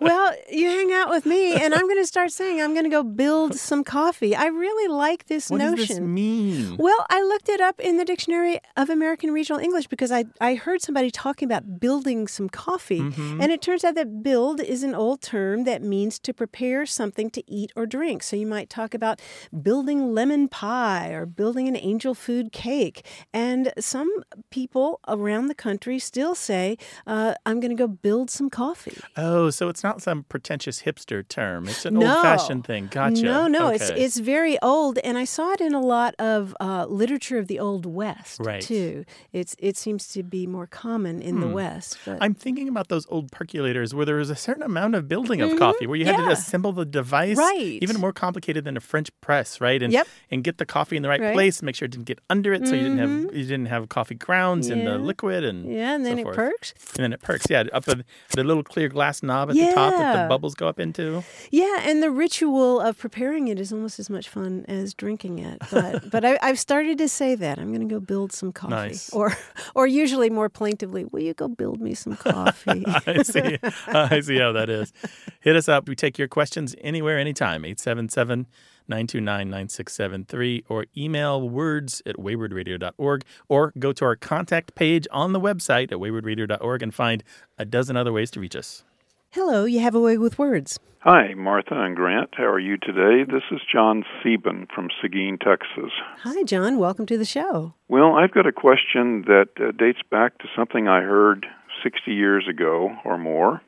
Well, 0.00 0.32
you 0.50 0.68
hang 0.68 0.92
out 0.92 1.10
with 1.10 1.26
me, 1.26 1.54
and 1.54 1.74
I'm 1.74 1.82
going 1.82 1.98
to 1.98 2.06
start 2.06 2.30
saying 2.30 2.60
I'm 2.60 2.72
going 2.72 2.84
to 2.84 2.90
go 2.90 3.02
build 3.02 3.54
some 3.58 3.82
coffee. 3.82 4.34
I 4.34 4.46
really 4.46 4.88
like 4.88 5.26
this 5.26 5.50
What 5.50 5.58
notion. 5.58 5.76
does 5.76 5.88
this 5.88 6.00
mean? 6.00 6.76
Well, 6.78 7.04
I 7.10 7.20
looked 7.22 7.48
it 7.48 7.60
up 7.60 7.80
in 7.80 7.96
the 7.96 8.04
Dictionary 8.04 8.60
of 8.76 8.90
American 8.90 9.32
Regional 9.32 9.60
English 9.60 9.88
because 9.88 10.12
I, 10.12 10.26
I 10.40 10.54
heard 10.54 10.82
somebody 10.82 11.10
talking 11.10 11.46
about 11.46 11.80
building 11.80 12.28
some 12.28 12.48
coffee. 12.48 13.00
Mm-hmm. 13.00 13.40
And 13.40 13.50
it 13.50 13.60
turns 13.60 13.82
out 13.82 13.96
that 13.96 14.22
build 14.22 14.60
is 14.60 14.82
an 14.84 14.94
old 14.94 15.20
term 15.20 15.64
that 15.64 15.82
means 15.82 16.18
to 16.20 16.32
prepare 16.32 16.86
something 16.86 17.28
to 17.30 17.42
eat 17.50 17.72
or 17.74 17.84
drink. 17.84 18.22
So 18.22 18.36
you 18.36 18.46
might 18.46 18.70
talk 18.70 18.94
about 18.94 19.20
building 19.62 20.14
lemon 20.14 20.48
pie 20.48 21.08
or 21.10 21.26
building 21.26 21.66
an 21.66 21.76
angel 21.76 22.14
food 22.14 22.52
cake. 22.52 23.04
And 23.34 23.72
some 23.78 24.10
people 24.50 25.00
around 25.08 25.48
the 25.48 25.54
country 25.58 25.98
still 25.98 26.34
say, 26.34 26.78
uh, 27.06 27.34
I'm 27.44 27.60
going 27.60 27.70
to 27.76 27.76
go 27.76 27.86
build 27.88 28.30
some 28.30 28.48
coffee. 28.48 28.96
Oh, 29.16 29.50
so 29.50 29.68
it's 29.68 29.82
not 29.84 30.00
some 30.00 30.22
pretentious 30.24 30.82
hipster 30.82 31.26
term. 31.26 31.68
It's 31.68 31.84
an 31.84 31.94
No. 31.94 32.06
old-fashioned 32.14 32.64
thing. 32.64 32.88
Gotcha. 32.90 33.22
No, 33.22 33.46
no, 33.48 33.68
it's 33.68 33.90
Okay. 33.90 34.00
it's 34.04 34.18
very 34.18 34.56
old, 34.62 34.98
and 35.04 35.18
I 35.18 35.24
saw 35.24 35.52
it 35.52 35.60
in 35.60 35.74
a 35.74 35.80
lot 35.80 36.14
of 36.18 36.56
uh, 36.60 36.86
literature 36.88 37.36
of 37.38 37.46
the 37.48 37.58
Old 37.58 37.84
West 37.84 38.40
Right. 38.40 38.62
too. 38.62 39.04
It's 39.32 39.54
it 39.58 39.76
seems 39.76 40.08
to 40.14 40.22
be 40.22 40.46
more 40.46 40.66
common 40.66 41.20
in 41.20 41.40
the 41.40 41.46
Hmm. 41.46 41.52
West. 41.60 41.98
But 42.06 42.18
I'm 42.20 42.34
thinking 42.34 42.68
about 42.68 42.88
those 42.88 43.06
old 43.10 43.30
percolators 43.30 43.92
where 43.92 44.06
there 44.06 44.16
was 44.16 44.30
a 44.30 44.36
certain 44.36 44.62
amount 44.62 44.94
of 44.94 45.08
building 45.08 45.40
of 45.40 45.58
coffee, 45.58 45.86
where 45.86 45.98
you 45.98 46.06
had 46.06 46.16
to 46.16 46.22
Mm-hmm. 46.22 46.32
assemble 46.32 46.72
the 46.72 46.84
device, 46.84 47.36
Right. 47.36 47.78
even 47.82 47.98
more 48.00 48.12
complicated 48.12 48.64
than 48.64 48.76
a 48.76 48.80
French 48.80 49.08
press, 49.20 49.60
right? 49.60 49.82
And 49.82 49.92
Yep. 49.92 50.06
and 50.30 50.44
get 50.44 50.58
the 50.58 50.66
coffee 50.66 50.96
in 50.96 51.02
the 51.02 51.08
right, 51.08 51.20
Right. 51.20 51.34
place, 51.34 51.62
make 51.62 51.74
sure 51.74 51.86
it 51.86 51.90
didn't 51.92 52.06
get 52.06 52.20
under 52.30 52.52
it, 52.52 52.66
so 52.68 52.74
you 52.74 52.84
didn't 52.84 52.98
have 52.98 53.34
you 53.36 53.44
didn't 53.44 53.66
have 53.66 53.88
coffee 53.88 54.14
grounds 54.14 54.70
in 54.70 54.84
the 54.84 54.96
liquid, 54.98 55.42
and 55.48 55.68
yeah, 55.72 55.94
and 55.94 56.06
then 56.06 56.16
so 56.16 56.20
it 56.20 56.22
forth. 56.24 56.36
perks. 56.36 56.74
and 56.96 57.02
then 57.04 57.12
it 57.12 57.20
perks. 57.20 57.46
Yeah, 57.50 57.64
up 57.72 57.84
the, 57.84 58.04
the 58.30 58.44
little 58.44 58.62
clear 58.62 58.88
glass 58.88 59.22
knob 59.22 59.50
at 59.50 59.56
the 59.56 59.72
top 59.74 59.92
that 59.94 60.22
the 60.22 60.28
bubbles 60.28 60.54
go 60.54 60.68
up 60.68 60.78
into. 60.78 61.24
Yeah, 61.50 61.80
and 61.82 62.02
the 62.02 62.10
ritual 62.10 62.80
of 62.80 62.96
preparing 62.98 63.48
it 63.48 63.58
is 63.58 63.72
almost 63.72 63.98
as 63.98 64.08
much 64.08 64.28
fun 64.28 64.64
as 64.68 64.94
drinking 64.94 65.40
it. 65.40 65.60
But 65.72 66.10
but 66.12 66.24
I, 66.24 66.38
I've 66.42 66.58
started 66.58 66.98
to 66.98 67.08
say 67.08 67.34
that 67.34 67.58
I'm 67.58 67.68
going 67.74 67.88
to 67.88 67.92
go 67.92 67.98
build 68.00 68.32
some 68.32 68.52
coffee, 68.52 68.70
Nice. 68.74 69.10
or 69.10 69.36
or 69.74 69.86
usually 69.86 70.30
more 70.30 70.48
plaintively, 70.48 71.04
will 71.06 71.20
you 71.22 71.34
go 71.34 71.48
build 71.48 71.80
me 71.80 71.94
some 71.94 72.14
coffee? 72.16 72.84
I 73.06 73.22
see. 73.22 73.58
I 73.88 74.20
see 74.20 74.38
how 74.38 74.52
that 74.52 74.68
is. 74.68 74.92
Hit 75.40 75.56
us 75.56 75.68
up. 75.68 75.88
We 75.88 75.96
take 75.96 76.18
your 76.18 76.28
questions 76.28 76.74
anywhere, 76.82 77.18
anytime. 77.18 77.64
877 77.64 78.46
929 78.88 79.50
9673 79.50 80.64
or 80.68 80.86
email 80.96 81.48
words 81.48 82.02
at 82.06 82.16
waywordradio.org 82.16 83.24
or 83.48 83.72
go 83.78 83.92
to 83.92 84.04
our 84.04 84.16
contact 84.16 84.74
page 84.74 85.06
on 85.10 85.32
the 85.32 85.40
website 85.40 85.92
at 85.92 85.98
waywordradio.org 85.98 86.82
and 86.82 86.94
find 86.94 87.22
a 87.58 87.64
dozen 87.64 87.96
other 87.96 88.12
ways 88.12 88.30
to 88.30 88.40
reach 88.40 88.56
us. 88.56 88.84
Hello, 89.30 89.64
you 89.64 89.80
have 89.80 89.94
a 89.94 90.00
way 90.00 90.16
with 90.16 90.38
words. 90.38 90.78
Hi, 91.00 91.32
Martha 91.34 91.80
and 91.80 91.94
Grant. 91.94 92.30
How 92.32 92.46
are 92.46 92.58
you 92.58 92.76
today? 92.76 93.22
This 93.30 93.44
is 93.52 93.60
John 93.72 94.04
Sieben 94.22 94.66
from 94.74 94.88
Seguin, 95.00 95.38
Texas. 95.38 95.92
Hi, 96.22 96.42
John. 96.42 96.76
Welcome 96.76 97.06
to 97.06 97.16
the 97.16 97.24
show. 97.24 97.74
Well, 97.88 98.16
I've 98.16 98.32
got 98.32 98.48
a 98.48 98.52
question 98.52 99.22
that 99.26 99.48
uh, 99.60 99.70
dates 99.70 100.00
back 100.10 100.38
to 100.38 100.48
something 100.56 100.88
I 100.88 101.02
heard 101.02 101.46
60 101.84 102.12
years 102.12 102.48
ago 102.48 102.90
or 103.04 103.16
more. 103.16 103.62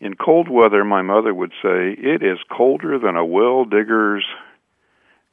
In 0.00 0.14
cold 0.14 0.48
weather, 0.48 0.84
my 0.84 1.02
mother 1.02 1.34
would 1.34 1.52
say, 1.62 1.94
It 1.98 2.22
is 2.22 2.38
colder 2.50 2.98
than 2.98 3.16
a 3.16 3.24
well 3.24 3.64
digger's. 3.64 4.24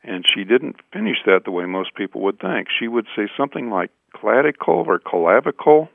And 0.03 0.23
she 0.25 0.43
didn't 0.43 0.75
finish 0.93 1.17
that 1.25 1.45
the 1.45 1.51
way 1.51 1.65
most 1.65 1.95
people 1.95 2.21
would 2.21 2.39
think. 2.39 2.67
She 2.79 2.87
would 2.87 3.07
say 3.15 3.27
something 3.35 3.71
like 3.71 3.89
clavicle 4.13 4.85
or 4.87 4.99
clavicle. 4.99 5.89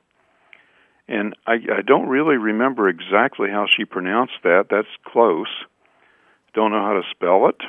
And 1.06 1.34
I, 1.46 1.54
I 1.54 1.82
don't 1.86 2.08
really 2.08 2.36
remember 2.36 2.88
exactly 2.88 3.50
how 3.50 3.66
she 3.66 3.84
pronounced 3.84 4.38
that. 4.42 4.66
That's 4.68 4.88
close. 5.04 5.48
Don't 6.54 6.72
know 6.72 6.82
how 6.82 6.94
to 6.94 7.02
spell 7.10 7.48
it. 7.48 7.60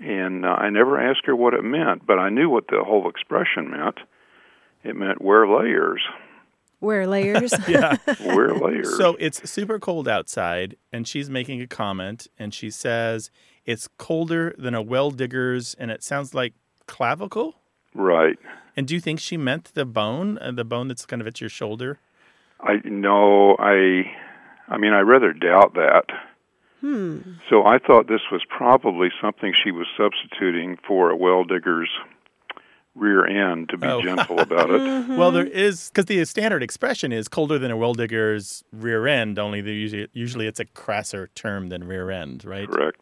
And 0.00 0.44
uh, 0.44 0.48
I 0.48 0.70
never 0.70 1.00
asked 1.00 1.26
her 1.26 1.36
what 1.36 1.54
it 1.54 1.64
meant, 1.64 2.06
but 2.06 2.18
I 2.18 2.30
knew 2.30 2.48
what 2.48 2.68
the 2.68 2.82
whole 2.84 3.08
expression 3.08 3.70
meant. 3.70 3.98
It 4.84 4.96
meant 4.96 5.20
wear 5.20 5.46
layers. 5.46 6.02
Wear 6.80 7.06
layers. 7.06 7.52
Yeah. 7.68 7.96
Wear 8.24 8.54
layers. 8.54 8.96
So 8.96 9.16
it's 9.18 9.48
super 9.50 9.78
cold 9.78 10.06
outside, 10.08 10.76
and 10.92 11.06
she's 11.08 11.28
making 11.28 11.60
a 11.60 11.66
comment, 11.66 12.26
and 12.38 12.54
she 12.54 12.70
says 12.70 13.30
it's 13.66 13.88
colder 13.98 14.54
than 14.58 14.74
a 14.74 14.82
well 14.82 15.10
digger's, 15.10 15.74
and 15.74 15.90
it 15.90 16.02
sounds 16.02 16.34
like 16.34 16.54
clavicle. 16.86 17.56
right. 17.94 18.38
And 18.76 18.86
do 18.86 18.94
you 18.94 19.00
think 19.00 19.18
she 19.18 19.36
meant 19.36 19.74
the 19.74 19.84
bone, 19.84 20.38
uh, 20.38 20.52
the 20.52 20.64
bone 20.64 20.86
that's 20.86 21.04
kind 21.04 21.20
of 21.20 21.26
at 21.26 21.40
your 21.40 21.50
shoulder? 21.50 21.98
I 22.60 22.74
no, 22.84 23.56
I 23.58 24.04
I 24.68 24.78
mean 24.78 24.92
I 24.92 25.00
rather 25.00 25.32
doubt 25.32 25.74
that. 25.74 26.04
hmm. 26.80 27.18
So 27.50 27.66
I 27.66 27.78
thought 27.78 28.06
this 28.06 28.20
was 28.30 28.42
probably 28.48 29.08
something 29.20 29.52
she 29.64 29.72
was 29.72 29.86
substituting 29.96 30.78
for 30.86 31.10
a 31.10 31.16
well 31.16 31.42
digger's 31.44 31.90
rear 32.98 33.26
end 33.26 33.68
to 33.70 33.76
be 33.78 33.86
Oh. 33.86 34.02
gentle 34.02 34.38
about 34.40 34.70
it. 34.70 34.80
Mm-hmm. 34.88 35.16
Well, 35.16 35.30
there 35.30 35.46
is 35.46 35.88
because 35.88 36.06
the 36.06 36.24
standard 36.24 36.62
expression 36.62 37.12
is 37.12 37.28
colder 37.28 37.58
than 37.58 37.70
a 37.70 37.76
well 37.76 37.94
digger's 37.94 38.64
rear 38.72 39.06
end. 39.06 39.38
Only 39.38 39.60
the 39.60 39.72
usually 39.72 40.08
usually 40.12 40.46
it's 40.46 40.60
a 40.60 40.64
crasser 40.64 41.28
term 41.34 41.68
than 41.68 41.84
rear 41.84 42.10
end, 42.10 42.44
right? 42.44 42.68
Correct. 42.68 43.00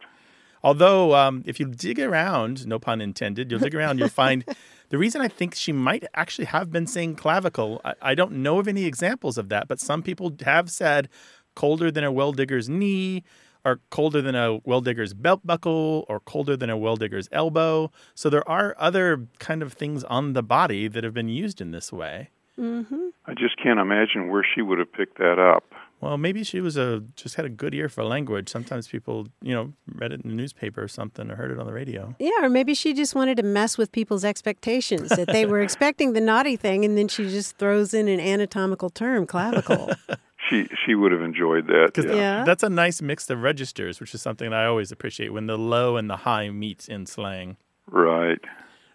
Although, 0.63 1.15
um, 1.15 1.43
if 1.47 1.61
you 1.61 1.67
dig 1.67 2.01
around, 2.01 2.67
no 2.67 2.79
pun 2.79 3.01
intended, 3.01 3.51
you'll 3.51 3.61
dig 3.61 3.75
around, 3.75 3.99
you'll 3.99 4.09
find 4.09 4.45
the 4.89 4.99
reason 4.99 5.21
I 5.21 5.29
think 5.29 5.55
she 5.55 5.71
might 5.73 6.05
actually 6.15 6.47
have 6.47 6.73
been 6.73 6.87
saying 6.87 7.17
clavicle. 7.17 7.81
I, 7.85 7.95
I 8.03 8.15
don't 8.15 8.33
know 8.33 8.59
of 8.59 8.67
any 8.67 8.85
examples 8.85 9.39
of 9.39 9.49
that, 9.51 9.69
but 9.69 9.79
some 9.81 10.03
people 10.03 10.35
have 10.45 10.71
said 10.71 11.09
colder 11.55 11.91
than 11.91 12.05
a 12.05 12.11
well 12.13 12.33
digger's 12.33 12.69
knee, 12.69 13.23
or 13.67 13.81
colder 13.91 14.23
than 14.23 14.37
a 14.37 14.61
well 14.65 14.81
digger's 14.81 15.13
belt 15.13 15.41
buckle, 15.45 16.07
or 16.09 16.21
colder 16.21 16.57
than 16.57 16.71
a 16.71 16.77
well 16.77 16.97
digger's 16.97 17.29
elbow. 17.33 17.91
So 18.15 18.31
there 18.31 18.49
are 18.49 18.77
other 18.79 19.27
kind 19.41 19.61
of 19.61 19.73
things 19.73 20.05
on 20.05 20.35
the 20.35 20.43
body 20.43 20.87
that 20.87 21.03
have 21.03 21.13
been 21.13 21.29
used 21.29 21.61
in 21.61 21.73
this 21.73 21.93
way. 21.93 22.31
Mm-hmm. 22.59 23.09
I 23.27 23.35
just 23.35 23.61
can't 23.63 23.81
imagine 23.81 24.31
where 24.31 24.47
she 24.55 24.63
would 24.63 24.79
have 24.79 24.93
picked 24.93 25.19
that 25.19 25.39
up. 25.39 25.65
Well, 26.01 26.17
maybe 26.17 26.45
she 26.45 26.61
was 26.61 26.77
a 26.77 27.03
just 27.17 27.35
had 27.35 27.45
a 27.45 27.49
good 27.49 27.75
ear 27.75 27.89
for 27.89 28.05
language. 28.05 28.49
Sometimes 28.49 28.87
people, 28.87 29.27
you 29.43 29.55
know, 29.55 29.73
read 29.95 30.13
it 30.13 30.21
in 30.23 30.31
the 30.31 30.37
newspaper 30.37 30.83
or 30.83 30.89
something, 30.89 31.31
or 31.31 31.37
heard 31.37 31.51
it 31.51 31.59
on 31.59 31.67
the 31.67 31.73
radio. 31.73 32.15
Yeah, 32.19 32.31
or 32.43 32.49
maybe 32.49 32.75
she 32.75 32.95
just 32.95 33.15
wanted 33.15 33.39
to 33.39 33.43
mess 33.43 33.77
with 33.77 33.91
people's 33.91 34.25
expectations 34.25 35.09
that 35.09 35.27
they 35.29 35.45
were 35.45 35.61
expecting 35.63 36.13
the 36.13 36.21
naughty 36.21 36.55
thing, 36.57 36.85
and 36.85 36.97
then 36.97 37.09
she 37.09 37.29
just 37.31 37.57
throws 37.59 37.93
in 37.93 38.09
an 38.09 38.21
anatomical 38.21 38.91
term, 38.91 39.27
clavicle. 39.27 39.91
She 40.49 40.69
she 40.85 40.95
would 40.95 41.13
have 41.13 41.23
enjoyed 41.23 41.67
that. 41.67 41.93
Because 41.95 42.11
Yeah. 42.15 42.45
that's 42.45 42.63
a 42.63 42.69
nice 42.71 43.03
mix 43.03 43.29
of 43.31 43.43
registers, 43.43 44.01
which 44.01 44.15
is 44.15 44.23
something 44.23 44.53
I 44.53 44.67
always 44.67 44.93
appreciate 44.93 45.33
when 45.33 45.47
the 45.47 45.59
low 45.59 45.97
and 45.97 46.09
the 46.09 46.19
high 46.19 46.51
meet 46.51 46.89
in 46.89 47.07
slang. 47.07 47.57
Right. 47.91 48.41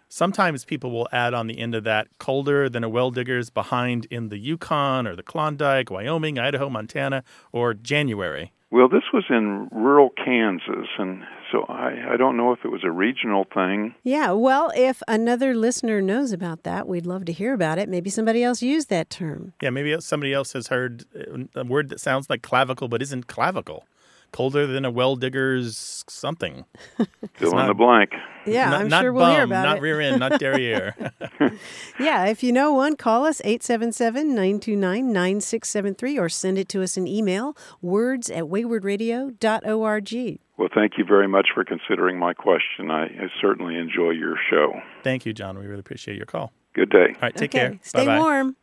Sometimes 0.08 0.66
people 0.66 0.90
will 0.90 1.08
add 1.10 1.32
on 1.32 1.46
the 1.46 1.58
end 1.58 1.74
of 1.74 1.84
that 1.84 2.06
colder 2.18 2.68
than 2.68 2.84
a 2.84 2.88
well 2.88 3.10
digger's 3.10 3.48
behind 3.48 4.06
in 4.10 4.28
the 4.28 4.36
Yukon 4.38 5.06
or 5.06 5.16
the 5.16 5.22
Klondike, 5.22 5.90
Wyoming, 5.90 6.38
Idaho, 6.38 6.68
Montana, 6.68 7.24
or 7.50 7.72
January. 7.72 8.52
Well, 8.70 8.88
this 8.88 9.04
was 9.12 9.24
in 9.30 9.68
rural 9.72 10.10
Kansas, 10.22 10.88
and 10.98 11.22
so 11.52 11.64
I, 11.68 12.14
I 12.14 12.16
don't 12.16 12.36
know 12.36 12.52
if 12.52 12.64
it 12.64 12.68
was 12.68 12.82
a 12.82 12.90
regional 12.90 13.44
thing. 13.52 13.94
yeah, 14.02 14.32
well, 14.32 14.72
if 14.74 15.02
another 15.06 15.54
listener 15.54 16.00
knows 16.00 16.32
about 16.32 16.64
that, 16.64 16.88
we'd 16.88 17.06
love 17.06 17.26
to 17.26 17.32
hear 17.32 17.52
about 17.52 17.78
it. 17.78 17.88
Maybe 17.88 18.10
somebody 18.10 18.42
else 18.42 18.62
used 18.62 18.88
that 18.88 19.10
term. 19.10 19.52
Yeah, 19.62 19.70
maybe 19.70 19.94
somebody 20.00 20.32
else 20.32 20.54
has 20.54 20.68
heard 20.68 21.04
uh, 21.14 21.60
a 21.60 21.64
word 21.64 21.90
that 21.90 22.00
sounds 22.00 22.28
like 22.30 22.42
clavicle 22.42 22.88
but 22.88 23.02
isn't 23.02 23.26
clavicle. 23.26 23.84
Colder 24.32 24.66
than 24.66 24.84
a 24.84 24.90
well 24.90 25.14
digger's 25.14 26.04
something. 26.08 26.64
Fill 27.34 27.58
in 27.58 27.66
the 27.66 27.74
blank. 27.74 28.10
Yeah, 28.46 28.70
not, 28.70 28.80
I'm 28.80 28.88
not 28.88 29.02
sure 29.02 29.12
we'll 29.12 29.30
hear 29.30 29.42
bum, 29.42 29.52
about 29.52 29.64
not 29.64 29.76
it. 29.76 29.82
rear 29.82 30.00
end, 30.00 30.20
not 30.20 30.40
derriere. 30.40 30.94
Yeah, 32.00 32.24
if 32.26 32.42
you 32.42 32.52
know 32.52 32.72
one, 32.72 32.96
call 32.96 33.24
us 33.26 33.40
877 33.44 34.28
929 34.28 35.12
9673 35.12 36.18
or 36.18 36.28
send 36.28 36.58
it 36.58 36.68
to 36.70 36.82
us 36.82 36.96
in 36.96 37.06
email 37.06 37.56
words 37.80 38.30
at 38.30 38.44
waywordradio.org. 38.44 40.38
Well, 40.58 40.68
thank 40.74 40.92
you 40.98 41.04
very 41.04 41.28
much 41.28 41.48
for 41.54 41.64
considering 41.64 42.18
my 42.18 42.32
question. 42.34 42.90
I, 42.90 43.04
I 43.04 43.26
certainly 43.40 43.76
enjoy 43.76 44.10
your 44.10 44.36
show. 44.50 44.72
Thank 45.02 45.26
you, 45.26 45.32
John. 45.32 45.58
We 45.58 45.66
really 45.66 45.80
appreciate 45.80 46.16
your 46.16 46.26
call. 46.26 46.52
Good 46.74 46.90
day. 46.90 47.08
All 47.14 47.20
right, 47.22 47.34
take 47.36 47.54
okay, 47.54 47.68
care. 47.68 47.78
stay 47.82 48.06
Bye-bye. 48.06 48.18
warm. 48.18 48.56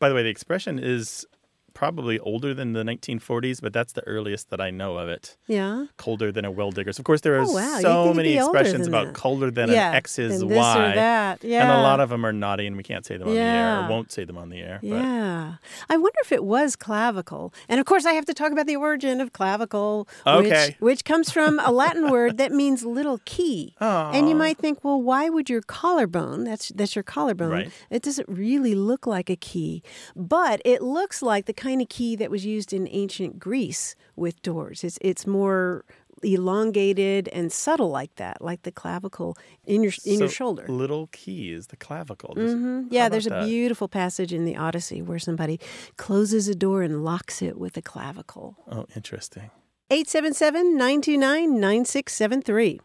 By 0.00 0.08
the 0.08 0.14
way, 0.14 0.22
the 0.22 0.30
expression 0.30 0.78
is 0.78 1.26
probably 1.74 2.18
older 2.20 2.54
than 2.54 2.72
the 2.72 2.82
1940s, 2.84 3.60
but 3.60 3.72
that's 3.72 3.92
the 3.92 4.06
earliest 4.06 4.50
that 4.50 4.60
I 4.60 4.70
know 4.70 4.96
of 4.96 5.08
it. 5.08 5.36
Yeah. 5.46 5.86
Colder 5.96 6.30
than 6.32 6.44
a 6.44 6.50
well 6.50 6.70
digger's. 6.70 6.98
Of 6.98 7.04
course, 7.04 7.20
there 7.22 7.34
are 7.38 7.42
Oh, 7.44 7.52
wow. 7.52 7.78
So 7.80 8.14
many 8.14 8.34
expressions 8.36 8.86
about 8.86 9.06
that. 9.06 9.14
colder 9.14 9.50
than 9.50 9.70
Yeah, 9.70 9.90
an 9.90 9.96
X 9.96 10.18
is 10.18 10.38
than 10.40 10.48
this 10.48 10.56
or 10.58 10.60
Y. 10.60 10.94
that. 10.94 11.44
And 11.44 11.70
a 11.70 11.82
lot 11.82 12.00
of 12.00 12.08
them 12.10 12.24
are 12.24 12.32
naughty, 12.32 12.66
and 12.66 12.76
we 12.76 12.82
can't 12.82 13.04
say 13.04 13.16
them 13.16 13.28
on 13.28 13.34
the 13.34 13.40
air, 13.40 13.46
Yeah. 13.46 13.86
or 13.86 13.90
won't 13.90 14.12
say 14.12 14.24
them 14.24 14.38
on 14.38 14.48
the 14.50 14.60
air. 14.60 14.78
But 14.82 14.88
Yeah. 14.88 15.54
I 15.90 15.96
wonder 15.96 16.18
if 16.22 16.32
it 16.32 16.44
was 16.44 16.76
clavicle. 16.76 17.52
And 17.68 17.80
of 17.80 17.86
course, 17.86 18.06
I 18.06 18.12
have 18.12 18.24
to 18.26 18.34
talk 18.34 18.52
about 18.52 18.66
the 18.66 18.76
origin 18.76 19.20
of 19.20 19.32
clavicle, 19.32 20.08
Okay. 20.26 20.66
which, 20.68 20.76
which 20.80 21.04
comes 21.04 21.30
from 21.30 21.58
a 21.60 21.70
Latin 21.72 22.08
word 22.10 22.38
that 22.38 22.52
means 22.52 22.84
little 22.84 23.18
key. 23.24 23.74
And 23.80 24.28
you 24.28 24.34
might 24.36 24.58
think, 24.58 24.84
well, 24.84 25.02
why 25.02 25.28
would 25.28 25.50
your 25.50 25.60
collarbone, 25.62 26.44
that's, 26.44 26.68
that's 26.74 26.94
your 26.94 27.02
collarbone, 27.02 27.50
Right. 27.50 27.70
it 27.90 28.02
doesn't 28.02 28.28
really 28.28 28.74
look 28.74 29.06
like 29.06 29.28
a 29.28 29.36
key, 29.36 29.82
but 30.14 30.62
it 30.64 30.80
looks 30.82 31.20
like 31.20 31.46
the 31.46 31.52
kind 31.64 31.80
of 31.82 31.88
key 31.88 32.14
that 32.16 32.30
was 32.30 32.44
used 32.44 32.72
in 32.72 32.86
ancient 32.90 33.32
Greece 33.38 33.94
with 34.16 34.36
doors. 34.42 34.84
It's, 34.84 34.98
it's 35.00 35.26
more 35.26 35.84
elongated 36.22 37.28
and 37.28 37.52
subtle 37.52 37.90
like 37.90 38.14
that, 38.16 38.36
like 38.40 38.62
the 38.62 38.72
clavicle 38.72 39.36
in 39.64 39.82
your, 39.82 39.92
in 40.04 40.18
your 40.20 40.28
shoulder. 40.28 40.64
Little 40.68 41.06
key 41.08 41.52
is 41.52 41.66
the 41.68 41.76
clavicle. 41.76 42.34
Just- 42.34 42.56
hmm 42.56 42.82
Yeah, 42.90 43.08
there's 43.08 43.26
a 43.26 43.30
that? 43.30 43.46
beautiful 43.46 43.88
passage 43.88 44.32
in 44.32 44.44
the 44.44 44.56
Odyssey 44.56 45.00
where 45.02 45.18
somebody 45.18 45.58
closes 45.96 46.48
a 46.48 46.54
door 46.54 46.82
and 46.82 47.04
locks 47.04 47.42
it 47.42 47.58
with 47.58 47.76
a 47.76 47.82
clavicle. 47.82 48.56
Oh, 48.70 48.86
interesting. 48.96 49.50
877 49.90 50.76
929 50.76 51.60
9673. 51.60 52.80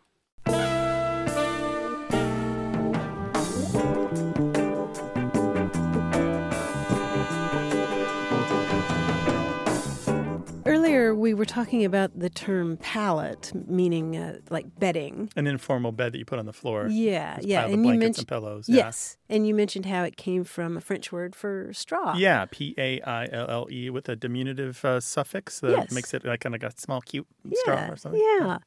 We 11.20 11.34
were 11.34 11.46
talking 11.46 11.84
about 11.86 12.18
the 12.18 12.30
term 12.30 12.78
pallet, 12.78 13.52
meaning 13.68 14.18
uh, 14.18 14.38
like 14.50 14.66
bedding. 14.80 15.30
An 15.36 15.48
informal 15.48 15.92
bed 15.92 16.14
that 16.14 16.18
you 16.18 16.26
put 16.26 16.40
on 16.40 16.46
the 16.46 16.54
floor. 16.54 16.88
Yeah, 16.90 17.38
yeah. 17.42 17.66
and 17.66 17.86
you 17.86 17.94
mentioned 17.94 18.20
and 18.20 18.28
pillows. 18.28 18.70
Yeah. 18.70 18.86
Yes, 18.86 19.18
and 19.30 19.46
you 19.48 19.54
mentioned 19.54 19.86
how 19.86 20.04
it 20.04 20.18
came 20.18 20.44
from 20.44 20.78
a 20.78 20.82
French 20.82 21.12
word 21.12 21.36
for 21.36 21.72
straw. 21.74 22.16
Yeah, 22.16 22.46
P 22.50 22.74
A 22.78 23.02
I 23.02 23.28
L 23.32 23.48
L 23.50 23.68
E 23.72 23.90
with 23.90 24.08
a 24.10 24.16
diminutive 24.16 24.84
uh, 24.86 25.00
suffix 25.00 25.60
that 25.60 25.72
Yes. 25.72 25.92
makes 25.92 26.14
it 26.14 26.26
like 26.26 26.40
kind 26.40 26.56
of 26.56 26.64
a 26.64 26.72
small, 26.80 27.02
cute 27.02 27.28
straw 27.54 27.90
or 27.90 27.96
something. 27.96 28.22
yeah. 28.40 28.58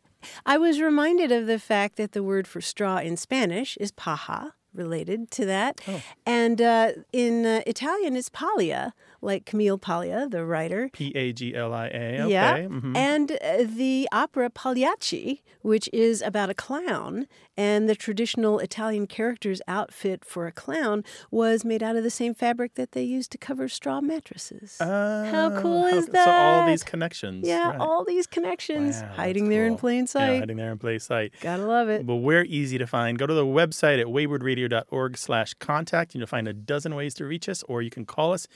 I 0.46 0.57
was 0.57 0.80
reminded 0.80 1.32
of 1.32 1.46
the 1.46 1.59
fact 1.59 1.96
that 1.96 2.12
the 2.12 2.22
word 2.22 2.46
for 2.46 2.61
straw 2.61 2.98
in 2.98 3.16
Spanish 3.16 3.76
is 3.78 3.90
paja, 3.90 4.53
related 4.72 5.30
to 5.32 5.44
that. 5.46 5.80
Oh. 5.88 6.00
And 6.24 6.62
uh, 6.62 6.92
in 7.12 7.44
uh, 7.44 7.62
Italian, 7.66 8.14
it's 8.16 8.28
paglia, 8.30 8.92
like 9.23 9.47
Camille 9.47 9.79
Paglia, 9.79 10.29
the 10.29 10.45
writer. 10.45 10.91
P 10.93 11.12
A 11.16 11.33
G 11.33 11.55
L 11.55 11.73
I 11.73 11.87
A. 11.87 12.23
Okay. 12.23 12.29
Yeah. 12.31 12.59
mhm. 12.66 12.97
And 12.97 13.33
uh, 13.33 13.64
the 13.64 14.09
opera 14.12 14.51
Pagliacci, 14.51 15.43
which 15.62 15.89
is 15.93 16.20
about 16.23 16.51
a 16.51 16.55
clown, 16.55 17.27
and 17.57 17.89
the 17.89 17.95
traditional 17.95 18.59
Italian 18.59 19.07
character's 19.07 19.61
outfit 19.68 20.25
for 20.25 20.47
a 20.47 20.53
clown 20.53 21.05
was 21.31 21.64
made 21.64 21.83
out 21.83 21.95
of 21.97 22.03
the 22.03 22.11
same 22.11 22.35
fabric 22.35 22.75
that 22.75 22.93
they 22.93 23.03
used 23.03 23.31
to 23.31 23.39
cover 23.39 23.68
straw 23.68 24.01
mattresses. 24.01 24.77
how 24.81 25.61
cool 25.61 25.85
Oh, 25.85 25.87
is 25.87 26.07
how- 26.07 26.12
that? 26.12 26.25
So 26.25 26.31
all 26.31 26.66
these 26.66 26.83
connections. 26.83 27.47
Yeah, 27.47 27.70
right. 27.70 27.81
all 27.81 28.05
these 28.05 28.27
connections 28.27 29.03
Wow, 29.03 29.09
hiding 29.14 29.49
there 29.51 29.66
in 29.66 29.73
cool. 29.75 29.79
plain 29.79 30.01
Yeah, 30.01 30.07
sight. 30.07 30.39
hiding 30.41 30.57
there 30.57 30.73
in 30.73 30.79
plain 30.79 30.99
sight. 31.01 31.33
Gotta 31.41 31.64
love 31.66 31.89
it. 31.89 32.07
But 32.07 32.16
we're 32.16 32.45
easy 32.45 32.79
to 32.79 32.87
find. 32.87 33.18
Go 33.18 33.27
to 33.27 33.35
the 33.35 33.45
website 33.47 34.01
at 34.01 34.07
waywordradio.org 34.07 35.16
slash 35.18 35.55
contact. 35.55 36.14
You'll 36.14 36.27
find 36.27 36.49
a 36.49 36.53
dozen 36.53 36.95
ways 36.95 37.14
to 37.14 37.25
reach 37.27 37.49
us, 37.49 37.62
or 37.64 37.83
you 37.83 37.91
can 37.91 38.05
call 38.05 38.33
us 38.33 38.47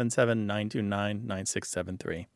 877-929-9673. 0.00 2.26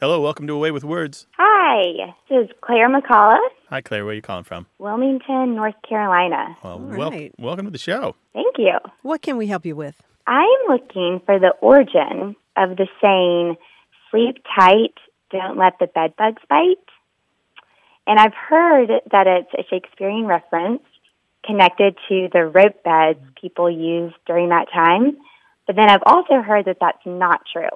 Hello, 0.00 0.20
welcome 0.20 0.46
to 0.48 0.54
A 0.54 0.58
Way 0.58 0.70
with 0.72 0.82
Words. 0.84 1.26
Hi, 1.38 2.12
this 2.28 2.44
is 2.44 2.50
Claire 2.60 2.88
McCullough, 2.88 3.38
Hi, 3.70 3.80
Claire. 3.80 4.04
Where 4.04 4.12
are 4.12 4.16
you 4.16 4.22
calling 4.22 4.44
from? 4.44 4.66
Wilmington, 4.78 5.54
North 5.54 5.74
Carolina. 5.88 6.56
Well, 6.62 6.72
All 6.74 6.78
wel- 6.80 7.10
right. 7.10 7.32
welcome 7.38 7.64
to 7.66 7.70
the 7.70 7.78
show. 7.78 8.16
Thank 8.34 8.56
you. 8.58 8.74
What 9.02 9.22
can 9.22 9.36
we 9.36 9.46
help 9.46 9.64
you 9.64 9.76
with? 9.76 10.02
I'm 10.26 10.48
looking 10.68 11.20
for 11.24 11.38
the 11.38 11.50
origin 11.60 12.36
of 12.56 12.76
the 12.76 12.86
saying, 13.00 13.56
sleep 14.10 14.38
tight, 14.58 14.94
don't 15.30 15.56
let 15.56 15.78
the 15.78 15.86
bed 15.86 16.14
bugs 16.18 16.42
bite. 16.48 16.76
And 18.06 18.18
I've 18.18 18.34
heard 18.34 18.88
that 19.12 19.26
it's 19.26 19.52
a 19.56 19.62
Shakespearean 19.70 20.26
reference 20.26 20.82
connected 21.46 21.96
to 22.08 22.28
the 22.32 22.44
rope 22.44 22.82
beds 22.84 23.20
people 23.40 23.70
used 23.70 24.14
during 24.26 24.48
that 24.50 24.66
time. 24.72 25.16
But 25.66 25.76
then 25.76 25.88
I've 25.88 26.02
also 26.06 26.42
heard 26.42 26.66
that 26.66 26.78
that's 26.80 27.04
not 27.04 27.42
true. 27.52 27.68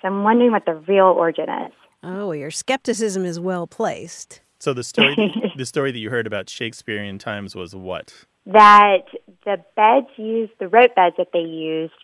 So 0.00 0.08
I'm 0.08 0.22
wondering 0.22 0.52
what 0.52 0.66
the 0.66 0.74
real 0.74 1.06
origin 1.06 1.48
is. 1.48 1.72
Oh, 2.02 2.32
your 2.32 2.50
skepticism 2.50 3.24
is 3.24 3.40
well 3.40 3.66
placed. 3.66 4.40
So 4.58 4.72
the 4.72 4.84
story, 4.84 5.16
the 5.56 5.66
story 5.66 5.92
that 5.92 5.98
you 5.98 6.10
heard 6.10 6.26
about 6.26 6.48
Shakespearean 6.48 7.18
times 7.18 7.54
was 7.54 7.74
what? 7.74 8.26
that 8.46 9.04
the 9.44 9.56
beds 9.76 10.08
used, 10.16 10.52
the 10.58 10.68
rope 10.68 10.94
beds 10.94 11.16
that 11.18 11.28
they 11.32 11.40
used, 11.40 11.94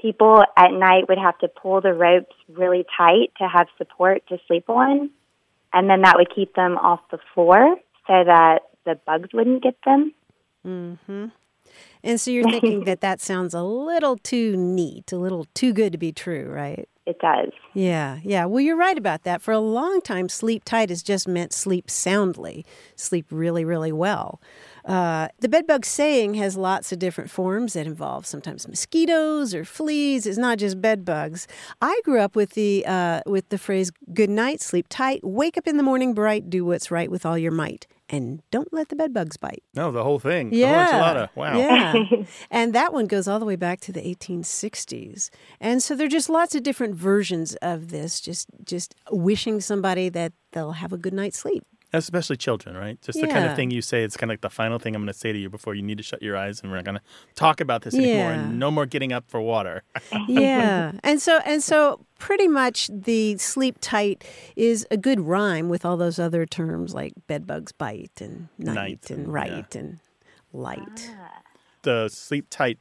people 0.00 0.44
at 0.56 0.72
night 0.72 1.08
would 1.08 1.18
have 1.18 1.38
to 1.38 1.48
pull 1.48 1.80
the 1.80 1.92
ropes 1.92 2.34
really 2.48 2.84
tight 2.96 3.32
to 3.38 3.48
have 3.48 3.66
support 3.78 4.26
to 4.28 4.38
sleep 4.46 4.68
on. 4.68 5.10
And 5.72 5.88
then 5.88 6.02
that 6.02 6.16
would 6.16 6.34
keep 6.34 6.54
them 6.54 6.76
off 6.76 7.00
the 7.10 7.18
floor 7.34 7.76
so 8.06 8.24
that 8.24 8.60
the 8.84 8.98
bugs 9.06 9.30
wouldn't 9.32 9.62
get 9.62 9.76
them. 9.84 10.12
hmm 10.62 11.26
And 12.02 12.20
so 12.20 12.30
you're 12.30 12.50
thinking 12.50 12.84
that 12.84 13.00
that 13.00 13.20
sounds 13.20 13.54
a 13.54 13.62
little 13.62 14.16
too 14.16 14.56
neat, 14.56 15.12
a 15.12 15.18
little 15.18 15.46
too 15.54 15.72
good 15.72 15.92
to 15.92 15.98
be 15.98 16.12
true, 16.12 16.48
right? 16.48 16.88
It 17.04 17.18
does. 17.18 17.50
Yeah, 17.74 18.20
yeah. 18.22 18.44
Well, 18.44 18.60
you're 18.60 18.76
right 18.76 18.96
about 18.96 19.24
that. 19.24 19.42
For 19.42 19.50
a 19.50 19.58
long 19.58 20.00
time, 20.02 20.28
sleep 20.28 20.62
tight 20.64 20.88
has 20.88 21.02
just 21.02 21.26
meant 21.26 21.52
sleep 21.52 21.90
soundly, 21.90 22.64
sleep 22.94 23.26
really, 23.30 23.64
really 23.64 23.90
well. 23.90 24.40
Uh, 24.84 25.28
the 25.40 25.48
bedbug 25.48 25.84
saying 25.84 26.34
has 26.34 26.56
lots 26.56 26.92
of 26.92 27.00
different 27.00 27.28
forms 27.28 27.72
that 27.72 27.86
involve 27.86 28.24
sometimes 28.24 28.68
mosquitoes 28.68 29.52
or 29.52 29.64
fleas. 29.64 30.26
It's 30.26 30.38
not 30.38 30.58
just 30.58 30.80
bedbugs. 30.80 31.48
I 31.80 32.00
grew 32.04 32.20
up 32.20 32.36
with 32.36 32.50
the 32.50 32.84
uh, 32.86 33.22
with 33.26 33.48
the 33.48 33.58
phrase 33.58 33.90
"Good 34.12 34.30
night, 34.30 34.60
sleep 34.60 34.86
tight, 34.88 35.20
wake 35.24 35.58
up 35.58 35.66
in 35.66 35.78
the 35.78 35.82
morning 35.82 36.14
bright, 36.14 36.50
do 36.50 36.64
what's 36.64 36.90
right 36.92 37.10
with 37.10 37.26
all 37.26 37.38
your 37.38 37.52
might." 37.52 37.86
And 38.12 38.42
don't 38.50 38.70
let 38.72 38.90
the 38.90 38.94
bedbugs 38.96 39.38
bite. 39.38 39.62
No, 39.74 39.90
the 39.90 40.04
whole 40.04 40.18
thing. 40.18 40.50
The 40.50 40.58
Yeah. 40.58 40.84
whole 40.84 41.00
enchilada. 41.00 41.28
Wow. 41.34 41.56
Yeah. 41.58 41.94
and 42.50 42.74
that 42.74 42.92
one 42.92 43.06
goes 43.06 43.26
all 43.26 43.38
the 43.40 43.46
way 43.46 43.56
back 43.56 43.80
to 43.80 43.92
the 43.92 44.02
1860s. 44.02 45.30
And 45.60 45.82
so 45.82 45.96
there 45.96 46.06
are 46.06 46.10
just 46.10 46.28
lots 46.28 46.54
of 46.54 46.62
different 46.62 46.94
versions 46.94 47.54
of 47.62 47.88
this, 47.88 48.20
just 48.20 48.48
just 48.64 48.94
wishing 49.10 49.60
somebody 49.60 50.08
that 50.10 50.32
they'll 50.52 50.72
have 50.72 50.92
a 50.92 50.98
good 50.98 51.14
night's 51.14 51.38
sleep. 51.38 51.64
Especially 51.94 52.36
children, 52.36 52.76
right? 52.76 53.00
Just 53.02 53.20
the 53.20 53.26
kind 53.26 53.44
of 53.44 53.54
thing 53.54 53.70
you 53.70 53.82
say. 53.82 54.02
It's 54.02 54.16
kind 54.16 54.30
of 54.30 54.34
like 54.34 54.40
the 54.40 54.48
final 54.48 54.78
thing 54.78 54.94
I'm 54.96 55.02
going 55.02 55.12
to 55.12 55.18
say 55.18 55.30
to 55.32 55.38
you 55.38 55.50
before 55.50 55.74
you 55.74 55.82
need 55.82 55.98
to 55.98 56.02
shut 56.02 56.22
your 56.22 56.36
eyes, 56.36 56.60
and 56.62 56.70
we're 56.70 56.76
not 56.78 56.84
going 56.86 56.96
to 56.96 57.02
talk 57.34 57.60
about 57.60 57.82
this 57.82 57.94
anymore. 57.94 58.32
And 58.32 58.58
no 58.58 58.70
more 58.70 58.86
getting 58.86 59.12
up 59.12 59.24
for 59.28 59.40
water. 59.42 59.82
yeah. 60.28 60.92
And 61.04 61.20
so 61.20 61.40
and 61.44 61.62
so 61.62 62.06
pretty 62.18 62.48
much 62.48 62.88
the 62.92 63.36
sleep 63.36 63.76
tight 63.80 64.24
is 64.56 64.86
a 64.90 64.96
good 64.96 65.20
rhyme 65.20 65.68
with 65.68 65.84
all 65.84 65.96
those 65.98 66.18
other 66.18 66.46
terms 66.46 66.94
like 66.94 67.12
bed 67.26 67.46
bugs 67.46 67.72
bite 67.72 68.20
and 68.20 68.48
night, 68.58 68.74
Night 68.74 69.10
and 69.10 69.18
and- 69.24 69.32
right 69.32 69.74
and 69.76 69.98
light. 70.52 71.10
Ah. 71.20 71.42
the 71.82 72.08
sleep 72.08 72.46
tight, 72.48 72.78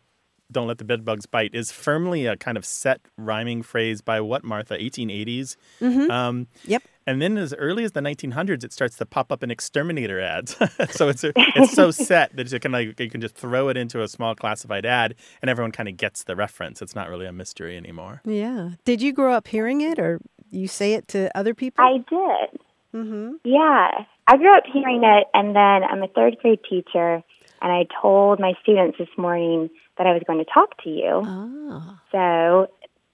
don't 0.52 0.68
let 0.68 0.78
the 0.78 0.84
bed 0.84 1.06
bugs 1.06 1.26
bite 1.26 1.54
is 1.54 1.72
firmly 1.72 2.26
a 2.26 2.36
kind 2.38 2.58
of 2.58 2.66
set 2.66 3.02
rhyming 3.18 3.62
phrase 3.64 4.02
by 4.02 4.20
what, 4.22 4.44
Martha? 4.44 4.76
1880s? 4.78 5.56
Mhm. 5.80 6.10
Um, 6.10 6.48
yep. 6.66 6.84
And 7.08 7.22
then 7.22 7.38
as 7.38 7.54
early 7.56 7.84
as 7.84 7.94
the 7.94 8.00
1900s, 8.02 8.64
it 8.64 8.72
starts 8.72 8.96
to 8.98 9.06
pop 9.06 9.32
up 9.32 9.44
in 9.44 9.50
exterminator 9.50 10.20
ads. 10.20 10.56
so 10.92 11.10
it's 11.10 11.24
it's 11.36 11.74
so 11.74 11.92
set 11.92 12.36
that 12.36 12.52
you 12.52 12.60
can 12.60 12.72
like 12.72 13.00
you 13.00 13.10
can 13.10 13.22
just 13.22 13.36
throw 13.36 13.70
it 13.70 13.78
into 13.78 14.02
a 14.04 14.08
small 14.08 14.36
classified 14.36 14.86
ad, 14.86 15.16
and 15.42 15.50
everyone 15.50 15.72
kind 15.72 15.90
of 15.90 15.98
gets 15.98 16.24
the 16.24 16.36
reference. 16.36 16.82
It's 16.82 16.96
not 16.96 17.10
really 17.10 17.26
a 17.26 17.32
mystery 17.34 17.76
anymore. 17.78 18.22
Yeah. 18.26 18.72
Did 18.86 19.02
you 19.02 19.14
grow 19.14 19.34
up 19.34 19.48
hearing 19.48 19.82
it 19.82 19.98
or 20.00 20.20
you 20.52 20.68
say 20.68 20.94
it 20.94 21.08
to 21.10 21.36
other 21.36 21.54
people? 21.54 21.84
I 21.84 21.98
did. 21.98 22.60
Mm-hmm. 22.94 23.36
Yeah. 23.46 23.90
I 24.28 24.38
grew 24.38 24.56
up 24.56 24.64
hearing 24.72 25.04
it, 25.04 25.28
and 25.34 25.56
then 25.56 25.84
I'm 25.84 26.04
a 26.04 26.08
third 26.08 26.38
grade 26.42 26.60
teacher, 26.70 27.24
and 27.62 27.72
I 27.72 27.86
told 28.02 28.40
my 28.40 28.54
students 28.62 28.98
this 28.98 29.10
morning 29.18 29.70
that 29.98 30.08
I 30.08 30.14
was 30.14 30.22
going 30.26 30.40
to 30.40 30.52
talk 30.52 30.82
to 30.84 30.90
you. 30.90 31.22
Ah. 31.26 32.02
So 32.12 32.68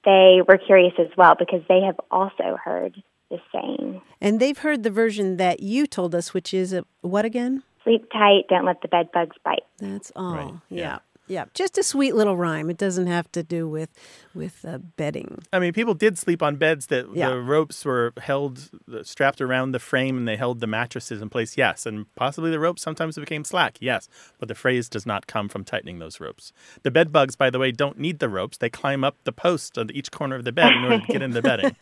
they 0.05 0.39
were 0.47 0.57
curious 0.57 0.93
as 0.99 1.07
well 1.17 1.35
because 1.37 1.61
they 1.67 1.81
have 1.81 1.99
also 2.11 2.57
heard 2.63 3.01
the 3.29 3.39
saying 3.51 4.01
And 4.21 4.39
they've 4.39 4.57
heard 4.57 4.83
the 4.83 4.89
version 4.89 5.35
that 5.37 5.59
you 5.59 5.85
told 5.85 6.15
us, 6.15 6.33
which 6.33 6.53
is 6.53 6.71
a, 6.73 6.85
what 7.01 7.25
again? 7.25 7.63
sleep 7.83 8.05
tight, 8.11 8.43
don't 8.49 8.65
let 8.65 8.81
the 8.81 8.87
bed 8.89 9.09
bugs 9.13 9.37
bite. 9.45 9.63
That's 9.79 10.11
all. 10.15 10.33
Right, 10.35 10.53
Yeah. 10.69 10.81
yeah. 10.83 10.97
Yeah. 11.27 11.45
Just 11.53 11.77
a 11.77 11.83
sweet 11.83 12.15
little 12.15 12.35
rhyme. 12.37 12.69
It 12.69 12.77
doesn't 12.77 13.07
have 13.07 13.31
to 13.33 13.43
do 13.43 13.67
with 13.67 13.89
with 14.33 14.63
uh, 14.65 14.77
bedding. 14.97 15.39
I 15.51 15.59
mean, 15.59 15.73
people 15.73 15.93
did 15.93 16.17
sleep 16.17 16.41
on 16.43 16.55
beds 16.57 16.87
that 16.87 17.07
Yeah. 17.13 17.29
the 17.29 17.41
ropes 17.41 17.83
were 17.85 18.13
held, 18.21 18.69
uh, 18.93 19.03
strapped 19.03 19.41
around 19.41 19.71
the 19.71 19.79
frame, 19.79 20.17
and 20.17 20.27
they 20.27 20.35
held 20.37 20.59
the 20.59 20.67
mattresses 20.67 21.21
in 21.21 21.29
place. 21.29 21.57
Yes, 21.57 21.85
and 21.85 22.05
possibly 22.15 22.51
the 22.51 22.59
ropes 22.59 22.81
sometimes 22.81 23.17
became 23.17 23.43
slack. 23.43 23.77
Yes, 23.79 24.07
but 24.39 24.47
the 24.47 24.55
phrase 24.55 24.89
does 24.89 25.05
not 25.05 25.27
come 25.27 25.49
from 25.49 25.63
tightening 25.63 25.99
those 25.99 26.19
ropes. 26.19 26.53
The 26.83 26.91
bed 26.91 27.11
bugs, 27.11 27.35
by 27.35 27.49
the 27.49 27.59
way, 27.59 27.71
don't 27.71 27.97
need 27.99 28.19
the 28.19 28.29
ropes. 28.29 28.57
They 28.57 28.69
climb 28.69 29.03
up 29.03 29.15
the 29.23 29.31
post 29.31 29.77
on 29.77 29.89
each 29.91 30.11
corner 30.11 30.35
of 30.35 30.43
the 30.43 30.51
bed 30.51 30.71
in 30.73 30.83
order 30.83 30.99
to 30.99 31.11
get 31.11 31.21
in 31.21 31.31
the 31.31 31.41
bedding. 31.41 31.75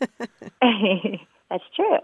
That's 1.50 1.64
true. 1.74 1.98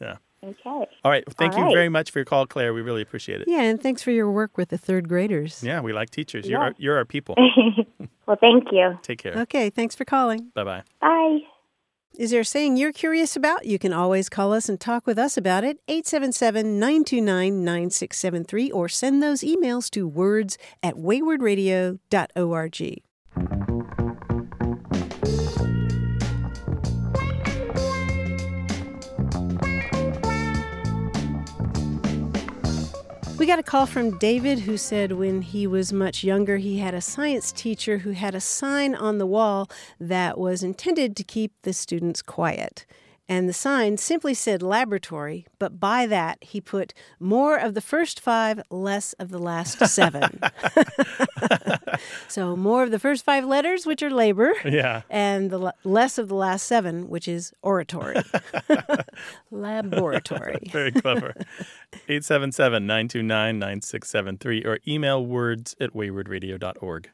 Yeah. 0.00 0.16
Okay. 0.42 0.56
All 0.64 1.10
right. 1.10 1.24
Thank 1.34 1.54
All 1.54 1.60
you 1.60 1.64
right. 1.66 1.74
very 1.74 1.88
much 1.88 2.10
for 2.10 2.20
your 2.20 2.24
call, 2.24 2.46
Claire. 2.46 2.72
We 2.72 2.80
really 2.80 3.02
appreciate 3.02 3.40
it. 3.40 3.48
Yeah, 3.48 3.62
and 3.62 3.82
thanks 3.82 4.02
for 4.02 4.12
your 4.12 4.30
work 4.30 4.56
with 4.56 4.68
the 4.68 4.78
third 4.78 5.08
graders. 5.08 5.62
Yeah, 5.64 5.80
we 5.80 5.92
like 5.92 6.10
teachers. 6.10 6.46
Yeah. 6.46 6.50
You're 6.50 6.60
our, 6.60 6.74
you're 6.78 6.96
our 6.96 7.04
people. 7.04 7.34
well, 8.26 8.36
thank 8.40 8.64
you. 8.70 8.98
Take 9.02 9.18
care. 9.18 9.36
Okay, 9.36 9.70
thanks 9.70 9.96
for 9.96 10.04
calling. 10.04 10.50
Bye 10.54 10.64
bye. 10.64 10.82
Bye. 11.00 11.38
Is 12.16 12.32
there 12.32 12.40
a 12.40 12.44
saying 12.44 12.76
you're 12.76 12.92
curious 12.92 13.36
about? 13.36 13.66
You 13.66 13.78
can 13.78 13.92
always 13.92 14.28
call 14.28 14.52
us 14.52 14.68
and 14.68 14.80
talk 14.80 15.06
with 15.06 15.18
us 15.18 15.36
about 15.36 15.62
it. 15.62 15.78
877 15.86 16.78
929 16.78 17.64
9673 17.64 18.70
or 18.72 18.88
send 18.88 19.22
those 19.22 19.42
emails 19.42 19.88
to 19.90 20.08
words 20.08 20.58
at 20.82 20.94
waywordradio.org. 20.94 23.02
got 33.48 33.58
a 33.58 33.62
call 33.62 33.86
from 33.86 34.18
David 34.18 34.58
who 34.58 34.76
said 34.76 35.12
when 35.12 35.40
he 35.40 35.66
was 35.66 35.90
much 35.90 36.22
younger, 36.22 36.58
he 36.58 36.80
had 36.80 36.92
a 36.92 37.00
science 37.00 37.50
teacher 37.50 37.96
who 37.96 38.10
had 38.10 38.34
a 38.34 38.42
sign 38.42 38.94
on 38.94 39.16
the 39.16 39.24
wall 39.24 39.70
that 39.98 40.36
was 40.36 40.62
intended 40.62 41.16
to 41.16 41.24
keep 41.24 41.52
the 41.62 41.72
students 41.72 42.20
quiet. 42.20 42.84
And 43.30 43.46
the 43.48 43.52
sign 43.52 43.98
simply 43.98 44.32
said 44.32 44.62
laboratory, 44.62 45.46
but 45.58 45.78
by 45.78 46.06
that 46.06 46.38
he 46.42 46.60
put 46.62 46.94
more 47.20 47.56
of 47.58 47.74
the 47.74 47.82
first 47.82 48.20
five, 48.20 48.62
less 48.70 49.12
of 49.14 49.28
the 49.30 49.38
last 49.38 49.84
seven. 49.86 50.40
so 52.28 52.56
more 52.56 52.82
of 52.82 52.90
the 52.90 52.98
first 52.98 53.24
five 53.24 53.44
letters, 53.44 53.84
which 53.84 54.02
are 54.02 54.10
labor, 54.10 54.52
Yeah. 54.64 55.02
and 55.10 55.50
the 55.50 55.58
le- 55.58 55.74
less 55.84 56.16
of 56.16 56.28
the 56.28 56.34
last 56.34 56.66
seven, 56.66 57.08
which 57.08 57.28
is 57.28 57.52
oratory. 57.62 58.16
Laboratory. 59.50 60.58
Very 60.70 60.92
clever. 60.92 61.34
877 62.08 62.86
929 62.86 63.58
9673 63.58 64.64
or 64.64 64.78
email 64.86 65.24
words 65.24 65.74
at 65.80 65.92
waywordradio.org. 65.92 67.10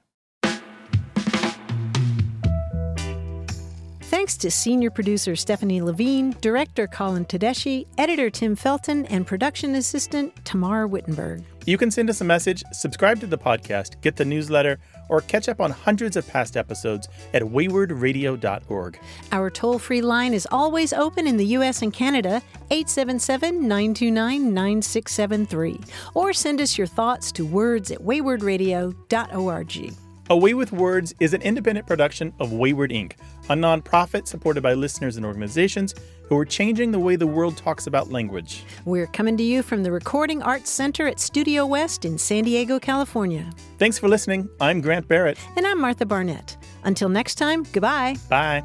Thanks 4.25 4.39
to 4.39 4.51
senior 4.51 4.91
producer 4.91 5.37
Stephanie 5.37 5.83
Levine, 5.83 6.35
director 6.41 6.87
Colin 6.87 7.27
Tedeschi, 7.27 7.87
editor 7.99 8.31
Tim 8.31 8.57
Felton, 8.57 9.05
and 9.09 9.27
production 9.27 9.75
assistant 9.75 10.35
Tamar 10.47 10.87
Wittenberg. 10.87 11.45
You 11.67 11.77
can 11.77 11.91
send 11.91 12.09
us 12.09 12.23
a 12.23 12.25
message, 12.25 12.63
subscribe 12.73 13.21
to 13.21 13.27
the 13.27 13.37
podcast, 13.37 14.01
get 14.01 14.17
the 14.17 14.25
newsletter, 14.25 14.79
or 15.11 15.21
catch 15.21 15.51
up 15.51 15.61
on 15.61 15.73
hundreds 15.73 16.17
of 16.17 16.27
past 16.27 16.57
episodes 16.57 17.07
at 17.35 17.43
waywordradio.org. 17.43 18.99
Our 19.31 19.51
toll 19.51 19.79
free 19.79 20.01
line 20.01 20.33
is 20.33 20.49
always 20.51 20.95
open 20.95 21.27
in 21.27 21.37
the 21.37 21.47
U.S. 21.59 21.83
and 21.83 21.93
Canada, 21.93 22.41
877 22.71 23.61
929 23.61 24.55
9673. 24.55 25.81
Or 26.15 26.33
send 26.33 26.63
us 26.63 26.79
your 26.79 26.87
thoughts 26.87 27.31
to 27.33 27.45
words 27.45 27.91
at 27.91 27.99
waywordradio.org. 27.99 29.95
A 30.31 30.37
Way 30.37 30.55
with 30.55 30.73
Words 30.73 31.15
is 31.21 31.35
an 31.35 31.43
independent 31.43 31.87
production 31.87 32.33
of 32.41 32.49
Wayword 32.49 32.91
Inc., 32.91 33.13
a 33.51 33.55
nonprofit 33.55 34.27
supported 34.27 34.63
by 34.63 34.73
listeners 34.73 35.19
and 35.19 35.27
organizations 35.27 35.95
who 36.23 36.39
are 36.39 36.47
changing 36.47 36.93
the 36.93 36.99
way 36.99 37.15
the 37.17 37.27
world 37.27 37.59
talks 37.59 37.87
about 37.87 38.11
language. 38.11 38.65
We're 38.87 39.07
coming 39.07 39.37
to 39.37 39.43
you 39.43 39.63
from 39.63 39.83
the 39.83 39.93
Recording 39.93 40.43
Arts 40.43 40.71
Center 40.71 41.07
at 41.07 41.21
Studio 41.21 41.67
West 41.67 42.07
in 42.07 42.17
San 42.17 42.45
Diego, 42.45 42.79
California. 42.79 43.51
Thanks 43.77 43.99
for 43.99 44.09
listening. 44.09 44.49
I'm 44.63 44.81
Grant 44.81 45.07
Barrett. 45.09 45.39
And 45.57 45.67
I'm 45.67 45.79
Martha 45.79 46.07
Barnette. 46.07 46.57
Until 46.85 47.11
next 47.11 47.35
time, 47.35 47.65
goodbye. 47.65 48.17
Bye. 48.31 48.65